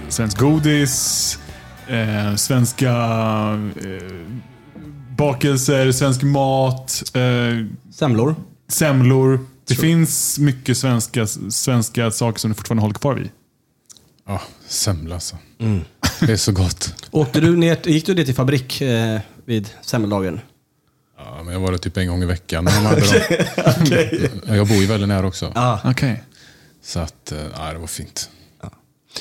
svensk 0.10 0.40
godis, 0.40 1.40
eh, 1.88 2.36
svenska 2.36 2.92
eh, 3.84 4.53
bakelser, 5.18 5.92
svensk 5.92 6.22
mat, 6.24 7.04
eh, 7.14 7.22
Semlor. 7.94 8.36
semlor. 8.68 9.40
Det 9.68 9.76
finns 9.76 10.40
mycket 10.40 10.78
svenska, 10.78 11.28
svenska 11.50 12.12
saker 12.12 12.40
som 12.40 12.52
du 12.52 12.56
fortfarande 12.56 12.82
håller 12.82 12.94
kvar 12.96 13.14
vid. 13.14 13.30
Ja, 14.28 14.42
semla 14.68 15.16
alltså. 15.16 15.38
Det 16.20 16.32
är 16.32 16.38
så 16.38 16.52
gott. 16.52 17.08
Åkte 17.12 17.40
du 17.42 17.58
ner, 17.58 17.78
gick 17.90 18.06
du 18.06 18.16
ner 18.16 18.26
till 18.26 18.36
fabrik 18.36 18.82
eh, 18.82 19.20
vid 19.46 19.70
semmeldagen? 19.82 20.40
Ja, 21.18 21.44
men 21.44 21.54
jag 21.54 21.60
var 21.62 21.72
där 21.72 21.78
typ 21.78 21.98
en 21.98 22.08
gång 22.08 22.24
i 22.24 22.26
veckan. 22.26 22.66
de 22.66 22.72
dem. 22.84 22.94
Ja, 24.48 24.56
Jag 24.56 24.68
bor 24.68 24.78
ju 24.78 24.86
väldigt 24.86 25.08
nära 25.10 25.28
också. 25.28 25.52
Ja. 25.56 25.80
Okej. 25.86 26.24
Så 26.84 27.00
att, 27.00 27.32
eh, 27.32 27.38
ja, 27.58 27.74
det 27.74 27.80
var 27.80 27.88
fint. 27.88 28.30
Ja, 28.62 28.70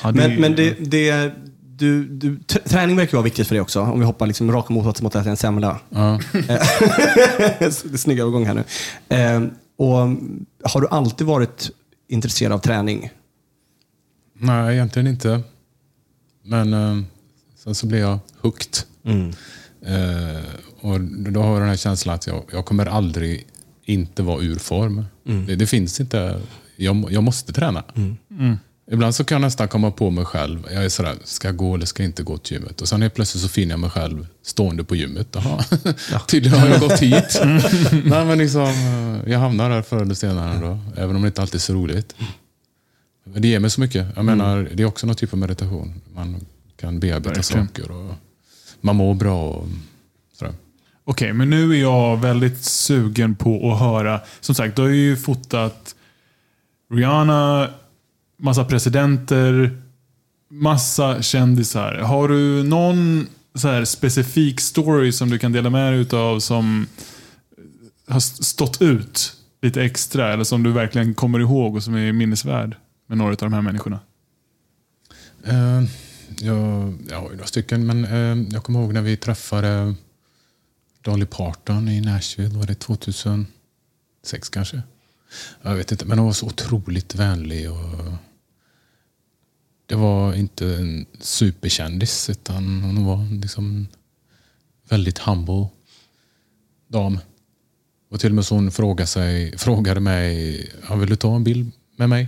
det- 0.03 0.11
Men, 0.13 0.41
men 0.41 0.55
det, 0.55 0.75
det, 0.79 1.33
du, 1.77 2.07
du, 2.07 2.39
träning 2.43 2.95
verkar 2.95 3.17
vara 3.17 3.23
viktigt 3.23 3.47
för 3.47 3.55
dig 3.55 3.61
också. 3.61 3.81
Om 3.81 3.99
vi 3.99 4.05
hoppar 4.05 4.27
liksom 4.27 4.51
rakt 4.51 4.69
mot 4.69 5.01
mot 5.01 5.15
att 5.15 5.21
äta 5.21 5.29
en 5.29 5.37
semla. 5.37 5.79
Det 6.31 7.65
är 7.65 7.97
snygg 7.97 8.19
övergång 8.19 8.45
här 8.45 8.53
nu. 8.53 8.63
Eh, 9.17 9.43
och 9.77 9.97
har 10.63 10.81
du 10.81 10.87
alltid 10.87 11.27
varit 11.27 11.69
intresserad 12.07 12.51
av 12.51 12.59
träning? 12.59 13.09
Nej, 14.39 14.73
egentligen 14.75 15.07
inte. 15.07 15.41
Men 16.43 16.73
eh, 16.73 17.03
sen 17.55 17.75
så 17.75 17.87
blev 17.87 18.01
jag 18.01 18.19
hooked. 18.41 18.77
Eh, 19.85 20.43
och 20.81 21.01
då 21.01 21.41
har 21.41 21.51
jag 21.51 21.61
den 21.61 21.69
här 21.69 21.75
känslan 21.75 22.15
att 22.15 22.27
jag, 22.27 22.43
jag 22.51 22.65
kommer 22.65 22.85
aldrig 22.85 23.47
inte 23.83 24.23
vara 24.23 24.41
ur 24.41 24.55
form. 24.59 25.05
Det, 25.47 25.55
det 25.55 25.67
finns 25.67 25.99
inte. 25.99 26.41
Jag, 26.75 27.07
jag 27.11 27.23
måste 27.23 27.53
träna. 27.53 27.83
Ibland 28.91 29.15
så 29.15 29.23
kan 29.23 29.35
jag 29.35 29.41
nästan 29.41 29.67
komma 29.67 29.91
på 29.91 30.09
mig 30.09 30.25
själv. 30.25 30.67
Jag 30.73 30.85
är 30.85 30.89
sådär, 30.89 31.15
ska 31.23 31.47
jag 31.47 31.57
gå 31.57 31.75
eller 31.75 31.85
ska 31.85 32.03
jag 32.03 32.09
inte 32.09 32.23
gå 32.23 32.37
till 32.37 32.53
gymmet? 32.57 32.81
Och 32.81 32.87
sen 32.87 33.01
helt 33.01 33.13
plötsligt 33.13 33.43
så 33.43 33.49
finner 33.49 33.73
jag 33.73 33.79
mig 33.79 33.89
själv 33.89 34.27
stående 34.41 34.83
på 34.83 34.95
gymmet. 34.95 35.27
Jaha, 35.31 35.63
tydligen 36.27 36.59
har 36.59 36.67
jag 36.67 36.79
gått 36.79 36.99
hit. 36.99 37.41
Nej, 38.05 38.25
men 38.25 38.37
liksom, 38.37 38.61
eh, 38.63 39.31
jag 39.31 39.39
hamnar 39.39 39.69
där 39.69 39.81
förr 39.81 40.01
eller 40.01 40.15
senare. 40.15 40.59
Då, 40.61 40.79
även 41.01 41.15
om 41.15 41.21
det 41.21 41.27
inte 41.27 41.41
alltid 41.41 41.55
är 41.55 41.59
så 41.59 41.73
roligt. 41.73 42.15
Men 43.23 43.41
Det 43.41 43.47
ger 43.47 43.59
mig 43.59 43.69
så 43.69 43.81
mycket. 43.81 44.07
Jag 44.15 44.25
menar, 44.25 44.69
det 44.73 44.83
är 44.83 44.87
också 44.87 45.07
någon 45.07 45.15
typ 45.15 45.33
av 45.33 45.39
meditation. 45.39 46.01
Man 46.15 46.45
kan 46.77 46.99
bearbeta 46.99 47.29
Verkligen. 47.29 47.67
saker. 47.67 47.91
Och 47.91 48.13
man 48.81 48.95
mår 48.95 49.13
bra. 49.13 49.49
Och 49.49 49.67
Sådär. 50.39 50.53
Okej, 51.05 51.33
men 51.33 51.49
nu 51.49 51.71
är 51.75 51.81
jag 51.81 52.21
väldigt 52.21 52.63
sugen 52.63 53.35
på 53.35 53.71
att 53.73 53.79
höra. 53.79 54.21
Som 54.39 54.55
sagt, 54.55 54.75
du 54.75 54.81
har 54.81 54.89
ju 54.89 55.17
fotat 55.17 55.95
Rihanna, 56.93 57.69
massa 58.37 58.65
presidenter, 58.65 59.81
massa 60.49 61.21
kändisar. 61.21 61.95
Har 61.95 62.27
du 62.27 62.63
någon 62.63 63.27
så 63.55 63.67
här 63.67 63.85
specifik 63.85 64.59
story 64.59 65.11
som 65.11 65.29
du 65.29 65.39
kan 65.39 65.51
dela 65.51 65.69
med 65.69 65.93
dig 65.93 66.01
utav 66.01 66.39
som 66.39 66.87
har 68.07 68.19
stått 68.19 68.81
ut 68.81 69.35
lite 69.61 69.83
extra? 69.83 70.33
Eller 70.33 70.43
som 70.43 70.63
du 70.63 70.71
verkligen 70.71 71.13
kommer 71.13 71.39
ihåg 71.39 71.75
och 71.75 71.83
som 71.83 71.95
är 71.95 72.11
minnesvärd 72.11 72.75
med 73.07 73.17
några 73.17 73.31
av 73.31 73.37
de 73.37 73.53
här 73.53 73.61
människorna? 73.61 73.99
Eh, 75.43 75.77
uh, 75.77 75.83
jag, 76.39 76.93
jag 77.09 77.17
har 77.21 77.29
ju 77.29 77.35
några 77.35 77.47
stycken, 77.47 77.85
men 77.85 78.05
uh, 78.05 78.47
jag 78.51 78.63
kommer 78.63 78.79
ihåg 78.79 78.93
när 78.93 79.01
vi 79.01 79.17
träffade 79.17 79.95
Dolly 81.01 81.25
Parton 81.25 81.87
i 81.87 82.01
Nashville. 82.01 82.57
Var 82.57 82.65
det 82.65 82.75
2006 82.75 84.49
kanske? 84.49 84.81
Jag 85.61 85.75
vet 85.75 85.91
inte, 85.91 86.05
men 86.05 86.17
hon 86.19 86.25
var 86.25 86.33
så 86.33 86.45
otroligt 86.45 87.15
vänlig. 87.15 87.71
och 87.71 88.13
Det 89.85 89.95
var 89.95 90.33
inte 90.33 90.65
en 90.75 91.05
superkändis, 91.19 92.29
utan 92.29 92.81
hon 92.81 93.05
var 93.05 93.39
liksom 93.41 93.87
väldigt 94.89 95.17
humble 95.17 95.67
dam. 96.87 97.19
Och 98.09 98.19
till 98.19 98.29
och 98.29 98.35
med 98.35 98.45
så 98.45 98.55
hon 98.55 98.71
frågade, 98.71 99.07
sig, 99.07 99.57
frågade 99.57 99.99
mig, 99.99 100.69
ja, 100.89 100.95
vill 100.95 101.09
du 101.09 101.15
ta 101.15 101.35
en 101.35 101.43
bild 101.43 101.71
med 101.95 102.09
mig? 102.09 102.27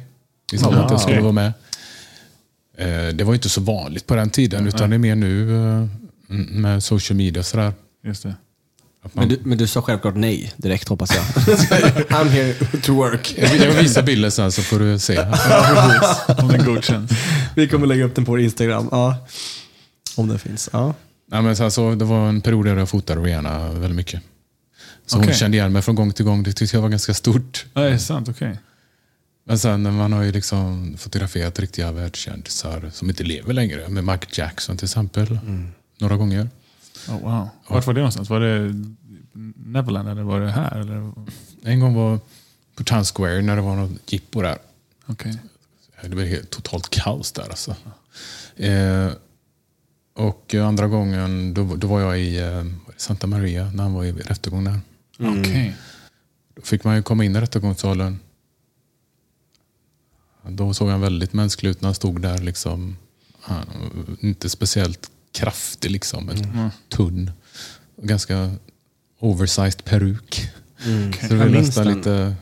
Liksom 0.51 0.73
Ja, 0.73 0.83
att 0.85 0.91
jag 0.91 1.01
skulle 1.01 1.15
okej. 1.15 1.23
vara 1.23 1.31
med. 1.33 1.53
Eh, 2.77 3.15
Det 3.15 3.23
var 3.23 3.33
inte 3.33 3.49
så 3.49 3.61
vanligt 3.61 4.07
på 4.07 4.15
den 4.15 4.29
tiden, 4.29 4.67
utan 4.67 4.89
det 4.89 4.95
är 4.95 4.97
mer 4.99 5.15
nu 5.15 5.55
eh, 5.57 5.87
med 6.51 6.83
social 6.83 7.17
media 7.17 7.39
och 7.39 7.45
sådär. 7.45 7.73
Just 8.03 8.23
det. 8.23 8.35
Men 9.13 9.29
du, 9.29 9.39
men 9.43 9.57
du 9.57 9.67
sa 9.67 9.81
självklart 9.81 10.15
nej 10.15 10.53
direkt 10.57 10.89
hoppas 10.89 11.15
jag. 11.15 11.23
I'm 12.09 12.29
here 12.29 12.53
to 12.81 12.93
work. 12.93 13.35
jag 13.37 13.55
jag 13.55 13.73
visar 13.73 14.03
bilden 14.03 14.31
sen 14.31 14.51
så 14.51 14.61
får 14.61 14.79
du 14.79 14.99
se. 14.99 15.19
Om 16.41 16.47
den 16.47 16.65
godkänns. 16.65 17.11
Vi 17.55 17.67
kommer 17.67 17.87
lägga 17.87 18.05
upp 18.05 18.15
den 18.15 18.25
på 18.25 18.31
vår 18.31 18.39
Instagram. 18.39 18.89
Ja. 18.91 19.27
Om 20.15 20.27
det 20.27 20.39
finns. 20.39 20.69
Ja. 20.73 20.93
Nej, 21.31 21.41
men 21.41 21.55
sen 21.55 21.71
så, 21.71 21.95
det 21.95 22.05
var 22.05 22.29
en 22.29 22.41
period 22.41 22.65
där 22.65 22.77
jag 22.77 22.89
fotade 22.89 23.21
Rihanna 23.21 23.71
väldigt 23.71 23.95
mycket. 23.95 24.21
Så 25.05 25.17
hon 25.17 25.23
Okej. 25.23 25.35
kände 25.35 25.57
igen 25.57 25.73
mig 25.73 25.81
från 25.81 25.95
gång 25.95 26.13
till 26.13 26.25
gång. 26.25 26.43
Det 26.43 26.53
tyckte 26.53 26.77
jag 26.77 26.81
var 26.81 26.89
ganska 26.89 27.13
stort. 27.13 27.65
Ja, 27.73 27.81
det 27.81 27.89
är 27.89 27.97
sant. 27.97 28.29
Okej. 28.29 28.59
Men 29.47 29.59
sen 29.59 29.95
man 29.95 30.13
har 30.13 30.23
ju 30.23 30.31
liksom 30.31 30.95
fotograferat 30.97 31.59
riktiga 31.59 31.91
världskändisar 31.91 32.91
som 32.93 33.09
inte 33.09 33.23
lever 33.23 33.53
längre. 33.53 33.89
Med 33.89 34.03
Michael 34.03 34.31
Jackson 34.31 34.77
till 34.77 34.85
exempel. 34.85 35.39
Några 35.99 36.17
gånger. 36.17 36.49
Oh, 37.09 37.21
wow. 37.21 37.49
Vart 37.67 37.87
var 37.87 37.93
det 37.93 37.99
någonstans? 37.99 38.29
Var 38.29 38.39
det 38.39 38.73
Neverland 39.55 40.09
eller 40.09 40.23
var 40.23 40.39
det 40.39 40.51
här? 40.51 40.79
Eller? 40.79 41.11
En 41.63 41.79
gång 41.79 41.93
var 41.93 42.19
på 42.75 42.83
Times 42.83 43.11
Square 43.11 43.41
när 43.41 43.55
det 43.55 43.61
var 43.61 43.75
något 43.75 44.13
jippo 44.13 44.41
där. 44.41 44.57
Okej. 45.05 45.37
Det 46.01 46.09
blev 46.09 46.27
helt 46.27 46.49
totalt 46.49 46.89
kaos 46.89 47.31
där 47.31 47.43
alltså. 47.43 47.75
Eh, 48.55 49.11
och 50.13 50.53
andra 50.53 50.87
gången, 50.87 51.53
då, 51.53 51.75
då 51.75 51.87
var 51.87 52.01
jag 52.01 52.19
i 52.19 52.39
eh, 52.39 52.65
Santa 52.97 53.27
Maria 53.27 53.71
när 53.73 53.83
han 53.83 53.93
var 53.93 54.03
i 54.03 54.11
rättegång 54.11 54.63
där. 54.63 54.79
Okej. 55.19 55.75
Då 56.55 56.61
fick 56.61 56.83
man 56.83 56.95
ju 56.95 57.03
komma 57.03 57.25
in 57.25 57.35
i 57.35 57.41
rättegångssalen. 57.41 58.19
Då 60.47 60.73
såg 60.73 60.89
han 60.89 61.01
väldigt 61.01 61.33
mänsklig 61.33 61.69
ut 61.69 61.81
när 61.81 61.87
han 61.87 61.95
stod 61.95 62.21
där. 62.21 62.37
Liksom. 62.37 62.97
Han, 63.41 63.65
inte 64.19 64.49
speciellt 64.49 65.11
kraftig, 65.35 65.91
liksom, 65.91 66.25
men 66.25 66.69
tunn. 66.89 67.31
Och 67.95 68.07
ganska 68.07 68.51
oversized 69.19 69.83
peruk. 69.85 70.49
Så 71.21 71.27
det 71.27 71.35
blev 71.35 71.51
minns 71.51 71.67
nästan 71.67 71.85
den. 71.87 71.97
lite... 71.97 72.35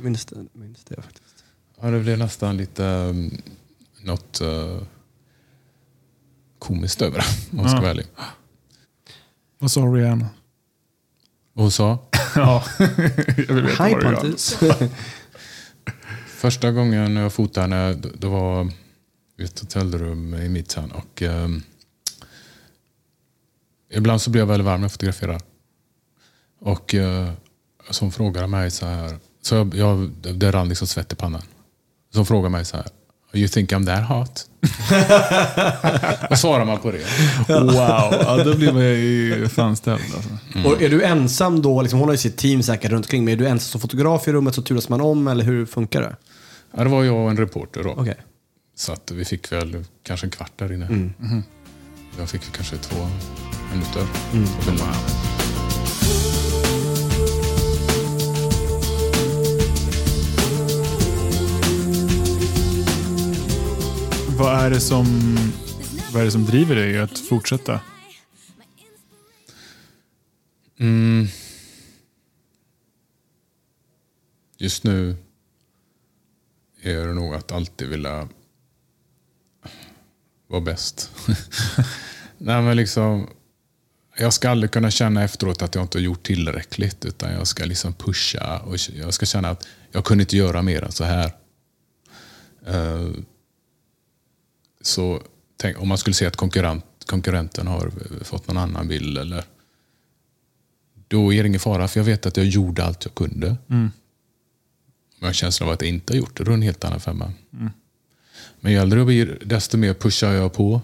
Minns 0.00 0.24
det, 0.24 0.36
minns 0.52 0.84
det 0.84 1.02
faktiskt. 1.02 1.44
Ja, 1.80 1.90
det 1.90 2.00
blev 2.00 2.18
nästan 2.18 2.56
lite 2.56 2.82
um, 2.84 3.42
något 4.02 4.40
uh, 4.42 4.82
komiskt 6.58 7.02
över 7.02 7.18
det, 7.18 7.24
om 7.50 7.56
man 7.56 7.68
ska 7.68 7.76
Ja. 7.76 7.80
vara 7.80 7.90
ärlig. 7.90 8.06
Vad 9.58 9.70
sa 9.70 9.80
Rihanna? 9.80 10.26
Och 11.54 11.62
hon 11.62 11.70
sa, 11.70 11.98
ja, 12.34 12.64
jag 13.36 13.54
vill 13.54 13.62
veta 13.64 13.84
Hi 13.84 13.94
vad. 13.94 14.02
Pontus. 14.02 14.56
första 16.26 16.70
gången 16.70 17.16
jag 17.16 17.32
fotade 17.32 17.66
henne, 17.76 17.94
då- 17.94 18.08
det 18.18 18.26
var 18.26 18.70
i 19.38 19.44
ett 19.44 19.60
hotellrum 19.60 20.34
i 20.34 20.48
Midtown. 20.48 20.90
Och, 20.92 21.22
um, 21.22 21.62
ibland 23.92 24.22
så 24.22 24.30
blir 24.30 24.42
jag 24.42 24.46
väldigt 24.46 24.66
varm 24.66 24.80
när 24.80 24.84
jag 24.84 24.92
fotograferar. 24.92 25.40
Och 26.60 26.94
så 27.90 28.04
hon 28.04 28.12
frågade 28.12 28.46
mig 28.46 28.70
så 28.70 28.86
här, 28.86 29.18
så 29.42 29.54
jag, 29.54 29.74
jag, 29.74 30.10
det 30.34 30.50
rann 30.50 30.68
liksom 30.68 30.86
svett 30.86 31.12
i 31.12 31.16
pannan. 31.16 31.42
Så 32.12 32.18
hon 32.18 32.26
frågade 32.26 32.48
mig 32.48 32.64
så 32.64 32.76
här, 32.76 32.86
You 33.34 33.48
think 33.48 33.72
I'm 33.72 33.86
that 33.86 34.08
hot? 34.08 34.46
Vad 36.30 36.38
svarar 36.38 36.64
man 36.64 36.78
på 36.78 36.90
det? 36.90 37.04
Wow, 37.48 38.14
ja, 38.20 38.44
då 38.44 38.56
blir 38.56 38.72
man 38.72 38.82
ju 38.82 39.48
fan 39.48 39.76
ställd. 39.76 40.02
Alltså. 40.16 40.68
Och 40.68 40.82
är 40.82 40.88
du 40.88 41.02
ensam 41.02 41.62
då, 41.62 41.82
liksom, 41.82 41.98
hon 41.98 42.08
har 42.08 42.14
ju 42.14 42.18
sitt 42.18 42.36
team 42.36 42.62
säkert 42.62 42.90
runt 42.90 43.06
omkring, 43.06 43.24
men 43.24 43.34
är 43.34 43.36
du 43.36 43.46
ensam 43.46 43.70
som 43.70 43.80
fotograf 43.80 44.28
i 44.28 44.32
rummet 44.32 44.54
så 44.54 44.62
turas 44.62 44.88
man 44.88 45.00
om 45.00 45.28
eller 45.28 45.44
hur 45.44 45.66
funkar 45.66 46.00
det? 46.00 46.16
Ja, 46.76 46.84
det 46.84 46.90
var 46.90 47.04
jag 47.04 47.16
och 47.16 47.30
en 47.30 47.36
reporter 47.36 47.82
då. 47.82 47.90
Okej. 47.90 48.16
Så 48.76 48.92
att 48.92 49.10
vi 49.10 49.24
fick 49.24 49.52
väl 49.52 49.84
kanske 50.02 50.26
en 50.26 50.30
kvart 50.30 50.52
där 50.56 50.72
inne. 50.72 51.10
Jag 52.18 52.28
fick 52.28 52.52
kanske 52.52 52.76
två 52.76 53.08
minuter. 53.72 54.06
på 54.30 54.70
bilden. 54.70 54.86
Vad 64.38 64.64
är 64.64 64.70
det 64.70 64.80
som, 64.80 65.06
vad 66.12 66.20
är 66.20 66.24
det 66.24 66.30
som 66.30 66.44
driver 66.44 66.74
dig 66.74 66.98
att 66.98 67.18
fortsätta? 67.18 67.80
Mm. 70.78 71.26
Just 74.58 74.84
nu 74.84 75.16
är 76.82 77.06
det 77.06 77.14
nog 77.14 77.34
att 77.34 77.52
alltid 77.52 77.88
vilja 77.88 78.28
vara 80.46 80.60
bäst. 80.60 81.10
Nej, 82.38 82.62
men 82.62 82.76
liksom, 82.76 83.28
jag 84.22 84.32
ska 84.32 84.50
aldrig 84.50 84.70
kunna 84.70 84.90
känna 84.90 85.24
efteråt 85.24 85.62
att 85.62 85.74
jag 85.74 85.84
inte 85.84 85.98
har 85.98 86.02
gjort 86.02 86.22
tillräckligt. 86.22 87.04
Utan 87.04 87.32
jag 87.32 87.46
ska 87.46 87.64
liksom 87.64 87.94
pusha 87.94 88.58
och 88.58 88.76
jag 88.94 89.14
ska 89.14 89.26
känna 89.26 89.50
att 89.50 89.66
jag 89.90 90.04
kunde 90.04 90.22
inte 90.22 90.36
göra 90.36 90.62
mer 90.62 90.84
än 90.84 90.92
så 90.92 91.04
här. 91.04 91.32
Eh, 92.66 93.10
så 94.80 95.22
tänk, 95.56 95.80
om 95.80 95.88
man 95.88 95.98
skulle 95.98 96.14
se 96.14 96.26
att 96.26 96.36
konkurrent, 96.36 96.84
konkurrenten 97.06 97.66
har 97.66 97.92
fått 98.24 98.48
någon 98.48 98.58
annan 98.58 98.88
bild 98.88 99.18
eller 99.18 99.44
då 101.08 101.32
är 101.32 101.42
det 101.42 101.48
ingen 101.48 101.60
fara 101.60 101.88
för 101.88 102.00
jag 102.00 102.04
vet 102.04 102.26
att 102.26 102.36
jag 102.36 102.46
gjorde 102.46 102.84
allt 102.84 103.04
jag 103.04 103.14
kunde. 103.14 103.46
Mm. 103.46 103.90
Men 105.18 105.26
jag 105.26 105.34
känslan 105.34 105.68
av 105.68 105.72
att 105.74 105.82
jag 105.82 105.88
inte 105.88 106.12
har 106.12 106.18
gjort 106.18 106.36
det, 106.36 106.44
då 106.44 106.50
är 106.50 106.52
det 106.52 106.58
en 106.58 106.62
helt 106.62 106.84
annan 106.84 107.00
femma. 107.00 107.32
Men 108.60 108.72
ju 108.72 108.78
äldre 108.78 108.98
jag 108.98 109.06
blir, 109.06 109.38
desto 109.44 109.76
mer 109.76 109.94
pushar 109.94 110.32
jag 110.32 110.52
på. 110.52 110.80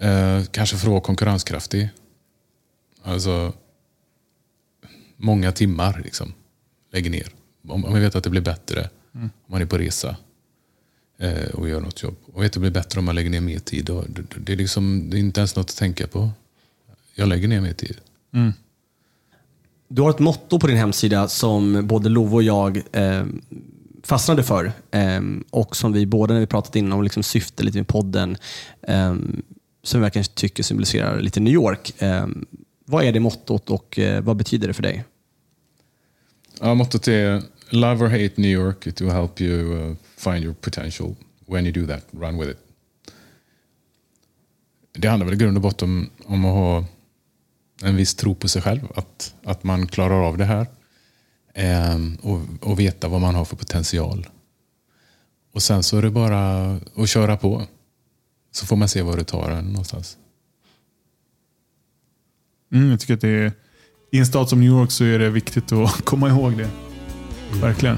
Eh, 0.00 0.44
kanske 0.50 0.76
för 0.76 0.86
att 0.86 0.90
vara 0.90 1.00
konkurrenskraftig. 1.00 1.88
Alltså, 3.02 3.52
många 5.16 5.52
timmar 5.52 6.00
liksom, 6.04 6.32
lägger 6.92 7.10
ner. 7.10 7.28
Om, 7.68 7.84
om 7.84 7.94
jag 7.94 8.00
vet 8.00 8.14
att 8.14 8.24
det 8.24 8.30
blir 8.30 8.40
bättre 8.40 8.88
om 9.12 9.30
man 9.46 9.62
är 9.62 9.66
på 9.66 9.78
resa 9.78 10.16
eh, 11.18 11.50
och 11.54 11.68
gör 11.68 11.80
något 11.80 12.02
jobb. 12.02 12.16
Och 12.32 12.42
vet 12.42 12.46
att 12.46 12.52
det 12.52 12.60
blir 12.60 12.70
bättre 12.70 12.98
om 12.98 13.04
man 13.04 13.14
lägger 13.14 13.30
ner 13.30 13.40
mer 13.40 13.58
tid. 13.58 13.90
Och 13.90 14.04
det, 14.08 14.22
det, 14.36 14.52
är 14.52 14.56
liksom, 14.56 15.10
det 15.10 15.16
är 15.16 15.18
inte 15.18 15.40
ens 15.40 15.56
något 15.56 15.70
att 15.70 15.76
tänka 15.76 16.06
på. 16.06 16.30
Jag 17.14 17.28
lägger 17.28 17.48
ner 17.48 17.60
mer 17.60 17.72
tid. 17.72 17.96
Du 19.88 20.02
har 20.02 20.10
ett 20.10 20.18
motto 20.18 20.58
på 20.58 20.66
din 20.66 20.76
hemsida 20.76 21.28
som 21.28 21.86
både 21.86 22.08
Love 22.08 22.34
och 22.34 22.42
jag 22.42 22.82
eh, 22.92 23.24
fastnade 24.02 24.42
för. 24.42 24.72
Eh, 24.90 25.20
och 25.50 25.76
som 25.76 25.92
vi 25.92 26.06
båda 26.06 26.34
när 26.34 26.40
vi 26.40 26.46
pratat 26.46 26.76
innan 26.76 26.92
om 26.92 27.02
liksom 27.02 27.22
syfte 27.22 27.62
lite 27.62 27.78
med 27.78 27.88
podden. 27.88 28.36
Som 29.90 30.00
vi 30.00 30.02
verkligen 30.02 30.24
tycker 30.24 30.62
symboliserar 30.62 31.20
lite 31.20 31.40
New 31.40 31.54
York. 31.54 32.02
Eh, 32.02 32.26
vad 32.84 33.04
är 33.04 33.12
det 33.12 33.20
mottot 33.20 33.70
och 33.70 33.98
eh, 33.98 34.22
vad 34.22 34.36
betyder 34.36 34.68
det 34.68 34.74
för 34.74 34.82
dig? 34.82 35.04
Ja, 36.60 36.74
mottot 36.74 37.08
är 37.08 37.42
Love 37.70 38.04
or 38.04 38.08
hate 38.08 38.32
New 38.36 38.50
York, 38.50 38.86
it 38.86 39.00
will 39.00 39.10
help 39.10 39.40
you 39.40 39.72
uh, 39.72 39.96
find 40.16 40.44
your 40.44 40.54
potential. 40.54 41.16
When 41.46 41.66
you 41.66 41.72
do 41.72 41.94
that, 41.94 42.04
run 42.10 42.38
with 42.38 42.50
it. 42.50 42.58
Det 44.92 45.08
handlar 45.08 45.26
väl 45.26 45.34
i 45.34 45.38
grund 45.38 45.56
och 45.56 45.62
botten 45.62 46.10
om 46.24 46.44
att 46.44 46.54
ha 46.54 46.84
en 47.82 47.96
viss 47.96 48.14
tro 48.14 48.34
på 48.34 48.48
sig 48.48 48.62
själv. 48.62 48.88
Att, 48.94 49.34
att 49.44 49.64
man 49.64 49.86
klarar 49.86 50.28
av 50.28 50.38
det 50.38 50.44
här. 50.44 50.66
Ehm, 51.54 52.16
och, 52.22 52.40
och 52.60 52.80
veta 52.80 53.08
vad 53.08 53.20
man 53.20 53.34
har 53.34 53.44
för 53.44 53.56
potential. 53.56 54.26
Och 55.52 55.62
sen 55.62 55.82
så 55.82 55.98
är 55.98 56.02
det 56.02 56.10
bara 56.10 56.72
att 56.96 57.08
köra 57.08 57.36
på. 57.36 57.66
Så 58.52 58.66
får 58.66 58.76
man 58.76 58.88
se 58.88 59.02
var 59.02 59.16
du 59.16 59.24
tar 59.24 59.50
den 59.50 59.64
någonstans. 59.64 60.16
Mm, 62.72 62.90
jag 62.90 63.00
tycker 63.00 63.14
att 63.14 63.20
det 63.20 63.28
är, 63.28 63.52
I 64.12 64.18
en 64.18 64.26
stad 64.26 64.48
som 64.48 64.60
New 64.60 64.68
York 64.68 64.90
så 64.90 65.04
är 65.04 65.18
det 65.18 65.30
viktigt 65.30 65.72
att 65.72 66.02
komma 66.04 66.28
ihåg 66.28 66.56
det. 66.56 66.70
Verkligen. 67.60 67.96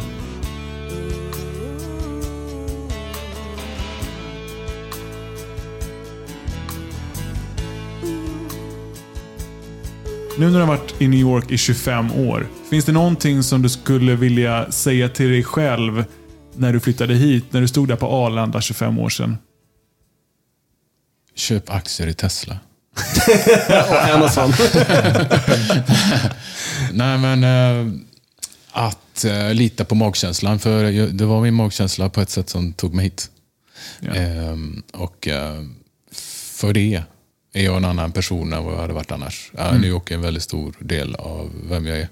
Nu 10.38 10.46
när 10.50 10.54
du 10.54 10.60
har 10.60 10.66
varit 10.66 10.94
i 10.98 11.08
New 11.08 11.20
York 11.20 11.50
i 11.50 11.58
25 11.58 12.12
år, 12.12 12.46
finns 12.70 12.84
det 12.84 12.92
någonting 12.92 13.42
som 13.42 13.62
du 13.62 13.68
skulle 13.68 14.16
vilja 14.16 14.72
säga 14.72 15.08
till 15.08 15.28
dig 15.28 15.42
själv 15.44 16.04
när 16.56 16.72
du 16.72 16.80
flyttade 16.80 17.14
hit, 17.14 17.44
när 17.50 17.60
du 17.60 17.68
stod 17.68 17.88
där 17.88 17.96
på 17.96 18.06
Arlanda 18.06 18.60
25 18.60 18.98
år 18.98 19.08
sedan? 19.08 19.36
Köp 21.34 21.70
aktier 21.70 22.06
i 22.06 22.14
Tesla. 22.14 22.58
En 24.08 24.22
och 24.22 24.30
sån. 24.30 24.52
Nej, 26.92 27.18
men 27.18 27.44
eh, 27.44 27.86
att 28.72 29.24
eh, 29.24 29.54
lita 29.54 29.84
på 29.84 29.94
magkänslan. 29.94 30.58
För 30.58 30.84
jag, 30.84 31.14
det 31.14 31.24
var 31.24 31.42
min 31.42 31.54
magkänsla 31.54 32.08
på 32.08 32.20
ett 32.20 32.30
sätt 32.30 32.48
som 32.48 32.72
tog 32.72 32.94
mig 32.94 33.04
hit. 33.04 33.30
Ja. 34.00 34.14
Ehm, 34.14 34.82
och 34.92 35.28
eh, 35.28 35.62
för 36.58 36.72
det 36.72 37.02
är 37.52 37.62
jag 37.62 37.76
en 37.76 37.84
annan 37.84 38.12
person 38.12 38.52
än 38.52 38.64
vad 38.64 38.74
jag 38.74 38.80
hade 38.80 38.92
varit 38.92 39.12
annars. 39.12 39.50
Ja, 39.56 39.72
New 39.72 39.90
York 39.90 40.10
är 40.10 40.14
en 40.14 40.20
väldigt 40.20 40.42
stor 40.42 40.74
del 40.78 41.14
av 41.14 41.50
vem 41.68 41.86
jag 41.86 41.98
är. 41.98 42.08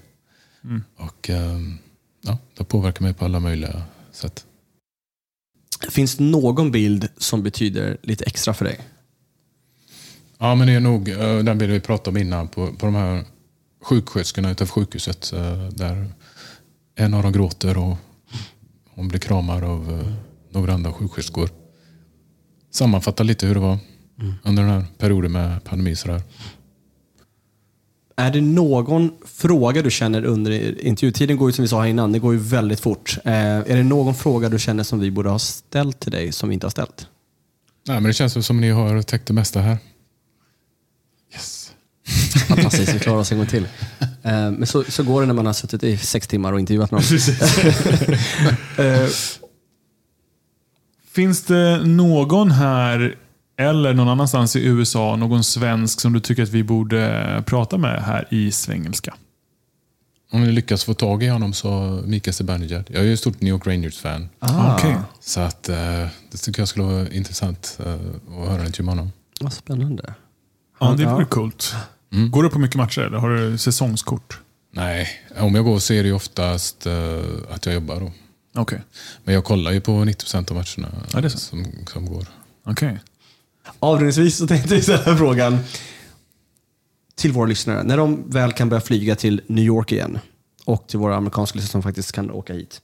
Och 0.97 1.29
ehm, 1.29 1.77
ja, 2.21 2.37
det 2.57 2.63
påverkar 2.63 3.01
mig 3.01 3.13
på 3.13 3.25
alla 3.25 3.39
möjliga 3.39 3.81
sätt. 4.11 4.45
Finns 5.89 6.15
det 6.15 6.23
någon 6.23 6.71
bild 6.71 7.07
som 7.17 7.43
betyder 7.43 7.97
lite 8.03 8.23
extra 8.23 8.53
för 8.53 8.65
dig? 8.65 8.79
Ja, 10.43 10.55
men 10.55 10.67
det 10.67 10.73
är 10.73 10.79
nog 10.79 11.09
eh, 11.09 11.17
den 11.17 11.57
bilden 11.57 11.71
vi 11.73 11.79
pratade 11.79 12.09
om 12.09 12.17
innan 12.17 12.47
på, 12.47 12.67
på 12.67 12.85
de 12.85 12.95
här 12.95 13.23
sjuksköterskorna 13.83 14.51
utanför 14.51 14.73
sjukhuset. 14.73 15.33
eh, 15.33 15.63
Där 15.67 16.11
en 16.95 17.13
av 17.13 17.23
dem 17.23 17.31
gråter 17.31 17.77
och 17.77 17.97
hon 18.95 19.07
blir 19.07 19.19
kramad 19.19 19.63
av 19.63 19.99
eh, 19.99 20.13
några 20.49 20.73
andra 20.73 20.93
sjuksköterskor. 20.93 21.49
Sammanfattar 22.71 23.23
lite 23.23 23.47
hur 23.47 23.53
det 23.53 23.59
var 23.59 23.77
under 24.43 24.63
den 24.63 24.71
här 24.71 24.85
perioden 24.97 25.31
med 25.31 25.63
pandemi. 25.63 25.95
Sådär. 25.95 26.21
Är 28.15 28.31
det 28.31 28.41
någon 28.41 29.11
fråga 29.25 29.81
du 29.81 29.91
känner 29.91 30.25
under 30.25 30.81
intervjutiden, 30.85 31.37
går 31.37 31.49
ju 31.49 31.53
som 31.53 31.63
vi 31.63 31.67
sa 31.69 31.81
här 31.81 31.87
innan, 31.87 32.11
det 32.11 32.19
går 32.19 32.33
ju 32.33 32.39
väldigt 32.39 32.79
fort. 32.79 33.17
Eh, 33.25 33.33
är 33.33 33.75
det 33.75 33.83
någon 33.83 34.15
fråga 34.15 34.49
du 34.49 34.59
känner 34.59 34.83
som 34.83 34.99
vi 34.99 35.11
borde 35.11 35.29
ha 35.29 35.39
ställt 35.39 35.99
till 35.99 36.11
dig 36.11 36.31
som 36.31 36.49
vi 36.49 36.53
inte 36.53 36.65
har 36.65 36.71
ställt? 36.71 37.07
Nej, 37.87 37.95
men 37.95 38.03
det 38.03 38.13
känns 38.13 38.45
som 38.45 38.61
ni 38.61 38.69
har 38.69 39.01
täckt 39.01 39.27
det 39.27 39.33
mesta 39.33 39.61
här. 39.61 39.77
Fantastiskt, 42.47 42.93
vi 42.95 42.99
klarar 42.99 43.19
oss 43.19 43.31
en 43.31 43.37
gång 43.37 43.47
till. 43.47 43.67
Eh, 43.99 44.31
men 44.51 44.65
så, 44.67 44.83
så 44.83 45.03
går 45.03 45.21
det 45.21 45.27
när 45.27 45.33
man 45.33 45.45
har 45.45 45.53
suttit 45.53 45.83
i 45.83 45.97
sex 45.97 46.27
timmar 46.27 46.53
och 46.53 46.59
intervjuat 46.59 46.91
någon. 46.91 47.01
Eh, 48.77 49.07
Finns 51.11 51.43
det 51.43 51.77
någon 51.85 52.51
här 52.51 53.15
eller 53.57 53.93
någon 53.93 54.09
annanstans 54.09 54.55
i 54.55 54.65
USA, 54.65 55.15
någon 55.15 55.43
svensk 55.43 55.99
som 56.01 56.13
du 56.13 56.19
tycker 56.19 56.43
att 56.43 56.49
vi 56.49 56.63
borde 56.63 57.43
prata 57.45 57.77
med 57.77 58.03
här 58.03 58.27
i 58.31 58.51
svengelska? 58.51 59.13
Om 60.31 60.41
ni 60.43 60.51
lyckas 60.51 60.83
få 60.83 60.93
tag 60.93 61.23
i 61.23 61.27
honom 61.27 61.53
så 61.53 62.01
Mikael 62.05 62.33
Zibanejad. 62.33 62.83
Jag 62.87 63.01
är 63.01 63.05
ju 63.05 63.13
ett 63.13 63.19
stort 63.19 63.41
New 63.41 63.49
York 63.53 63.67
Rangers-fan. 63.67 64.29
Ah, 64.39 64.75
Okej. 64.77 64.95
Så 65.19 65.39
att, 65.39 65.69
eh, 65.69 65.77
det 66.31 66.37
tycker 66.41 66.61
jag 66.61 66.67
skulle 66.67 66.85
vara 66.85 67.09
intressant 67.09 67.77
eh, 67.85 67.93
att 67.93 68.47
höra 68.49 68.59
en 68.61 68.65
intervju 68.65 68.85
med 68.85 68.95
honom. 68.95 69.11
Vad 69.41 69.53
spännande. 69.53 70.13
Ja, 70.79 70.93
det 70.97 71.03
Ja. 71.03 71.13
vore 71.13 71.25
coolt. 72.11 72.31
Går 72.31 72.43
du 72.43 72.49
på 72.49 72.59
mycket 72.59 72.77
matcher 72.77 73.01
eller 73.01 73.17
har 73.17 73.29
du 73.29 73.57
säsongskort? 73.57 74.39
Nej, 74.73 75.09
om 75.37 75.55
jag 75.55 75.65
går 75.65 75.79
så 75.79 75.93
är 75.93 76.03
det 76.03 76.11
oftast 76.11 76.85
eh, 76.85 77.19
att 77.49 77.65
jag 77.65 77.75
jobbar 77.75 77.99
då. 77.99 78.11
Okej. 78.55 78.81
Men 79.23 79.33
jag 79.33 79.43
kollar 79.43 79.71
ju 79.71 79.81
på 79.81 79.91
90% 79.91 80.51
av 80.51 80.55
matcherna 80.55 81.03
Ja, 81.13 81.29
som, 81.29 81.65
som 81.93 82.05
går. 82.05 82.27
Okej. 82.63 82.99
Avrundningsvis 83.79 84.37
så 84.37 84.47
tänkte 84.47 84.75
jag 84.75 84.83
ställa 84.83 85.17
frågan 85.17 85.59
till 87.15 87.31
våra 87.31 87.45
lyssnare. 87.45 87.83
När 87.83 87.97
de 87.97 88.29
väl 88.29 88.51
kan 88.51 88.69
börja 88.69 88.81
flyga 88.81 89.15
till 89.15 89.41
New 89.47 89.65
York 89.65 89.91
igen 89.91 90.19
och 90.65 90.87
till 90.87 90.99
våra 90.99 91.15
amerikanska 91.15 91.55
lyssnare 91.55 91.71
som 91.71 91.83
faktiskt 91.83 92.11
kan 92.11 92.31
åka 92.31 92.53
hit. 92.53 92.81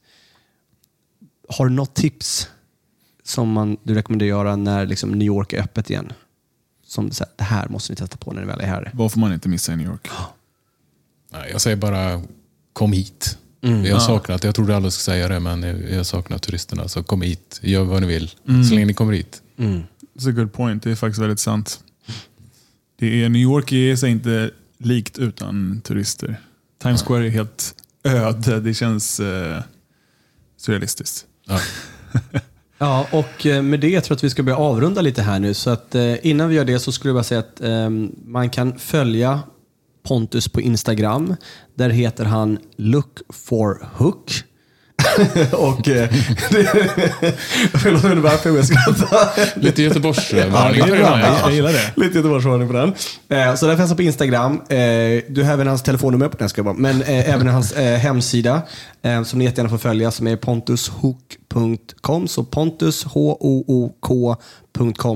Har 1.50 1.66
du 1.66 1.72
något 1.72 1.94
tips 1.94 2.50
som 3.24 3.52
man, 3.52 3.78
du 3.84 3.94
rekommenderar 3.94 4.30
göra 4.30 4.56
när 4.56 4.86
liksom 4.86 5.12
New 5.12 5.26
York 5.26 5.54
är 5.54 5.62
öppet 5.62 5.90
igen? 5.90 6.14
Som 6.88 7.12
så 7.12 7.24
här, 7.24 7.34
det 7.36 7.44
här 7.44 7.68
måste 7.70 7.92
ni 7.94 7.98
testa 7.98 8.18
på 8.18 8.32
när 8.34 8.42
ni 8.42 8.48
väl 8.48 8.62
är 8.62 8.68
här. 8.68 8.92
Vad 8.94 9.12
får 9.12 9.20
man 9.20 9.34
inte 9.34 9.50
missa 9.50 9.74
i 9.74 9.76
New 9.76 9.88
York? 9.88 10.10
Nej, 11.32 11.50
jag 11.52 11.62
säger 11.62 11.78
bara 11.78 12.22
kom 12.74 12.92
hit. 12.94 13.38
Vi 13.62 13.90
har 13.90 14.00
saknat, 14.00 14.44
jag 14.44 14.56
trodde 14.56 14.76
aldrig 14.76 14.94
skulle 14.94 15.16
säga 15.16 15.28
det, 15.28 15.40
men 15.40 15.64
jag 15.64 15.98
har 15.98 16.04
saknat 16.04 16.42
turisterna. 16.42 16.88
Så 16.88 17.04
kom 17.04 17.22
hit, 17.22 17.60
gör 17.64 17.84
vad 17.84 18.02
ni 18.02 18.08
vill. 18.08 18.30
Så 18.68 18.74
länge 18.74 18.86
ni 18.86 18.94
kommer 18.94 19.14
hit. 19.14 19.42
That's 19.58 20.30
a 20.30 20.32
good 20.32 20.54
point. 20.54 20.84
Det 20.84 20.92
är 20.92 20.96
faktiskt 20.96 21.22
väldigt 21.22 21.40
sant. 21.40 21.80
Det 23.00 23.24
är, 23.24 23.30
New 23.30 23.42
York 23.42 23.72
är 23.72 23.96
sig 23.96 24.12
inte 24.12 24.52
likt 24.78 25.18
utan 25.18 25.82
turister. 25.82 26.42
Times 26.82 27.04
Square 27.04 27.26
är 27.26 27.30
helt 27.30 27.76
öde. 28.04 28.60
Det 28.60 28.74
känns 28.74 29.20
eh, 29.20 29.62
surrealistiskt. 30.58 31.26
Ja. 31.46 31.60
Ja, 32.78 33.08
och 33.12 33.46
eh, 33.46 33.62
med 33.62 33.80
det 33.80 34.02
tror 34.02 34.12
jag 34.12 34.16
att 34.16 34.24
vi 34.24 34.30
ska 34.30 34.44
börja 34.44 34.58
avrunda 34.58 35.02
lite 35.02 35.22
här 35.22 35.40
nu. 35.40 35.54
Så 35.54 35.70
att 35.70 35.96
eh, 35.96 36.26
innan 36.28 36.50
vi 36.50 36.56
gör 36.56 36.66
det 36.66 36.80
så 36.80 36.92
skulle 36.92 37.10
jag 37.10 37.16
bara 37.16 37.24
säga 37.24 37.40
att 37.40 37.62
ehm, 37.62 38.12
man 38.26 38.50
kan 38.50 38.80
följa 38.80 39.40
Pontus 40.04 40.50
på 40.50 40.62
Instagram. 40.62 41.36
Där 41.76 41.90
heter 41.90 42.26
han 42.26 42.58
Look 42.76 43.20
for 43.30 43.88
Hook. 43.96 44.44
och 45.52 45.88
eh, 45.88 46.10
Förlåt 47.74 48.04
varför 48.04 48.50
jag 48.56 48.66
skrattar. 48.66 49.60
Lite 49.60 49.82
Göteborgsvarning. 49.82 50.86
Det 50.86 50.92
är 50.92 50.98
bra. 50.98 51.20
Jag, 51.20 51.54
gillar 51.54 51.72
det. 51.72 51.92
Lite 51.96 52.18
Göteborgsvarning 52.18 52.68
på 52.68 52.74
den. 52.74 52.94
Eh, 53.30 53.56
så 53.56 53.68
där 53.68 53.76
finns 53.76 53.90
han 53.90 53.98
på 53.98 54.04
Instagram. 54.04 54.54
Eh, 54.54 54.78
du 55.30 55.44
har 55.44 55.54
även 55.54 55.68
hans 55.68 55.84
telefonnummer 55.84 56.28
på 56.28 56.38
den, 56.38 56.50
ska 56.50 56.60
jag 56.60 56.66
bara. 56.66 56.76
Men 56.76 57.02
eh, 57.02 57.34
även 57.34 57.48
hans 57.54 57.72
eh, 57.72 57.98
hemsida 57.98 58.62
eh, 59.02 59.24
som 59.24 59.40
ni 59.40 59.46
jättegärna 59.46 59.70
får 59.70 59.78
följa 59.78 60.12
som 60.12 60.28
är 60.28 60.36
pontushook.com. 60.36 62.28
Så 62.28 62.44
pontus, 62.44 63.04
H-O-O-K.com, 63.04 64.40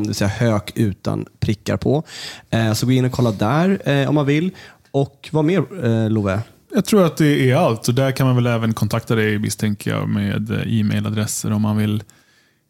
det 0.03 0.07
vill 0.07 0.15
säga 0.15 0.27
hök 0.27 0.71
utan 0.75 1.25
prickar 1.39 1.77
på. 1.77 2.03
Eh, 2.49 2.73
så 2.73 2.85
gå 2.85 2.91
in 2.91 3.05
och 3.05 3.11
kolla 3.11 3.31
där 3.31 3.89
eh, 3.89 4.09
om 4.09 4.15
man 4.15 4.25
vill. 4.25 4.51
Och 4.91 5.29
vad 5.31 5.45
mer 5.45 5.85
eh, 5.85 6.09
Love? 6.09 6.39
Jag 6.73 6.85
tror 6.85 7.05
att 7.05 7.17
det 7.17 7.51
är 7.51 7.55
allt. 7.55 7.87
Och 7.87 7.93
där 7.95 8.11
kan 8.11 8.27
man 8.27 8.35
väl 8.35 8.47
även 8.47 8.73
kontakta 8.73 9.15
dig 9.15 9.39
misstänker 9.39 9.91
jag 9.91 10.09
med 10.09 10.51
eh, 10.51 10.79
e-mailadresser 10.79 11.51
om 11.51 11.61
man 11.61 11.77
vill 11.77 12.03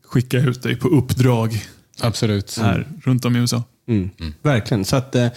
skicka 0.05 0.37
ut 0.37 0.63
dig 0.63 0.75
på 0.75 0.87
uppdrag 0.87 1.65
Absolut. 2.01 2.57
här 2.57 2.87
runt 3.03 3.25
om 3.25 3.35
i 3.35 3.39
USA. 3.39 3.63
Mm. 3.87 4.09
Verkligen. 4.41 4.85
Så 4.85 4.95
att, 4.95 5.15
eh, 5.15 5.27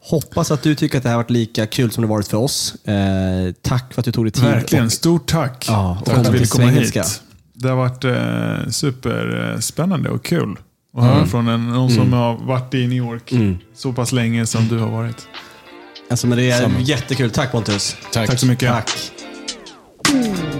hoppas 0.00 0.50
att 0.50 0.62
du 0.62 0.74
tycker 0.74 0.96
att 0.96 1.02
det 1.02 1.08
här 1.08 1.16
har 1.16 1.22
varit 1.22 1.30
lika 1.30 1.66
kul 1.66 1.90
som 1.90 2.02
det 2.02 2.08
varit 2.08 2.28
för 2.28 2.36
oss. 2.36 2.74
Eh, 2.84 3.52
tack 3.62 3.94
för 3.94 4.00
att 4.00 4.04
du 4.04 4.12
tog 4.12 4.24
dig 4.24 4.32
tid. 4.32 4.44
Verkligen. 4.44 4.84
Och, 4.86 4.92
Stort 4.92 5.26
tack 5.26 5.64
Ja, 5.68 5.98
och 6.00 6.08
för 6.08 6.16
att 6.16 6.24
du 6.24 6.32
ville 6.32 6.46
komma 6.46 6.66
hit. 6.66 7.22
Det 7.52 7.68
har 7.68 7.76
varit 7.76 8.04
eh, 8.04 8.70
superspännande 8.70 10.10
och 10.10 10.24
kul 10.24 10.56
att 10.96 11.04
höra 11.04 11.26
från 11.26 11.48
en, 11.48 11.68
någon 11.68 11.90
som 11.90 12.12
har 12.12 12.36
varit 12.36 12.74
i 12.74 12.86
New 12.86 12.98
York 12.98 13.32
så 13.74 13.92
pass 13.92 14.12
länge 14.12 14.46
som 14.46 14.68
du 14.68 14.78
har 14.78 14.90
varit. 14.90 15.28
Alltså, 16.10 16.26
men 16.26 16.38
det 16.38 16.50
är 16.50 16.60
Samma. 16.60 16.80
jättekul. 16.80 17.30
Tack 17.30 17.52
Pontus. 17.52 17.96
Tack. 18.12 18.28
Tack 18.28 18.38
så 18.40 18.46
mycket. 18.46 18.68
Tack. 18.68 18.86
Tack. 18.86 20.50